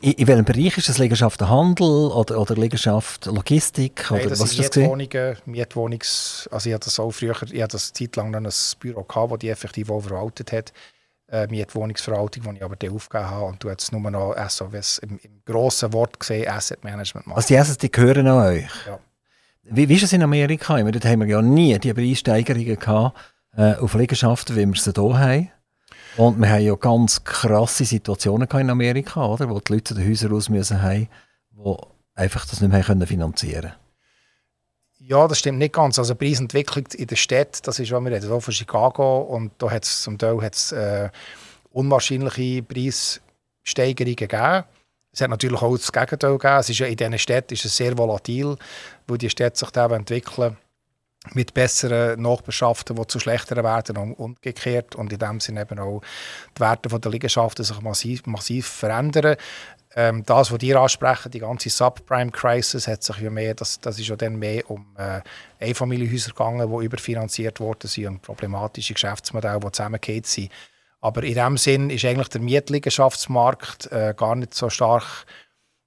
in, 0.00 0.10
in 0.14 0.26
welchem 0.26 0.44
Bereich 0.44 0.76
ist 0.76 0.88
das 0.88 0.98
Liegenschaft 0.98 1.40
Handel 1.40 2.10
oder, 2.10 2.40
oder 2.40 2.56
Liegenschaft 2.56 3.26
Logistik? 3.26 4.10
Oder 4.10 4.18
Nein, 4.18 4.28
das 4.30 4.40
was 4.40 4.58
ist 4.58 4.76
Mietwohnungen, 4.76 5.36
Mietwohnungs... 5.44 6.48
Also 6.50 6.68
ich 6.68 6.74
hatte 6.74 6.86
das 6.86 6.98
auch 6.98 7.12
früher, 7.12 7.40
ich 7.44 7.62
hatte 7.62 7.76
das 7.76 7.92
Zeit 7.92 8.16
lang 8.16 8.34
ein 8.34 8.48
Büro 8.80 9.04
gehabt, 9.04 9.32
das 9.34 9.38
die 9.38 9.50
effektiv 9.50 9.88
auch 9.88 10.00
verwaltet 10.00 10.50
hat. 10.50 10.72
Äh, 11.28 11.46
Mietwohnungsverwaltung, 11.46 12.42
die 12.42 12.56
ich 12.56 12.64
aber 12.64 12.74
dann 12.74 12.90
aufgegeben 12.90 13.30
habe 13.30 13.44
und 13.44 13.62
du 13.62 13.68
jetzt 13.68 13.92
nur 13.92 14.10
noch 14.10 14.34
SOS 14.48 14.98
im, 14.98 15.20
im 15.22 15.42
grossen 15.44 15.92
Wort 15.92 16.18
gesehen 16.18 16.48
Asset 16.48 16.82
Management 16.82 17.28
machen. 17.28 17.36
Also 17.36 17.46
die 17.46 17.58
Assets, 17.58 17.78
die 17.78 17.92
gehören 17.92 18.26
auch 18.26 18.46
euch? 18.46 18.66
Ja. 18.84 18.98
Wie, 19.62 19.88
wie 19.88 19.94
ist 19.94 20.02
es 20.02 20.12
in 20.12 20.24
Amerika? 20.24 20.72
Meine, 20.72 20.90
dort 20.90 21.04
haben 21.04 21.20
wir 21.20 21.28
ja 21.28 21.40
nie 21.40 21.78
die 21.78 21.94
Preissteigerungen 21.94 22.76
gehabt 22.76 23.16
äh, 23.56 23.74
auf 23.76 23.94
Liegenschaften, 23.94 24.56
wie 24.56 24.66
wir 24.66 24.74
sie 24.80 24.92
hier 24.94 25.18
haben. 25.18 25.50
Und 26.16 26.38
wir 26.40 26.48
haben 26.48 26.62
ja 26.62 26.74
ganz 26.74 27.24
krasse 27.24 27.84
Situationen 27.84 28.48
in 28.48 28.70
Amerika, 28.70 29.26
oder, 29.26 29.50
wo 29.50 29.60
die 29.60 29.72
Leute 29.72 29.94
den 29.94 30.08
Häuser 30.08 30.30
raus 30.30 30.48
müssen 30.48 30.80
haben, 30.80 31.08
die 31.50 31.76
einfach 32.14 32.46
das 32.46 32.60
nicht 32.60 32.70
mehr 32.70 32.82
können 32.82 33.06
finanzieren 33.06 33.74
Ja, 34.98 35.28
das 35.28 35.38
stimmt 35.38 35.58
nicht 35.58 35.74
ganz. 35.74 35.98
Also 35.98 36.14
die 36.14 36.24
Preisentwicklung 36.24 36.86
in 36.94 37.06
der 37.06 37.16
Stadt, 37.16 37.66
das 37.66 37.78
ist, 37.78 37.92
was 37.92 38.02
wir 38.02 38.10
reden, 38.12 38.28
hier 38.28 38.40
von 38.40 38.54
Chicago, 38.54 39.20
und 39.20 39.52
da 39.58 39.70
hat 39.70 39.84
es 39.84 40.02
zum 40.02 40.16
Teil 40.16 40.40
hat's, 40.40 40.72
äh, 40.72 41.10
unwahrscheinliche 41.70 42.62
Preissteigerungen 42.62 44.16
gegeben. 44.16 44.64
Es 45.12 45.20
hat 45.20 45.30
natürlich 45.30 45.60
auch 45.60 45.76
das 45.76 45.92
Gegenteil 45.92 46.38
gegeben. 46.38 46.58
Es 46.60 46.70
ist 46.70 46.78
ja 46.78 46.86
in 46.86 46.96
diesen 46.96 47.18
Städten 47.18 47.52
ist 47.54 47.64
es 47.64 47.76
sehr 47.76 47.96
volatil, 47.96 48.56
wo 49.06 49.16
die 49.16 49.30
Städte 49.30 49.58
sich 49.58 49.70
da 49.70 49.86
entwickeln 49.86 50.56
mit 51.34 51.54
besseren 51.54 52.20
Nachbarschaften, 52.20 52.96
die 52.96 53.06
zu 53.06 53.18
schlechteren 53.18 53.64
werden 53.64 53.96
und 53.96 54.14
umgekehrt 54.14 54.94
und 54.94 55.12
in 55.12 55.18
dem 55.18 55.40
Sinne 55.40 55.62
eben 55.62 55.78
auch 55.78 56.02
die 56.56 56.60
Werte 56.60 56.88
der 56.88 57.10
Liegenschaften 57.10 57.64
sich 57.64 57.80
massiv, 57.80 58.26
massiv 58.26 58.66
verändern. 58.66 59.36
Ähm, 59.94 60.24
das, 60.26 60.52
was 60.52 60.62
ihr 60.62 60.78
ansprechen, 60.78 61.30
die 61.30 61.38
ganze 61.38 61.70
Subprime-Crisis, 61.70 62.86
hat 62.86 63.02
sich 63.02 63.18
ja 63.18 63.30
mehr, 63.30 63.54
das, 63.54 63.80
das 63.80 63.98
ist 63.98 64.08
ja 64.08 64.16
dann 64.16 64.36
mehr 64.36 64.70
um 64.70 64.86
äh, 64.98 65.20
Einfamilienhäuser 65.58 66.32
gegangen, 66.32 66.70
die 66.70 66.84
überfinanziert 66.84 67.60
worden 67.60 67.88
sind 67.88 68.06
und 68.08 68.22
problematische 68.22 68.92
Geschäftsmodelle, 68.92 69.58
die 69.58 69.72
zusammengehört 69.72 70.26
sind. 70.26 70.50
Aber 71.00 71.22
in 71.22 71.34
dem 71.34 71.56
Sinn 71.56 71.88
ist 71.88 72.04
eigentlich 72.04 72.28
der 72.28 72.42
Mietliegenschaftsmarkt 72.42 73.90
äh, 73.90 74.12
gar 74.14 74.34
nicht 74.34 74.52
so 74.52 74.68
stark 74.68 75.24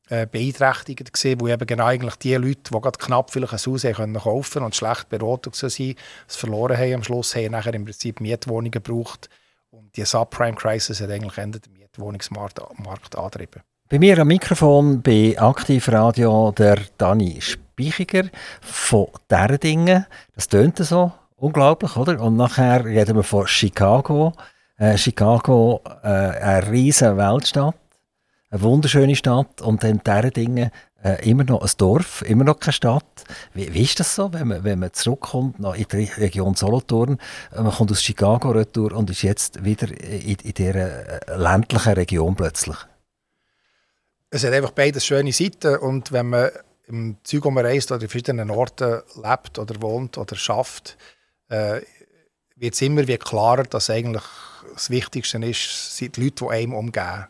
äh, 0.10 0.26
beeinträchtigt 0.26 1.14
gewesen, 1.14 1.39
wo 1.39 1.47
eben 1.47 1.66
genau 1.66 1.86
eigentlich 1.86 2.16
die 2.16 2.36
Leute, 2.36 2.72
die 2.74 2.91
knapp 2.97 3.32
vielleicht 3.32 3.53
ein 3.53 3.60
Haus 3.60 3.84
haben 3.84 4.14
kaufen 4.14 4.64
und 4.64 4.76
schlecht 4.76 5.10
beraten 5.10 5.51
waren, 5.53 5.95
es 6.28 6.36
verloren 6.36 6.78
haben 6.78 6.93
am 6.95 7.03
Schluss, 7.03 7.36
haben 7.36 7.51
nachher 7.51 7.74
im 7.74 7.86
Prinzip 7.86 8.20
Mietwohnungen 8.20 8.72
gebraucht 8.72 9.30
und 9.72 9.95
die 9.95 10.05
Subprime-Crisis 10.05 11.01
hat 11.01 11.12
eigentlich 11.12 11.36
den 11.36 11.62
Mietwohnungsmarkt 11.78 12.60
Markt 12.80 13.16
angetrieben. 13.16 13.62
Bei 13.88 13.97
mir 13.97 14.20
am 14.20 14.28
Mikrofon 14.28 15.01
bei 15.01 15.36
Aktivradio 15.38 16.51
der 16.51 16.80
Dani 16.97 17.41
Speichiger 17.41 18.30
von 18.62 19.07
dieser 19.30 19.57
Dingen. 19.57 20.05
Das 20.36 20.47
tönt 20.47 20.78
so 20.78 21.12
unglaublich, 21.38 21.95
oder? 21.95 22.20
Und 22.22 22.36
nachher 22.36 22.86
reden 22.86 23.16
wir 23.16 23.24
von 23.24 23.47
Chicago. 23.47 24.34
Äh, 24.78 24.97
Chicago, 24.97 25.82
äh, 26.03 26.07
eine 26.07 26.72
riesige 26.72 27.18
Weltstadt 27.18 27.76
eine 28.49 28.61
wunderschöne 28.61 29.15
Stadt 29.15 29.61
und 29.61 29.83
dann 29.83 30.01
diese 30.05 30.31
Dinge 30.31 30.71
äh, 31.03 31.29
immer 31.29 31.43
noch 31.43 31.61
ein 31.61 31.71
Dorf, 31.77 32.23
immer 32.23 32.43
noch 32.43 32.59
keine 32.59 32.73
Stadt. 32.73 33.23
Wie, 33.53 33.73
wie 33.73 33.83
ist 33.83 33.99
das 33.99 34.15
so, 34.15 34.33
wenn 34.33 34.47
man, 34.47 34.63
wenn 34.63 34.79
man 34.79 34.91
zurückkommt 34.93 35.59
in 35.59 35.85
die 35.91 36.09
Region 36.17 36.55
Solothurn, 36.55 37.19
äh, 37.51 37.61
man 37.61 37.71
kommt 37.71 37.91
aus 37.91 38.03
Chicago 38.03 38.51
retour 38.51 38.93
und 38.93 39.09
ist 39.09 39.21
jetzt 39.21 39.63
wieder 39.63 39.87
in, 39.89 40.37
in 40.43 40.53
dieser 40.53 41.27
äh, 41.27 41.37
ländlichen 41.37 41.93
Region 41.93 42.35
plötzlich? 42.35 42.77
es 44.31 44.43
hat 44.43 44.53
einfach 44.53 44.71
beides 44.71 45.05
schöne 45.05 45.31
Seiten 45.31 45.77
und 45.77 46.11
wenn 46.11 46.29
man 46.29 46.51
im 46.87 47.17
man 47.23 47.65
reist 47.65 47.91
oder 47.91 48.01
in 48.01 48.09
verschiedenen 48.09 48.49
Orten 48.49 49.01
lebt 49.15 49.59
oder 49.59 49.81
wohnt 49.81 50.17
oder 50.17 50.35
schafft, 50.35 50.97
äh, 51.49 51.81
wird 52.55 52.73
es 52.73 52.81
immer 52.81 53.07
wie 53.07 53.17
klarer, 53.17 53.63
dass 53.63 53.89
eigentlich 53.89 54.23
das 54.73 54.89
Wichtigste 54.89 55.37
ist, 55.45 55.97
sind 55.97 56.17
die 56.17 56.23
Leute, 56.25 56.45
die 56.45 56.51
einem 56.51 56.73
umgeben. 56.73 57.27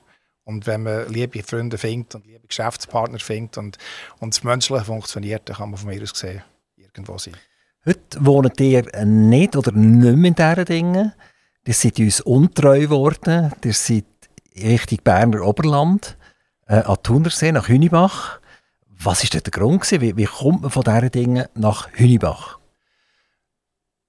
Und 0.50 0.66
wenn 0.66 0.82
man 0.82 1.08
liebe 1.10 1.44
Freunde 1.44 1.78
findet 1.78 2.16
und 2.16 2.26
liebe 2.26 2.48
Geschäftspartner 2.48 3.20
findet 3.20 3.60
und, 3.60 3.78
und 4.20 4.34
das 4.34 4.44
Menschliche 4.44 4.84
funktioniert, 4.84 5.48
dann 5.48 5.58
kann 5.58 5.70
man 5.70 5.78
von 5.78 5.90
mir 5.90 6.02
aus 6.02 6.12
gesehen 6.12 6.42
irgendwo 6.76 7.20
sein. 7.20 7.36
Heute 7.86 8.26
wohnt 8.26 8.60
ihr 8.60 8.84
nicht 9.06 9.56
oder 9.56 9.72
nicht 9.72 10.18
mehr 10.18 10.30
in 10.30 10.34
diesen 10.34 10.66
Dingen. 10.66 11.14
Ihr 11.68 11.74
seid 11.76 12.00
uns 12.00 12.22
untreu 12.22 12.80
geworden. 12.80 13.54
Ihr 13.64 13.74
seid 13.74 14.06
Richtung 14.56 14.98
Berner 15.04 15.46
Oberland, 15.46 16.18
äh, 16.66 16.78
an 16.78 16.98
Thunersee, 17.04 17.52
nach 17.52 17.68
Hünibach. 17.68 18.40
Was 18.88 19.24
war 19.32 19.42
der 19.42 19.52
Grund? 19.52 19.92
Wie, 19.92 20.18
wie 20.18 20.26
kommt 20.26 20.64
man 20.64 20.72
von 20.72 20.84
diesen 20.84 21.12
Dingen 21.12 21.46
nach 21.54 21.90
Hünibach? 21.94 22.58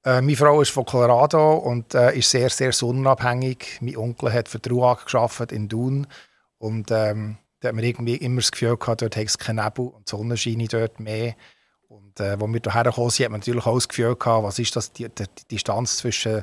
Äh, 0.06 0.22
meine 0.22 0.36
Frau 0.38 0.62
ist 0.62 0.70
von 0.70 0.86
Colorado 0.86 1.56
und 1.56 1.94
äh, 1.94 2.16
ist 2.16 2.30
sehr, 2.30 2.48
sehr 2.48 2.72
sonnenabhängig. 2.72 3.80
Mein 3.82 3.98
Onkel 3.98 4.32
hat 4.32 4.48
für 4.48 4.58
die 4.58 4.70
Ruag 4.70 5.04
gearbeitet 5.04 5.52
in 5.52 5.68
Dun 5.68 6.06
und 6.60 6.90
ähm, 6.90 7.38
da 7.60 7.68
hat 7.68 7.74
man 7.74 7.84
irgendwie 7.84 8.16
immer 8.16 8.40
das 8.40 8.52
Gefühl 8.52 8.76
gehabt, 8.76 9.00
dort 9.00 9.16
hat 9.16 9.24
es 9.24 9.38
keinen 9.38 9.64
Nebel 9.64 9.86
und 9.86 10.06
die 10.06 10.10
Sonne 10.10 10.36
scheint 10.36 10.72
dort 10.72 11.00
mehr. 11.00 11.34
Und 11.88 12.20
äh, 12.20 12.36
als 12.38 12.40
wir 12.40 12.60
hierher 12.62 12.84
gekommen 12.84 13.10
sind, 13.10 13.24
hat 13.24 13.30
man 13.32 13.40
natürlich 13.40 13.66
auch 13.66 13.74
das 13.74 13.88
Gefühl 13.88 14.14
gehabt, 14.14 14.44
was 14.44 14.58
ist 14.58 14.76
das, 14.76 14.92
die, 14.92 15.08
die, 15.08 15.24
die 15.24 15.48
Distanz 15.50 15.96
zwischen 15.96 16.42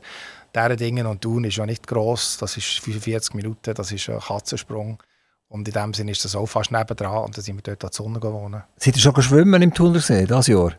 diesen 0.55 0.77
Dingen 0.77 1.05
und 1.05 1.23
Dun 1.23 1.43
ist 1.43 1.57
ja 1.57 1.65
nicht 1.67 1.85
gross. 1.85 2.37
Das 2.39 2.57
ist 2.57 2.79
45 2.79 3.35
Minuten, 3.35 3.75
das 3.75 3.91
ist 3.91 4.09
ein 4.09 4.19
Katzensprung. 4.19 5.01
Und 5.49 5.67
in 5.67 5.73
dem 5.73 5.93
Sinne 5.93 6.11
ist 6.11 6.25
das 6.25 6.35
auch 6.35 6.47
fast 6.47 6.71
nebendran 6.71 7.25
und 7.25 7.37
dann 7.37 7.43
sind 7.43 7.55
wir 7.55 7.61
dort 7.61 7.83
an 7.83 7.91
die 7.91 7.95
Sonne 7.95 8.19
gewohnt. 8.19 8.63
Seid 8.77 8.95
ihr 8.95 9.01
schon 9.01 9.13
geschwommen 9.13 9.61
im 9.61 9.73
Thunersee, 9.73 10.25
dieses 10.25 10.47
Jahr? 10.47 10.73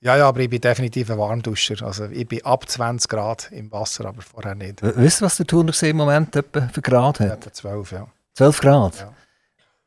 Ja, 0.00 0.16
ja, 0.16 0.28
aber 0.28 0.40
ich 0.40 0.50
bin 0.50 0.60
definitiv 0.60 1.10
ein 1.10 1.18
Warmduscher. 1.18 1.82
Also 1.82 2.06
ich 2.06 2.28
bin 2.28 2.44
ab 2.44 2.68
20 2.68 3.08
Grad 3.08 3.50
im 3.52 3.72
Wasser, 3.72 4.04
aber 4.04 4.20
vorher 4.20 4.54
nicht. 4.54 4.82
Wisst 4.82 5.22
ihr, 5.22 5.26
was 5.26 5.36
der 5.38 5.46
Thunersee 5.46 5.90
im 5.90 5.96
Moment 5.96 6.36
etwa 6.36 6.68
für 6.68 6.82
Grad 6.82 7.20
hat? 7.20 7.46
Etwa 7.46 7.52
12, 7.52 7.92
ja. 7.92 8.08
12 8.34 8.60
Grad? 8.60 8.98
Ja. 8.98 9.12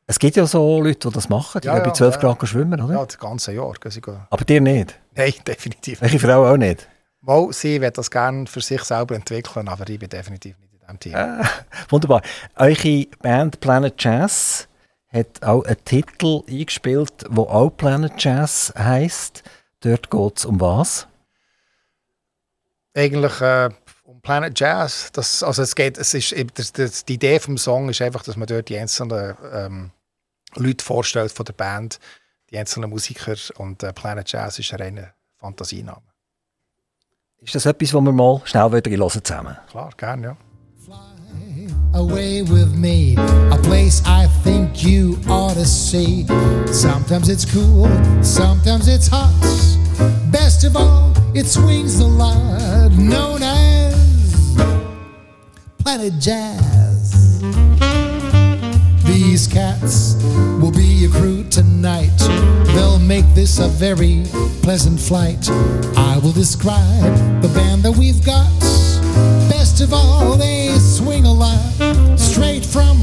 Es 0.08 0.18
gibt 0.18 0.36
ja 0.36 0.46
so 0.46 0.80
Leute, 0.80 1.08
die 1.08 1.14
das 1.14 1.28
machen, 1.28 1.60
die 1.60 1.66
Ja, 1.66 1.74
gehen 1.74 1.82
bei 1.82 1.88
ja, 1.88 1.94
12 1.94 2.14
ja. 2.14 2.20
Grad 2.20 2.48
schwimmen, 2.48 2.80
oder? 2.80 2.94
Ja, 2.94 3.04
das 3.04 3.18
ganze 3.18 3.52
Jahr. 3.52 3.74
sie 3.88 4.00
gehen. 4.00 4.20
Aber 4.30 4.44
dir 4.44 4.60
nicht? 4.60 4.98
Nein, 5.14 5.34
definitiv 5.46 6.00
Welche 6.00 6.18
Frau 6.20 6.46
auch 6.46 6.56
nicht? 6.56 6.88
Mal, 7.22 7.52
sie 7.52 7.80
wird 7.80 7.98
das 7.98 8.10
gerne 8.10 8.46
für 8.46 8.60
sich 8.60 8.82
selber 8.84 9.16
entwickeln, 9.16 9.68
aber 9.68 9.88
ich 9.88 9.98
bin 9.98 10.08
definitiv 10.08 10.56
nicht 10.60 10.72
in 10.72 10.78
diesem 10.78 11.00
Team. 11.00 11.14
Ah, 11.16 11.44
wunderbar. 11.88 12.22
Eure 12.54 13.06
Band 13.20 13.58
Planet 13.58 13.94
Jazz 14.00 14.68
hat 15.12 15.42
auch 15.42 15.64
einen 15.64 15.84
Titel 15.84 16.42
eingespielt, 16.48 17.24
wo 17.28 17.42
auch 17.42 17.70
Planet 17.70 18.12
Jazz 18.16 18.72
heisst. 18.78 19.42
Dort 19.80 20.08
geht 20.10 20.38
es 20.38 20.44
um 20.44 20.60
was? 20.60 21.08
Eigentlich 22.94 23.40
äh, 23.40 23.70
Planet 24.26 24.58
Jazz. 24.58 25.10
Das, 25.12 25.44
also 25.44 25.62
es 25.62 25.76
geht, 25.76 25.96
es 25.98 26.12
ist, 26.12 26.32
eben 26.32 26.50
das, 26.54 26.72
das, 26.72 27.04
die 27.04 27.14
Idee 27.14 27.38
vom 27.38 27.56
Song 27.56 27.88
ist 27.88 28.02
einfach, 28.02 28.24
dass 28.24 28.36
man 28.36 28.48
dort 28.48 28.68
die 28.68 28.76
einzelnen 28.76 29.36
ähm, 29.52 29.90
Leute 30.56 30.84
vorstellt 30.84 31.30
von 31.30 31.46
der 31.46 31.52
Band, 31.52 32.00
die 32.50 32.58
einzelnen 32.58 32.90
Musiker 32.90 33.36
und 33.58 33.84
äh, 33.84 33.92
Planet 33.92 34.28
Jazz 34.28 34.58
ist 34.58 34.72
ein 34.72 34.80
reiner 34.80 35.12
Fantasiename. 35.36 36.02
Ist 37.40 37.54
das 37.54 37.66
etwas, 37.66 37.94
wo 37.94 38.00
wir 38.00 38.10
mal 38.10 38.40
schnell 38.44 38.72
wieder 38.72 38.90
hören 38.90 39.24
zusammen? 39.24 39.56
Klar, 39.70 39.90
gerne, 39.96 40.26
ja. 40.26 40.36
Fly 40.84 41.68
away 41.94 42.42
with 42.42 42.74
me, 42.74 43.14
a 43.52 43.56
place 43.58 44.02
I 44.06 44.26
think 44.42 44.82
you 44.82 45.18
ought 45.28 45.54
to 45.54 45.64
see. 45.64 46.26
Sometimes 46.72 47.28
it's 47.28 47.46
cool, 47.46 47.88
sometimes 48.22 48.88
it's 48.88 49.08
hot. 49.08 49.30
Best 50.32 50.64
of 50.64 50.74
all, 50.74 51.12
it 51.32 51.46
swings 51.46 51.98
the 51.98 52.08
lot, 52.08 52.90
known 52.92 53.42
as 53.44 53.75
Planet 55.86 56.18
Jazz. 56.18 57.40
These 59.04 59.46
cats 59.46 60.16
will 60.60 60.72
be 60.72 60.82
your 60.82 61.12
crew 61.12 61.44
tonight. 61.44 62.10
They'll 62.74 62.98
make 62.98 63.24
this 63.36 63.60
a 63.60 63.68
very 63.68 64.24
pleasant 64.62 64.98
flight. 64.98 65.48
I 65.96 66.18
will 66.24 66.32
describe 66.32 67.40
the 67.40 67.48
band 67.54 67.84
that 67.84 67.92
we've 67.92 68.26
got. 68.26 68.50
Best 69.48 69.80
of 69.80 69.92
all, 69.92 70.36
they 70.36 70.76
swing 70.76 71.24
a 71.24 71.32
lot 71.32 71.62
straight 72.18 72.66
from 72.66 72.98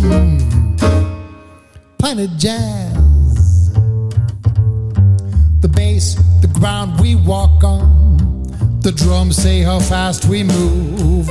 Planet 1.98 2.32
Jazz. 2.38 3.72
The 5.62 5.72
bass, 5.74 6.16
the 6.42 6.52
ground 6.54 7.00
we 7.00 7.16
walk 7.16 7.64
on. 7.64 8.44
The 8.82 8.92
drums 8.92 9.38
say 9.38 9.62
how 9.62 9.80
fast 9.80 10.26
we 10.26 10.44
move. 10.44 11.30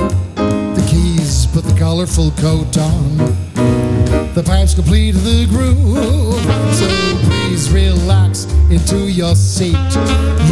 Keys 0.93 1.47
put 1.47 1.63
the 1.63 1.73
colorful 1.73 2.29
coat 2.37 2.77
on. 2.77 3.17
The 4.35 4.43
pipes 4.45 4.75
complete 4.75 5.13
the 5.13 5.47
groove. 5.49 6.39
So 6.75 6.87
please 7.27 7.71
relax 7.71 8.45
into 8.69 9.09
your 9.09 9.33
seat. 9.35 9.91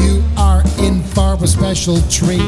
You 0.02 0.24
are 0.38 0.64
in 0.80 1.04
for 1.04 1.38
a 1.44 1.48
special 1.48 2.02
treat. 2.10 2.42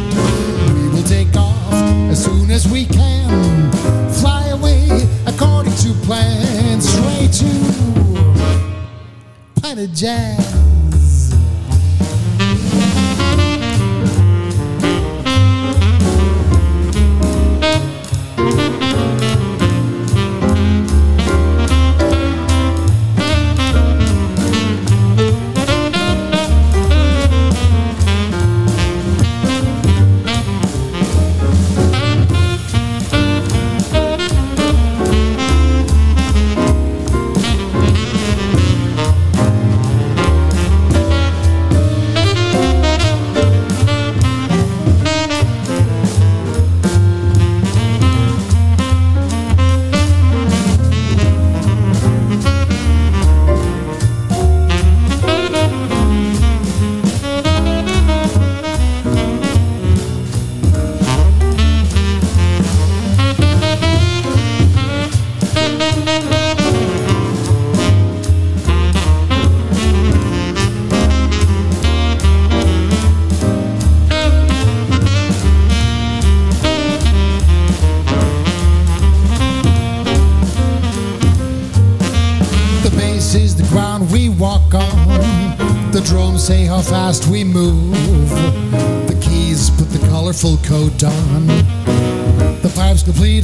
We 0.74 0.90
will 0.90 1.04
take 1.04 1.36
off 1.36 1.74
as 2.10 2.26
soon 2.26 2.50
as 2.50 2.68
we 2.68 2.86
can. 2.86 3.72
Fly 4.14 4.48
away 4.48 5.08
according 5.28 5.76
to 5.84 5.94
plan. 6.06 6.82
Straight 6.82 7.32
to 7.42 7.52
Planet 9.62 9.94
Jazz. 9.94 10.83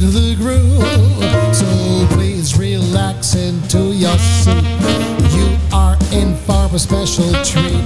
Complete 0.00 0.12
the 0.12 0.34
groove. 0.36 1.54
So 1.54 2.14
please 2.14 2.58
relax 2.58 3.34
into 3.34 3.92
your 3.94 4.16
seat. 4.18 4.64
You 5.34 5.56
are 5.72 5.96
in 6.12 6.34
for 6.36 6.68
a 6.74 6.78
special 6.78 7.30
treat. 7.44 7.84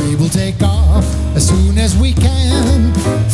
We 0.00 0.16
will 0.16 0.28
take 0.28 0.62
off 0.62 1.04
as 1.34 1.48
soon 1.48 1.78
as 1.78 1.96
we 1.96 2.12
can. 2.12 2.92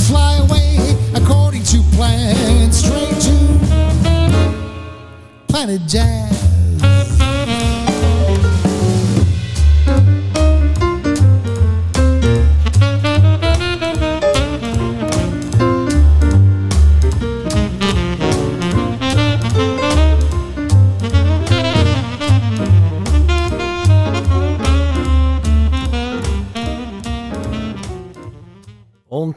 Fly 0.08 0.36
away 0.36 0.96
according 1.14 1.62
to 1.64 1.82
plan. 1.92 2.72
Straight 2.72 3.20
to 3.22 3.36
Planet 5.48 5.82
Jazz. 5.86 6.51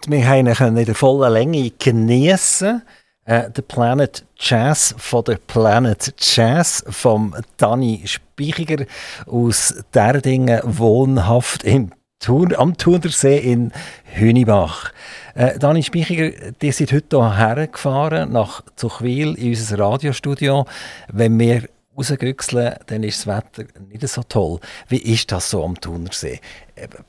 Wir 0.07 0.27
haben 0.27 0.47
ihn 0.47 0.77
in 0.77 0.85
der 0.85 0.93
vollen 0.93 1.33
Länge 1.33 1.71
geniessen. 1.79 2.83
Äh, 3.25 3.49
der 3.49 3.63
Planet 3.63 4.23
Jazz 4.37 4.93
von 4.99 5.23
der 5.23 5.37
Planet 5.37 6.13
Jazz 6.19 6.83
vom 6.87 7.33
Dani 7.57 8.03
Speichiger 8.05 8.85
aus 9.25 9.83
Derdingen, 9.95 10.61
wohnhaft 10.63 11.63
im 11.63 11.91
Thun, 12.19 12.53
am 12.53 12.77
Thunersee 12.77 13.39
in 13.39 13.71
Hünibach. 14.03 14.91
Äh, 15.33 15.57
Dani 15.57 15.81
Speichiger, 15.81 16.51
die 16.61 16.71
sind 16.71 16.91
heute 16.91 17.17
hierher 17.17 17.67
gefahren, 17.67 18.31
nach 18.31 18.61
Zuchwil, 18.75 19.33
in 19.33 19.49
unser 19.49 19.79
Radiostudio. 19.79 20.65
Wenn 21.11 21.39
wir 21.39 21.63
rausgüchseln, 21.95 22.75
dann 22.87 23.03
ist 23.03 23.19
das 23.19 23.27
Wetter 23.27 23.65
nicht 23.87 24.07
so 24.07 24.23
toll. 24.23 24.59
Wie 24.87 24.97
ist 24.97 25.31
das 25.31 25.49
so 25.49 25.63
am 25.63 25.79
Thunersee? 25.79 26.39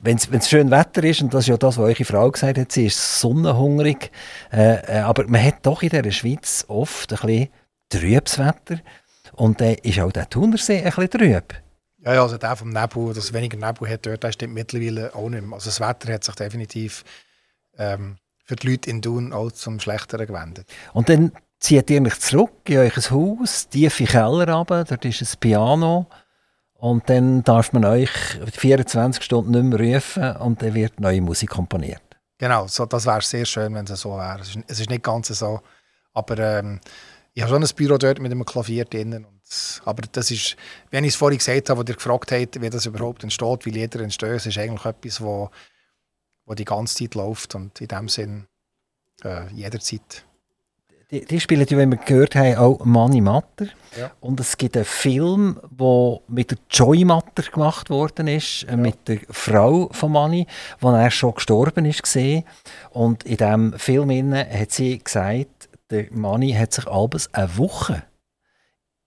Wenn 0.00 0.16
es 0.16 0.48
schön 0.48 0.70
Wetter 0.70 1.04
ist, 1.04 1.22
und 1.22 1.34
das 1.34 1.44
ist 1.44 1.48
ja 1.48 1.56
das, 1.56 1.76
was 1.78 1.84
eure 1.84 2.04
Frau 2.04 2.30
gesagt 2.30 2.58
hat, 2.58 2.72
sie 2.72 2.86
ist 2.86 3.20
sonnenhungrig, 3.20 4.10
äh, 4.52 4.74
äh, 4.74 4.98
aber 5.00 5.26
man 5.26 5.42
hat 5.42 5.64
doch 5.64 5.82
in 5.82 5.90
der 5.90 6.10
Schweiz 6.10 6.64
oft 6.68 7.12
ein 7.12 7.18
bisschen 7.26 7.48
trübes 7.88 8.38
Wetter 8.38 8.80
und 9.32 9.60
dann 9.60 9.74
ist 9.74 10.00
auch 10.00 10.12
der 10.12 10.28
Thunersee 10.28 10.78
ein 10.78 10.84
bisschen 10.84 11.10
trüb. 11.10 11.54
Ja, 11.98 12.14
ja, 12.14 12.22
also 12.22 12.38
der 12.38 12.54
vom 12.54 12.70
Nebel, 12.70 13.12
dass 13.14 13.32
weniger 13.32 13.56
Nebel 13.56 13.88
hat 13.88 14.06
dort, 14.06 14.22
das 14.22 14.34
stimmt 14.34 14.54
mittlerweile 14.54 15.14
auch 15.14 15.28
nicht 15.28 15.42
mehr. 15.42 15.54
Also 15.54 15.70
das 15.70 15.80
Wetter 15.80 16.12
hat 16.12 16.22
sich 16.22 16.34
definitiv 16.36 17.04
ähm, 17.78 18.16
für 18.44 18.54
die 18.54 18.70
Leute 18.70 18.90
in 18.90 19.02
Thun 19.02 19.32
auch 19.32 19.50
zum 19.50 19.80
Schlechteren 19.80 20.26
gewendet. 20.26 20.68
Und 20.92 21.08
dann 21.08 21.32
zieht 21.58 21.90
ihr 21.90 22.00
mich 22.00 22.18
zurück 22.20 22.68
in 22.68 22.78
euch 22.78 23.10
Haus, 23.10 23.68
tiefe 23.68 24.04
Keller 24.04 24.52
runter, 24.52 24.84
dort 24.84 25.04
ist 25.04 25.22
ein 25.22 25.40
Piano 25.40 26.06
und 26.74 27.08
dann 27.08 27.42
darf 27.42 27.72
man 27.72 27.84
euch 27.84 28.10
24 28.52 29.22
Stunden 29.22 29.50
nicht 29.52 29.78
mehr 29.78 29.94
rufen 29.94 30.36
und 30.36 30.62
dann 30.62 30.74
wird 30.74 31.00
neue 31.00 31.22
Musik 31.22 31.50
komponiert. 31.50 32.02
Genau, 32.38 32.66
so, 32.66 32.84
das 32.84 33.06
wäre 33.06 33.22
sehr 33.22 33.46
schön, 33.46 33.74
wenn 33.74 33.86
es 33.86 34.00
so 34.00 34.16
wäre. 34.16 34.40
Es 34.40 34.50
ist, 34.50 34.58
es 34.66 34.80
ist 34.80 34.90
nicht 34.90 35.02
ganz 35.02 35.28
so, 35.28 35.60
aber 36.12 36.38
ähm, 36.38 36.80
ich 37.32 37.42
habe 37.42 37.52
schon 37.52 37.62
ein 37.62 37.76
Büro 37.76 37.96
dort 37.96 38.20
mit 38.20 38.30
einem 38.30 38.44
Klavier 38.44 38.84
drinnen. 38.84 39.24
Und, 39.24 39.82
aber 39.84 40.02
das 40.12 40.30
ist, 40.30 40.56
wie 40.90 40.98
ich 40.98 41.06
es 41.06 41.16
vorhin 41.16 41.38
gesagt 41.38 41.70
habe, 41.70 41.80
wo 41.80 41.84
ihr 41.88 41.94
gefragt 41.94 42.32
habt, 42.32 42.60
wie 42.60 42.70
das 42.70 42.86
überhaupt 42.86 43.22
entsteht, 43.22 43.64
wie 43.64 43.70
Lieder 43.70 44.00
entstehen, 44.00 44.36
ist 44.36 44.58
eigentlich 44.58 44.84
etwas, 44.84 45.20
wo, 45.20 45.50
wo 46.44 46.54
die 46.54 46.64
ganze 46.64 46.96
Zeit 46.96 47.14
läuft 47.14 47.54
und 47.54 47.80
in 47.80 47.88
dem 47.88 48.08
Sinn 48.08 48.46
äh, 49.24 49.46
jederzeit. 49.52 50.24
Die, 51.12 51.24
die 51.24 51.38
spielen 51.38 51.66
ja, 51.68 51.78
wie 51.78 51.86
wir 51.86 51.98
gehört 51.98 52.34
haben, 52.34 52.56
auch 52.56 52.84
Mani 52.84 53.20
Matter. 53.20 53.66
Ja. 53.96 54.10
Und 54.20 54.40
es 54.40 54.56
gibt 54.56 54.76
einen 54.76 54.84
Film, 54.84 55.60
der 55.70 56.20
mit 56.26 56.50
der 56.50 56.58
Joy 56.68 57.04
Matter 57.04 57.44
gemacht 57.44 57.90
worden 57.90 58.26
ist, 58.26 58.64
äh, 58.64 58.76
mit 58.76 59.06
der 59.06 59.20
Frau 59.30 59.88
von 59.92 60.10
Mani, 60.10 60.48
wo 60.80 60.90
er 60.90 61.10
schon 61.12 61.34
gestorben 61.34 61.84
ist. 61.84 62.02
Und 62.90 63.22
in 63.22 63.36
diesem 63.36 63.78
Film 63.78 64.34
hat 64.34 64.72
sie 64.72 64.98
gesagt, 64.98 65.68
der 65.90 66.06
Mani 66.10 66.52
hat 66.52 66.72
sich 66.72 66.88
abends 66.88 67.32
eine 67.32 67.56
Woche 67.56 68.02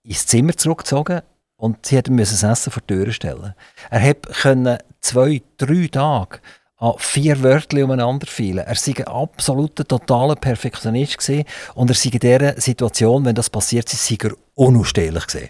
ins 0.04 0.26
Zimmer 0.26 0.56
zurückgezogen 0.56 1.22
und 1.58 1.86
sie 1.86 2.02
musste 2.10 2.36
das 2.36 2.44
Essen 2.44 2.72
vor 2.72 2.82
die 2.90 2.96
Tür 2.96 3.12
stellen. 3.12 3.54
Er 3.90 4.16
konnte 4.16 4.78
zwei, 5.02 5.42
drei 5.58 5.88
Tage 5.92 6.40
an 6.80 6.94
vier 6.98 7.44
Wörter 7.44 7.84
umeinander 7.84 8.28
fielen. 8.28 8.66
Er 8.66 8.76
war 8.76 8.98
ein 8.98 9.08
absoluter, 9.08 9.86
totaler 9.86 10.36
Perfektionist 10.36 11.18
gewesen, 11.18 11.44
und 11.76 11.90
er 11.90 11.96
sei 11.96 12.10
in 12.10 12.20
dieser 12.20 12.60
Situation, 12.60 13.26
wenn 13.26 13.36
das 13.36 13.50
passiert 13.50 13.92
ist, 13.92 14.06
sei 14.06 14.18
unausstehlich 14.56 15.28
gewesen. 15.28 15.50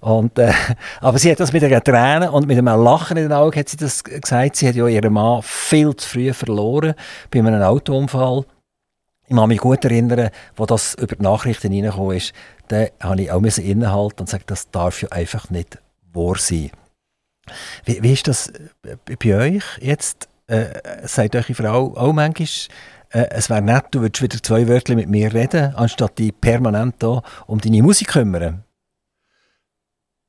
Und, 0.00 0.38
äh, 0.38 0.52
aber 1.00 1.18
sie 1.18 1.30
hat 1.30 1.40
das 1.40 1.52
mit 1.52 1.62
einer 1.62 1.84
Träne 1.84 2.32
und 2.32 2.46
mit 2.46 2.56
einem 2.56 2.82
Lachen 2.82 3.18
in 3.18 3.24
den 3.24 3.32
Augen 3.32 3.58
hat 3.58 3.68
sie 3.68 3.76
das 3.76 4.02
gesagt. 4.02 4.56
Sie 4.56 4.68
hat 4.68 4.74
ja 4.74 4.86
ihren 4.86 5.12
Mann 5.12 5.42
viel 5.42 5.94
zu 5.94 6.08
früh 6.08 6.32
verloren 6.32 6.94
bei 7.30 7.40
einem 7.40 7.60
Autounfall. 7.62 8.44
Ich 9.28 9.36
kann 9.36 9.48
mich 9.48 9.58
gut 9.58 9.84
erinnern, 9.84 10.30
wo 10.54 10.66
das 10.66 10.94
über 10.94 11.16
die 11.16 11.22
Nachrichten 11.22 11.72
reingekommen 11.72 12.16
ist, 12.16 12.32
da 12.68 12.86
habe 13.00 13.22
ich 13.22 13.30
auch 13.30 13.42
innehalten 13.42 14.20
und 14.20 14.26
gesagt, 14.26 14.50
das 14.50 14.70
darf 14.70 15.02
ja 15.02 15.08
einfach 15.10 15.50
nicht 15.50 15.78
wahr 16.12 16.36
sein. 16.38 16.70
Wie, 17.84 18.02
wie 18.02 18.12
ist 18.12 18.28
das 18.28 18.52
bei 19.20 19.36
euch 19.36 19.64
jetzt? 19.80 20.28
Äh, 20.46 21.06
sagt 21.06 21.34
eure 21.34 21.54
Frau 21.54 21.96
auch 21.96 22.12
manchmal, 22.12 22.48
äh, 23.10 23.28
es 23.30 23.50
wäre 23.50 23.62
nett, 23.62 23.86
du 23.90 24.00
würdest 24.00 24.22
wieder 24.22 24.42
zwei 24.42 24.68
Wörter 24.68 24.94
mit 24.94 25.08
mir 25.08 25.32
reden, 25.32 25.74
anstatt 25.74 26.18
dich 26.18 26.38
permanent 26.40 27.02
um 27.02 27.60
deine 27.60 27.82
Musik 27.82 28.08
kümmern? 28.08 28.64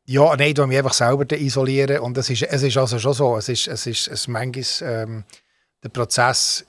Ja, 0.06 0.36
nein, 0.38 0.54
du 0.54 0.66
mich 0.68 0.78
einfach 0.78 0.94
selber 0.94 1.30
isolieren 1.38 2.00
und 2.00 2.18
es 2.18 2.30
ist, 2.30 2.44
es 2.44 2.64
ist 2.64 2.78
also 2.78 2.98
schon 2.98 3.14
so, 3.14 3.38
es 3.38 3.50
ist, 3.50 3.68
es 3.68 3.86
ist 3.86 4.08
es 4.08 4.28
manchmal, 4.28 4.90
ähm, 4.90 5.24
der 5.84 5.90
Prozess 5.90 6.66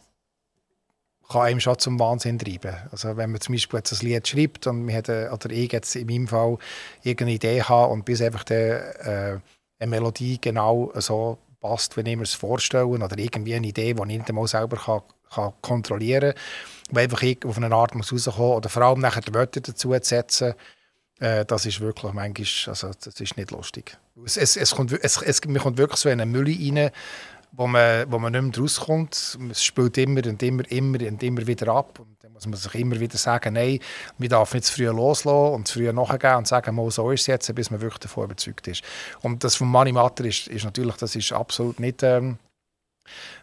kann 1.28 1.42
einem 1.42 1.60
schon 1.60 1.78
zum 1.78 2.00
Wahnsinn 2.00 2.38
treiben. 2.38 2.74
Also 2.90 3.16
wenn 3.16 3.30
man 3.30 3.40
zum 3.40 3.54
Beispiel 3.54 3.78
jetzt 3.78 3.92
ein 3.92 4.06
Lied 4.06 4.26
schreibt 4.26 4.66
und 4.66 4.84
man 4.86 4.94
hat, 4.96 5.08
oder 5.08 5.50
ich 5.50 5.70
jetzt 5.70 5.94
in 5.94 6.06
meinem 6.06 6.26
Fall 6.26 6.58
irgendeine 7.02 7.32
Idee 7.32 7.62
habe 7.62 7.92
und 7.92 8.04
bis 8.04 8.22
einfach 8.22 8.44
der, 8.44 9.06
äh, 9.06 9.38
eine 9.78 9.90
Melodie 9.90 10.40
genau 10.40 10.90
so 10.96 11.38
passt, 11.60 11.96
wenn 11.96 12.06
ich 12.06 12.16
mir 12.16 12.22
es 12.22 12.34
vorstelle, 12.34 12.86
oder 12.86 13.18
irgendwie 13.18 13.54
eine 13.54 13.66
Idee, 13.66 13.94
die 13.94 14.00
ich 14.00 14.06
nicht 14.06 14.28
einmal 14.28 14.46
selber 14.46 14.76
kann, 14.76 15.02
kann 15.30 15.52
kontrollieren 15.60 16.34
kann, 16.34 16.94
die 16.94 16.98
einfach 16.98 17.22
auf 17.44 17.56
eine 17.56 17.74
Art 17.74 17.94
muss 17.94 18.12
rauskommen 18.12 18.52
oder 18.52 18.68
vor 18.68 18.82
allem 18.82 19.00
nachher 19.00 19.20
die 19.20 19.34
Wörter 19.34 19.60
dazu 19.60 19.90
zu 19.90 20.04
setzen, 20.04 20.54
äh, 21.20 21.44
das 21.44 21.66
ist 21.66 21.80
wirklich 21.80 22.12
manchmal, 22.12 22.46
also 22.66 22.90
das 23.04 23.20
ist 23.20 23.36
nicht 23.36 23.50
lustig. 23.50 23.96
Es, 24.24 24.36
es, 24.36 24.56
es 24.56 24.74
kommt, 24.74 24.92
es, 24.92 25.20
es, 25.20 25.44
man 25.44 25.58
kommt 25.58 25.78
wirklich 25.78 26.00
so 26.00 26.08
in 26.08 26.20
eine 26.20 26.30
Mülle 26.30 26.52
rein, 26.52 26.90
wo 27.52 27.66
man, 27.66 28.10
wo 28.10 28.18
man 28.18 28.32
nicht 28.32 28.56
mehr 28.56 28.62
rauskommt. 28.62 29.38
Es 29.50 29.64
spielt 29.64 29.98
immer 29.98 30.24
und 30.26 30.42
immer, 30.42 30.70
immer 30.70 31.00
und 31.06 31.22
immer 31.22 31.46
wieder 31.46 31.68
ab. 31.68 31.98
Und 31.98 32.16
dann 32.20 32.32
muss 32.32 32.46
man 32.46 32.56
sich 32.56 32.74
immer 32.74 32.98
wieder 33.00 33.18
sagen, 33.18 33.54
nein, 33.54 33.80
man 34.18 34.28
darf 34.28 34.54
nicht 34.54 34.66
zu 34.66 34.74
früh 34.74 34.86
loslassen 34.86 35.54
und 35.54 35.68
zu 35.68 35.78
früh 35.78 35.92
nachgehen 35.92 36.36
und 36.36 36.46
sagen, 36.46 36.74
mal, 36.74 36.90
so 36.90 37.10
ist 37.10 37.22
es 37.22 37.26
jetzt, 37.26 37.54
bis 37.54 37.70
man 37.70 37.80
wirklich 37.80 38.00
davon 38.00 38.24
überzeugt 38.24 38.66
ist. 38.68 38.82
Und 39.22 39.44
das 39.44 39.56
von 39.56 39.68
Money 39.68 39.92
Matter 39.92 40.24
ist, 40.24 40.48
ist 40.48 40.64
natürlich, 40.64 40.96
das 40.96 41.16
ist 41.16 41.32
absolut 41.32 41.80
nicht 41.80 42.02
ähm, 42.02 42.38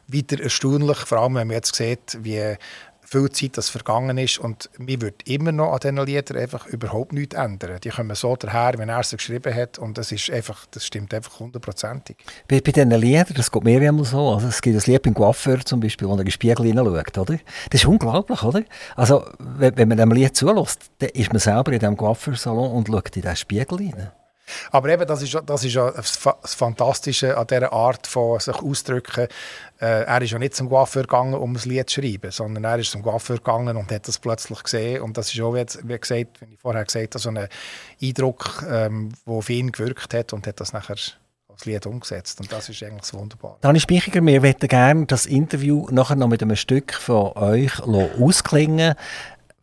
weiter 0.08 0.42
erstaunlich, 0.42 0.98
vor 1.00 1.20
allem 1.20 1.36
wenn 1.36 1.48
man 1.48 1.56
jetzt 1.56 1.76
sieht, 1.76 2.18
wie 2.22 2.56
viel 3.06 3.30
Zeit 3.30 3.58
das 3.58 3.70
vergangen 3.70 4.18
ist 4.18 4.40
und 4.40 4.70
mir 4.78 5.00
wird 5.02 5.28
immer 5.28 5.52
noch 5.52 5.74
an 5.74 5.80
diesen 5.80 6.06
Liedern 6.06 6.38
einfach 6.38 6.66
überhaupt 6.68 7.14
nichts 7.14 7.36
ändern. 7.36 7.80
Die 7.84 7.90
kommen 7.90 8.16
so 8.16 8.36
daher, 8.36 8.78
wenn 8.78 8.90
er 8.90 9.04
sie 9.04 9.18
geschrieben 9.18 9.54
hat 9.54 9.78
und 9.78 9.98
das 9.98 10.12
ist 10.12 10.30
einfach, 10.32 10.66
das 10.72 10.86
stimmt 10.86 11.14
einfach 11.14 11.40
hundertprozentig. 11.40 12.18
Bei, 12.48 12.60
bei 12.60 12.72
diesen 12.72 12.92
Liedern, 12.92 13.34
das 13.36 13.52
geht 13.52 13.64
mir 13.64 13.82
immer 13.82 14.06
so, 14.06 14.30
also 14.34 14.48
es 14.48 14.62
gibt 14.62 14.76
ein 14.76 14.92
Lied 14.92 15.04
beim 15.04 15.14
Coiffeur 15.14 15.60
zum 15.64 15.80
Beispiel, 15.80 16.08
wo 16.08 16.14
er 16.14 16.20
in 16.20 16.26
den 16.26 16.32
Spiegel 16.32 16.66
hineinschaut, 16.66 17.18
oder? 17.18 17.40
Das 17.70 17.82
ist 17.82 17.88
unglaublich, 17.88 18.42
oder? 18.44 18.64
Also, 18.96 19.26
wenn, 19.40 19.78
wenn 19.78 19.88
man 19.88 19.98
dem 19.98 20.12
Lied 20.12 20.36
zulässt, 20.36 20.90
dann 21.00 21.10
ist 21.10 21.32
man 21.32 21.40
selber 21.40 21.72
in 21.72 21.80
diesem 21.80 21.98
Coiffeursalon 21.98 22.72
und 22.72 22.88
schaut 22.88 23.16
in 23.16 23.22
diesen 23.22 23.36
Spiegel 23.36 23.78
hinein. 23.80 24.12
Aber 24.72 24.90
eben, 24.90 25.08
das 25.08 25.22
ist, 25.22 25.38
das 25.46 25.64
ist 25.64 25.74
ja 25.74 25.92
das 25.92 26.56
Fantastische 26.56 27.38
an 27.38 27.48
dieser 27.48 27.74
Art 27.74 28.08
von 28.08 28.40
sich 28.40 28.56
ausdrücken. 28.56 29.28
Äh, 29.80 30.04
er 30.04 30.22
ist 30.22 30.32
ja 30.32 30.40
nicht 30.40 30.56
zum 30.56 30.70
Coiffeur 30.70 31.04
gegangen, 31.04 31.34
um 31.34 31.56
ein 31.56 31.62
Lied 31.64 31.90
zu 31.90 32.02
schreiben, 32.02 32.32
sondern 32.32 32.64
er 32.64 32.80
ist 32.80 32.92
zum 32.92 33.02
Coiffeur 33.02 33.38
gegangen 33.38 33.78
und 33.78 33.92
hat 33.92 34.08
das 34.08 34.20
plötzlich 34.20 34.64
gesehen. 34.64 35.02
Und 35.02 35.18
das 35.18 35.34
ist 35.34 35.42
auch, 35.42 35.54
wie, 35.54 35.66
wie 35.84 36.00
gesagt, 36.00 36.42
wie 36.42 36.54
ich 36.54 36.60
vorher 36.60 36.86
gesagt 36.86 37.16
habe, 37.16 37.20
so 37.20 37.30
ein 37.30 37.48
Eindruck, 38.02 38.64
ähm, 38.70 39.12
der 39.26 39.34
auf 39.34 39.50
ihn 39.50 39.72
gewirkt 39.72 40.14
hat 40.14 40.34
und 40.34 40.48
hat 40.48 40.60
das 40.60 40.74
nachher 40.74 40.98
als 41.48 41.66
Lied 41.66 41.86
umgesetzt. 41.86 42.40
Und 42.40 42.52
das 42.52 42.70
ist 42.70 42.84
eigentlich 42.84 43.14
wunderbar. 43.14 43.58
Dani 43.62 43.80
Spichiger, 43.80 44.22
wir 44.26 44.42
möchten 44.42 44.68
gerne 44.68 45.06
das 45.06 45.26
Interview 45.26 45.88
nachher 45.90 46.16
noch 46.16 46.28
mit 46.28 46.42
einem 46.42 46.56
Stück 46.56 46.94
von 46.94 47.32
euch 47.36 47.82
ausklingen 47.82 48.96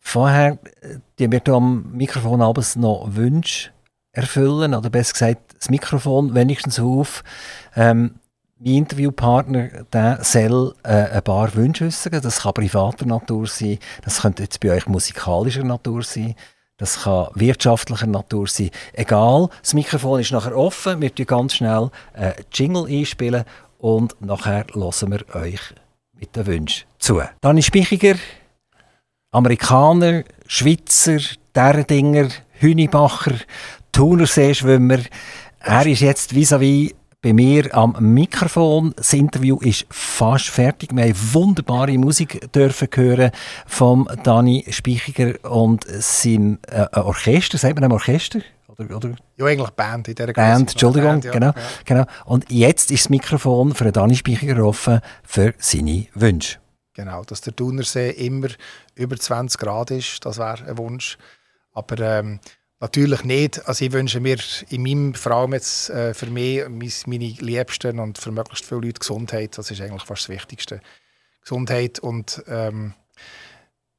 Vorher, 0.05 0.59
äh, 0.81 0.97
die 1.17 1.31
wir 1.31 1.41
hier 1.43 1.53
am 1.53 1.91
Mikrofon 1.93 2.41
abends 2.41 2.75
noch 2.75 3.07
Wünsche 3.15 3.72
erfüllen, 4.13 4.73
oder 4.73 4.89
besser 4.89 5.13
gesagt, 5.13 5.55
das 5.57 5.69
Mikrofon 5.69 6.33
wenigstens 6.33 6.79
auf. 6.79 7.23
Ähm, 7.75 8.15
mein 8.59 8.75
Interviewpartner 8.75 9.83
der 9.91 10.23
soll 10.23 10.73
äh, 10.83 11.09
ein 11.09 11.23
paar 11.23 11.53
Wünsche 11.55 11.85
äußern. 11.85 12.21
Das 12.21 12.41
kann 12.41 12.53
privater 12.53 13.05
Natur 13.05 13.47
sein, 13.47 13.79
das 14.03 14.21
könnte 14.21 14.43
jetzt 14.43 14.59
bei 14.61 14.71
euch 14.71 14.87
musikalischer 14.87 15.63
Natur 15.63 16.03
sein, 16.03 16.35
das 16.77 17.03
kann 17.03 17.27
wirtschaftlicher 17.33 18.07
Natur 18.07 18.47
sein. 18.47 18.69
Egal, 18.93 19.49
das 19.61 19.73
Mikrofon 19.73 20.21
ist 20.21 20.31
nachher 20.31 20.55
offen, 20.57 21.01
wir 21.01 21.13
tun 21.13 21.25
ganz 21.25 21.55
schnell 21.55 21.89
einen 22.13 22.33
Jingle 22.53 22.87
einspielen 22.87 23.43
und 23.79 24.15
nachher 24.21 24.65
hören 24.73 25.11
wir 25.11 25.35
euch 25.35 25.59
mit 26.13 26.35
den 26.35 26.45
Wünschen 26.45 26.85
zu. 26.99 27.21
Dani 27.41 27.61
Spichiger, 27.61 28.15
Amerikaner, 29.31 30.23
Schweizer, 30.47 31.19
Derdinger, 31.53 32.29
Hünibacher, 32.59 33.35
Thunerseeschwimmer. 33.93 34.99
Er 35.59 35.85
ist 35.85 36.01
jetzt 36.01 36.33
vis-à-vis 36.33 36.89
-vis 36.89 36.95
bei 37.21 37.31
mir 37.31 37.73
am 37.73 37.95
Mikrofon. 37.99 38.93
Das 38.97 39.13
Interview 39.13 39.57
ist 39.61 39.85
fast 39.89 40.49
fertig. 40.49 40.93
Wir 40.93 41.05
haben 41.05 41.33
wunderbare 41.33 41.97
Musik 41.97 42.51
dürfen 42.51 42.89
hören 42.93 43.31
vom 43.65 44.09
Dani 44.23 44.65
Speichiger 44.69 45.33
und 45.49 45.85
seinem 45.87 46.59
äh, 46.67 46.85
Orchester. 46.99 47.57
Sagt 47.57 47.75
man 47.75 47.85
einem 47.85 47.93
Orchester? 47.93 48.41
Oder, 48.67 48.97
oder? 48.97 49.15
Ja, 49.37 49.45
eigentlich 49.45 49.69
Band 49.69 50.07
in 50.09 50.15
dieser 50.15 50.33
Band, 50.33 50.71
Entschuldigung, 50.71 51.21
Band, 51.21 51.25
ja, 51.25 51.31
genau, 51.31 51.51
genau. 51.85 52.05
Und 52.25 52.51
jetzt 52.51 52.91
ist 52.91 53.05
das 53.05 53.09
Mikrofon 53.09 53.73
für 53.73 53.91
Dani 53.91 54.15
Speichiger 54.15 54.65
offen 54.65 54.99
für 55.23 55.53
seine 55.59 56.07
Wünsche. 56.15 56.57
Genau, 56.93 57.23
dass 57.23 57.41
der 57.41 57.55
Thunersee 57.55 58.09
immer 58.09 58.49
über 58.95 59.15
20 59.15 59.59
Grad 59.59 59.91
ist, 59.91 60.25
das 60.25 60.39
wäre 60.39 60.65
ein 60.67 60.77
Wunsch. 60.77 61.17
Aber 61.71 61.99
ähm, 61.99 62.39
natürlich 62.79 63.23
nicht. 63.23 63.67
Also 63.67 63.85
ich 63.85 63.91
wünsche 63.91 64.19
mir 64.19 64.37
in 64.69 64.83
meinem, 64.83 65.13
vor 65.13 65.31
jetzt 65.53 65.89
äh, 65.89 66.13
für 66.13 66.27
mich, 66.27 66.67
meine 67.07 67.25
Liebsten 67.25 67.99
und 67.99 68.17
für 68.17 68.31
möglichst 68.31 68.65
viele 68.65 68.81
Leute 68.81 68.99
Gesundheit. 68.99 69.57
Das 69.57 69.71
ist 69.71 69.81
eigentlich 69.81 70.03
fast 70.03 70.23
das 70.23 70.29
Wichtigste. 70.29 70.81
Gesundheit 71.41 71.99
und 71.99 72.43
ähm, 72.47 72.93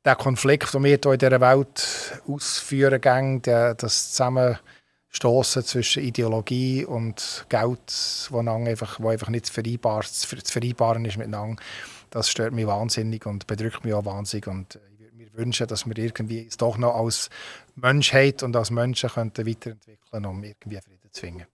der 0.04 0.16
Konflikt, 0.16 0.72
den 0.74 0.84
wir 0.84 0.98
hier 0.98 1.12
in 1.12 1.18
dieser 1.18 1.40
Welt 1.40 2.22
ausführen 2.28 3.00
gehen, 3.00 3.42
der, 3.42 3.74
das 3.74 4.10
Zusammenstoßen 4.12 5.64
zwischen 5.64 6.02
Ideologie 6.02 6.84
und 6.84 7.46
Geld, 7.48 8.28
wo 8.30 8.38
einfach, 8.38 9.00
wo 9.00 9.08
einfach 9.08 9.30
nicht 9.30 9.48
vereinbar, 9.48 10.02
zu 10.02 10.26
vereinbaren 10.26 11.04
ist 11.04 11.16
miteinander, 11.16 11.62
das 12.10 12.28
stört 12.30 12.52
mich 12.52 12.66
wahnsinnig 12.66 13.26
und 13.26 13.46
bedrückt 13.46 13.84
mich 13.84 13.94
auch 13.94 14.04
wahnsinnig. 14.04 14.46
Und 14.46 14.78
ich 14.92 15.00
würde 15.00 15.16
mir 15.16 15.32
wünschen, 15.32 15.66
dass 15.66 15.86
wir 15.86 15.96
irgendwie 15.98 16.48
doch 16.58 16.76
noch 16.76 16.94
als 16.94 17.30
Menschheit 17.76 18.42
und 18.42 18.56
als 18.56 18.70
Menschen 18.70 19.10
könnten 19.10 19.46
weiterentwickeln, 19.46 20.26
um 20.26 20.42
irgendwie 20.42 20.80
Frieden 20.80 21.10
zu 21.12 21.20
finden. 21.20 21.46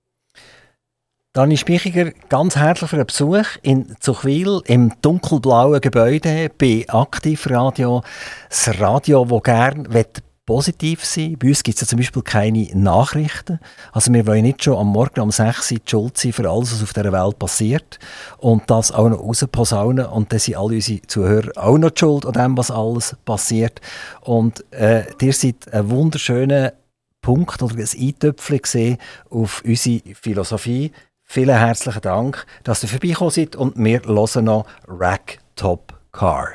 Dani 1.32 1.56
Spichiger, 1.56 2.10
ganz 2.28 2.56
herzlich 2.56 2.90
für 2.90 2.96
den 2.96 3.06
Besuch 3.06 3.46
in 3.62 3.94
Zuchwil 4.00 4.62
im 4.64 4.92
dunkelblauen 5.00 5.80
Gebäude 5.80 6.50
bei 6.58 6.84
Aktivradio. 6.88 8.02
Das 8.48 8.80
Radio, 8.80 9.24
das 9.24 9.42
gerne 9.44 10.04
positiv 10.50 11.04
sein 11.04 11.36
Bei 11.38 11.46
uns 11.46 11.62
gibt 11.62 11.76
es 11.76 11.82
ja 11.82 11.86
zum 11.86 11.98
Beispiel 12.00 12.22
keine 12.22 12.66
Nachrichten. 12.74 13.60
Also 13.92 14.12
wir 14.12 14.26
wollen 14.26 14.42
nicht 14.42 14.64
schon 14.64 14.78
am 14.78 14.88
Morgen 14.88 15.20
um 15.20 15.30
6 15.30 15.70
Uhr 15.70 15.78
die 15.78 15.88
Schuld 15.88 16.18
sein 16.18 16.32
für 16.32 16.50
alles, 16.50 16.72
was 16.72 16.82
auf 16.82 16.92
dieser 16.92 17.12
Welt 17.12 17.38
passiert 17.38 18.00
und 18.38 18.68
das 18.68 18.90
auch 18.90 19.08
noch 19.08 19.20
rausposaunen 19.20 20.06
und 20.06 20.32
dann 20.32 20.40
sind 20.40 20.56
alle 20.56 20.74
unsere 20.74 21.02
Zuhörer 21.02 21.52
auch 21.54 21.78
noch 21.78 21.90
die 21.90 22.00
Schuld 22.00 22.26
an 22.26 22.32
dem, 22.32 22.58
was 22.58 22.72
alles 22.72 23.14
passiert. 23.24 23.80
Und 24.22 24.64
äh, 24.72 25.04
ihr 25.20 25.32
seid 25.32 25.72
ein 25.72 25.88
wunderschöner 25.88 26.72
Punkt 27.22 27.62
oder 27.62 27.76
ein 27.76 27.88
Eintöpfchen 27.96 28.98
auf 29.30 29.62
unsere 29.64 30.02
Philosophie. 30.20 30.90
Vielen 31.22 31.58
herzlichen 31.58 32.02
Dank, 32.02 32.44
dass 32.64 32.82
ihr 32.82 32.88
vorbeigekommen 32.88 33.30
seid 33.30 33.54
und 33.54 33.76
wir 33.76 34.02
hören 34.02 34.46
noch 34.46 34.66
Rack 34.88 35.38
Top 35.54 35.94
Car. 36.10 36.48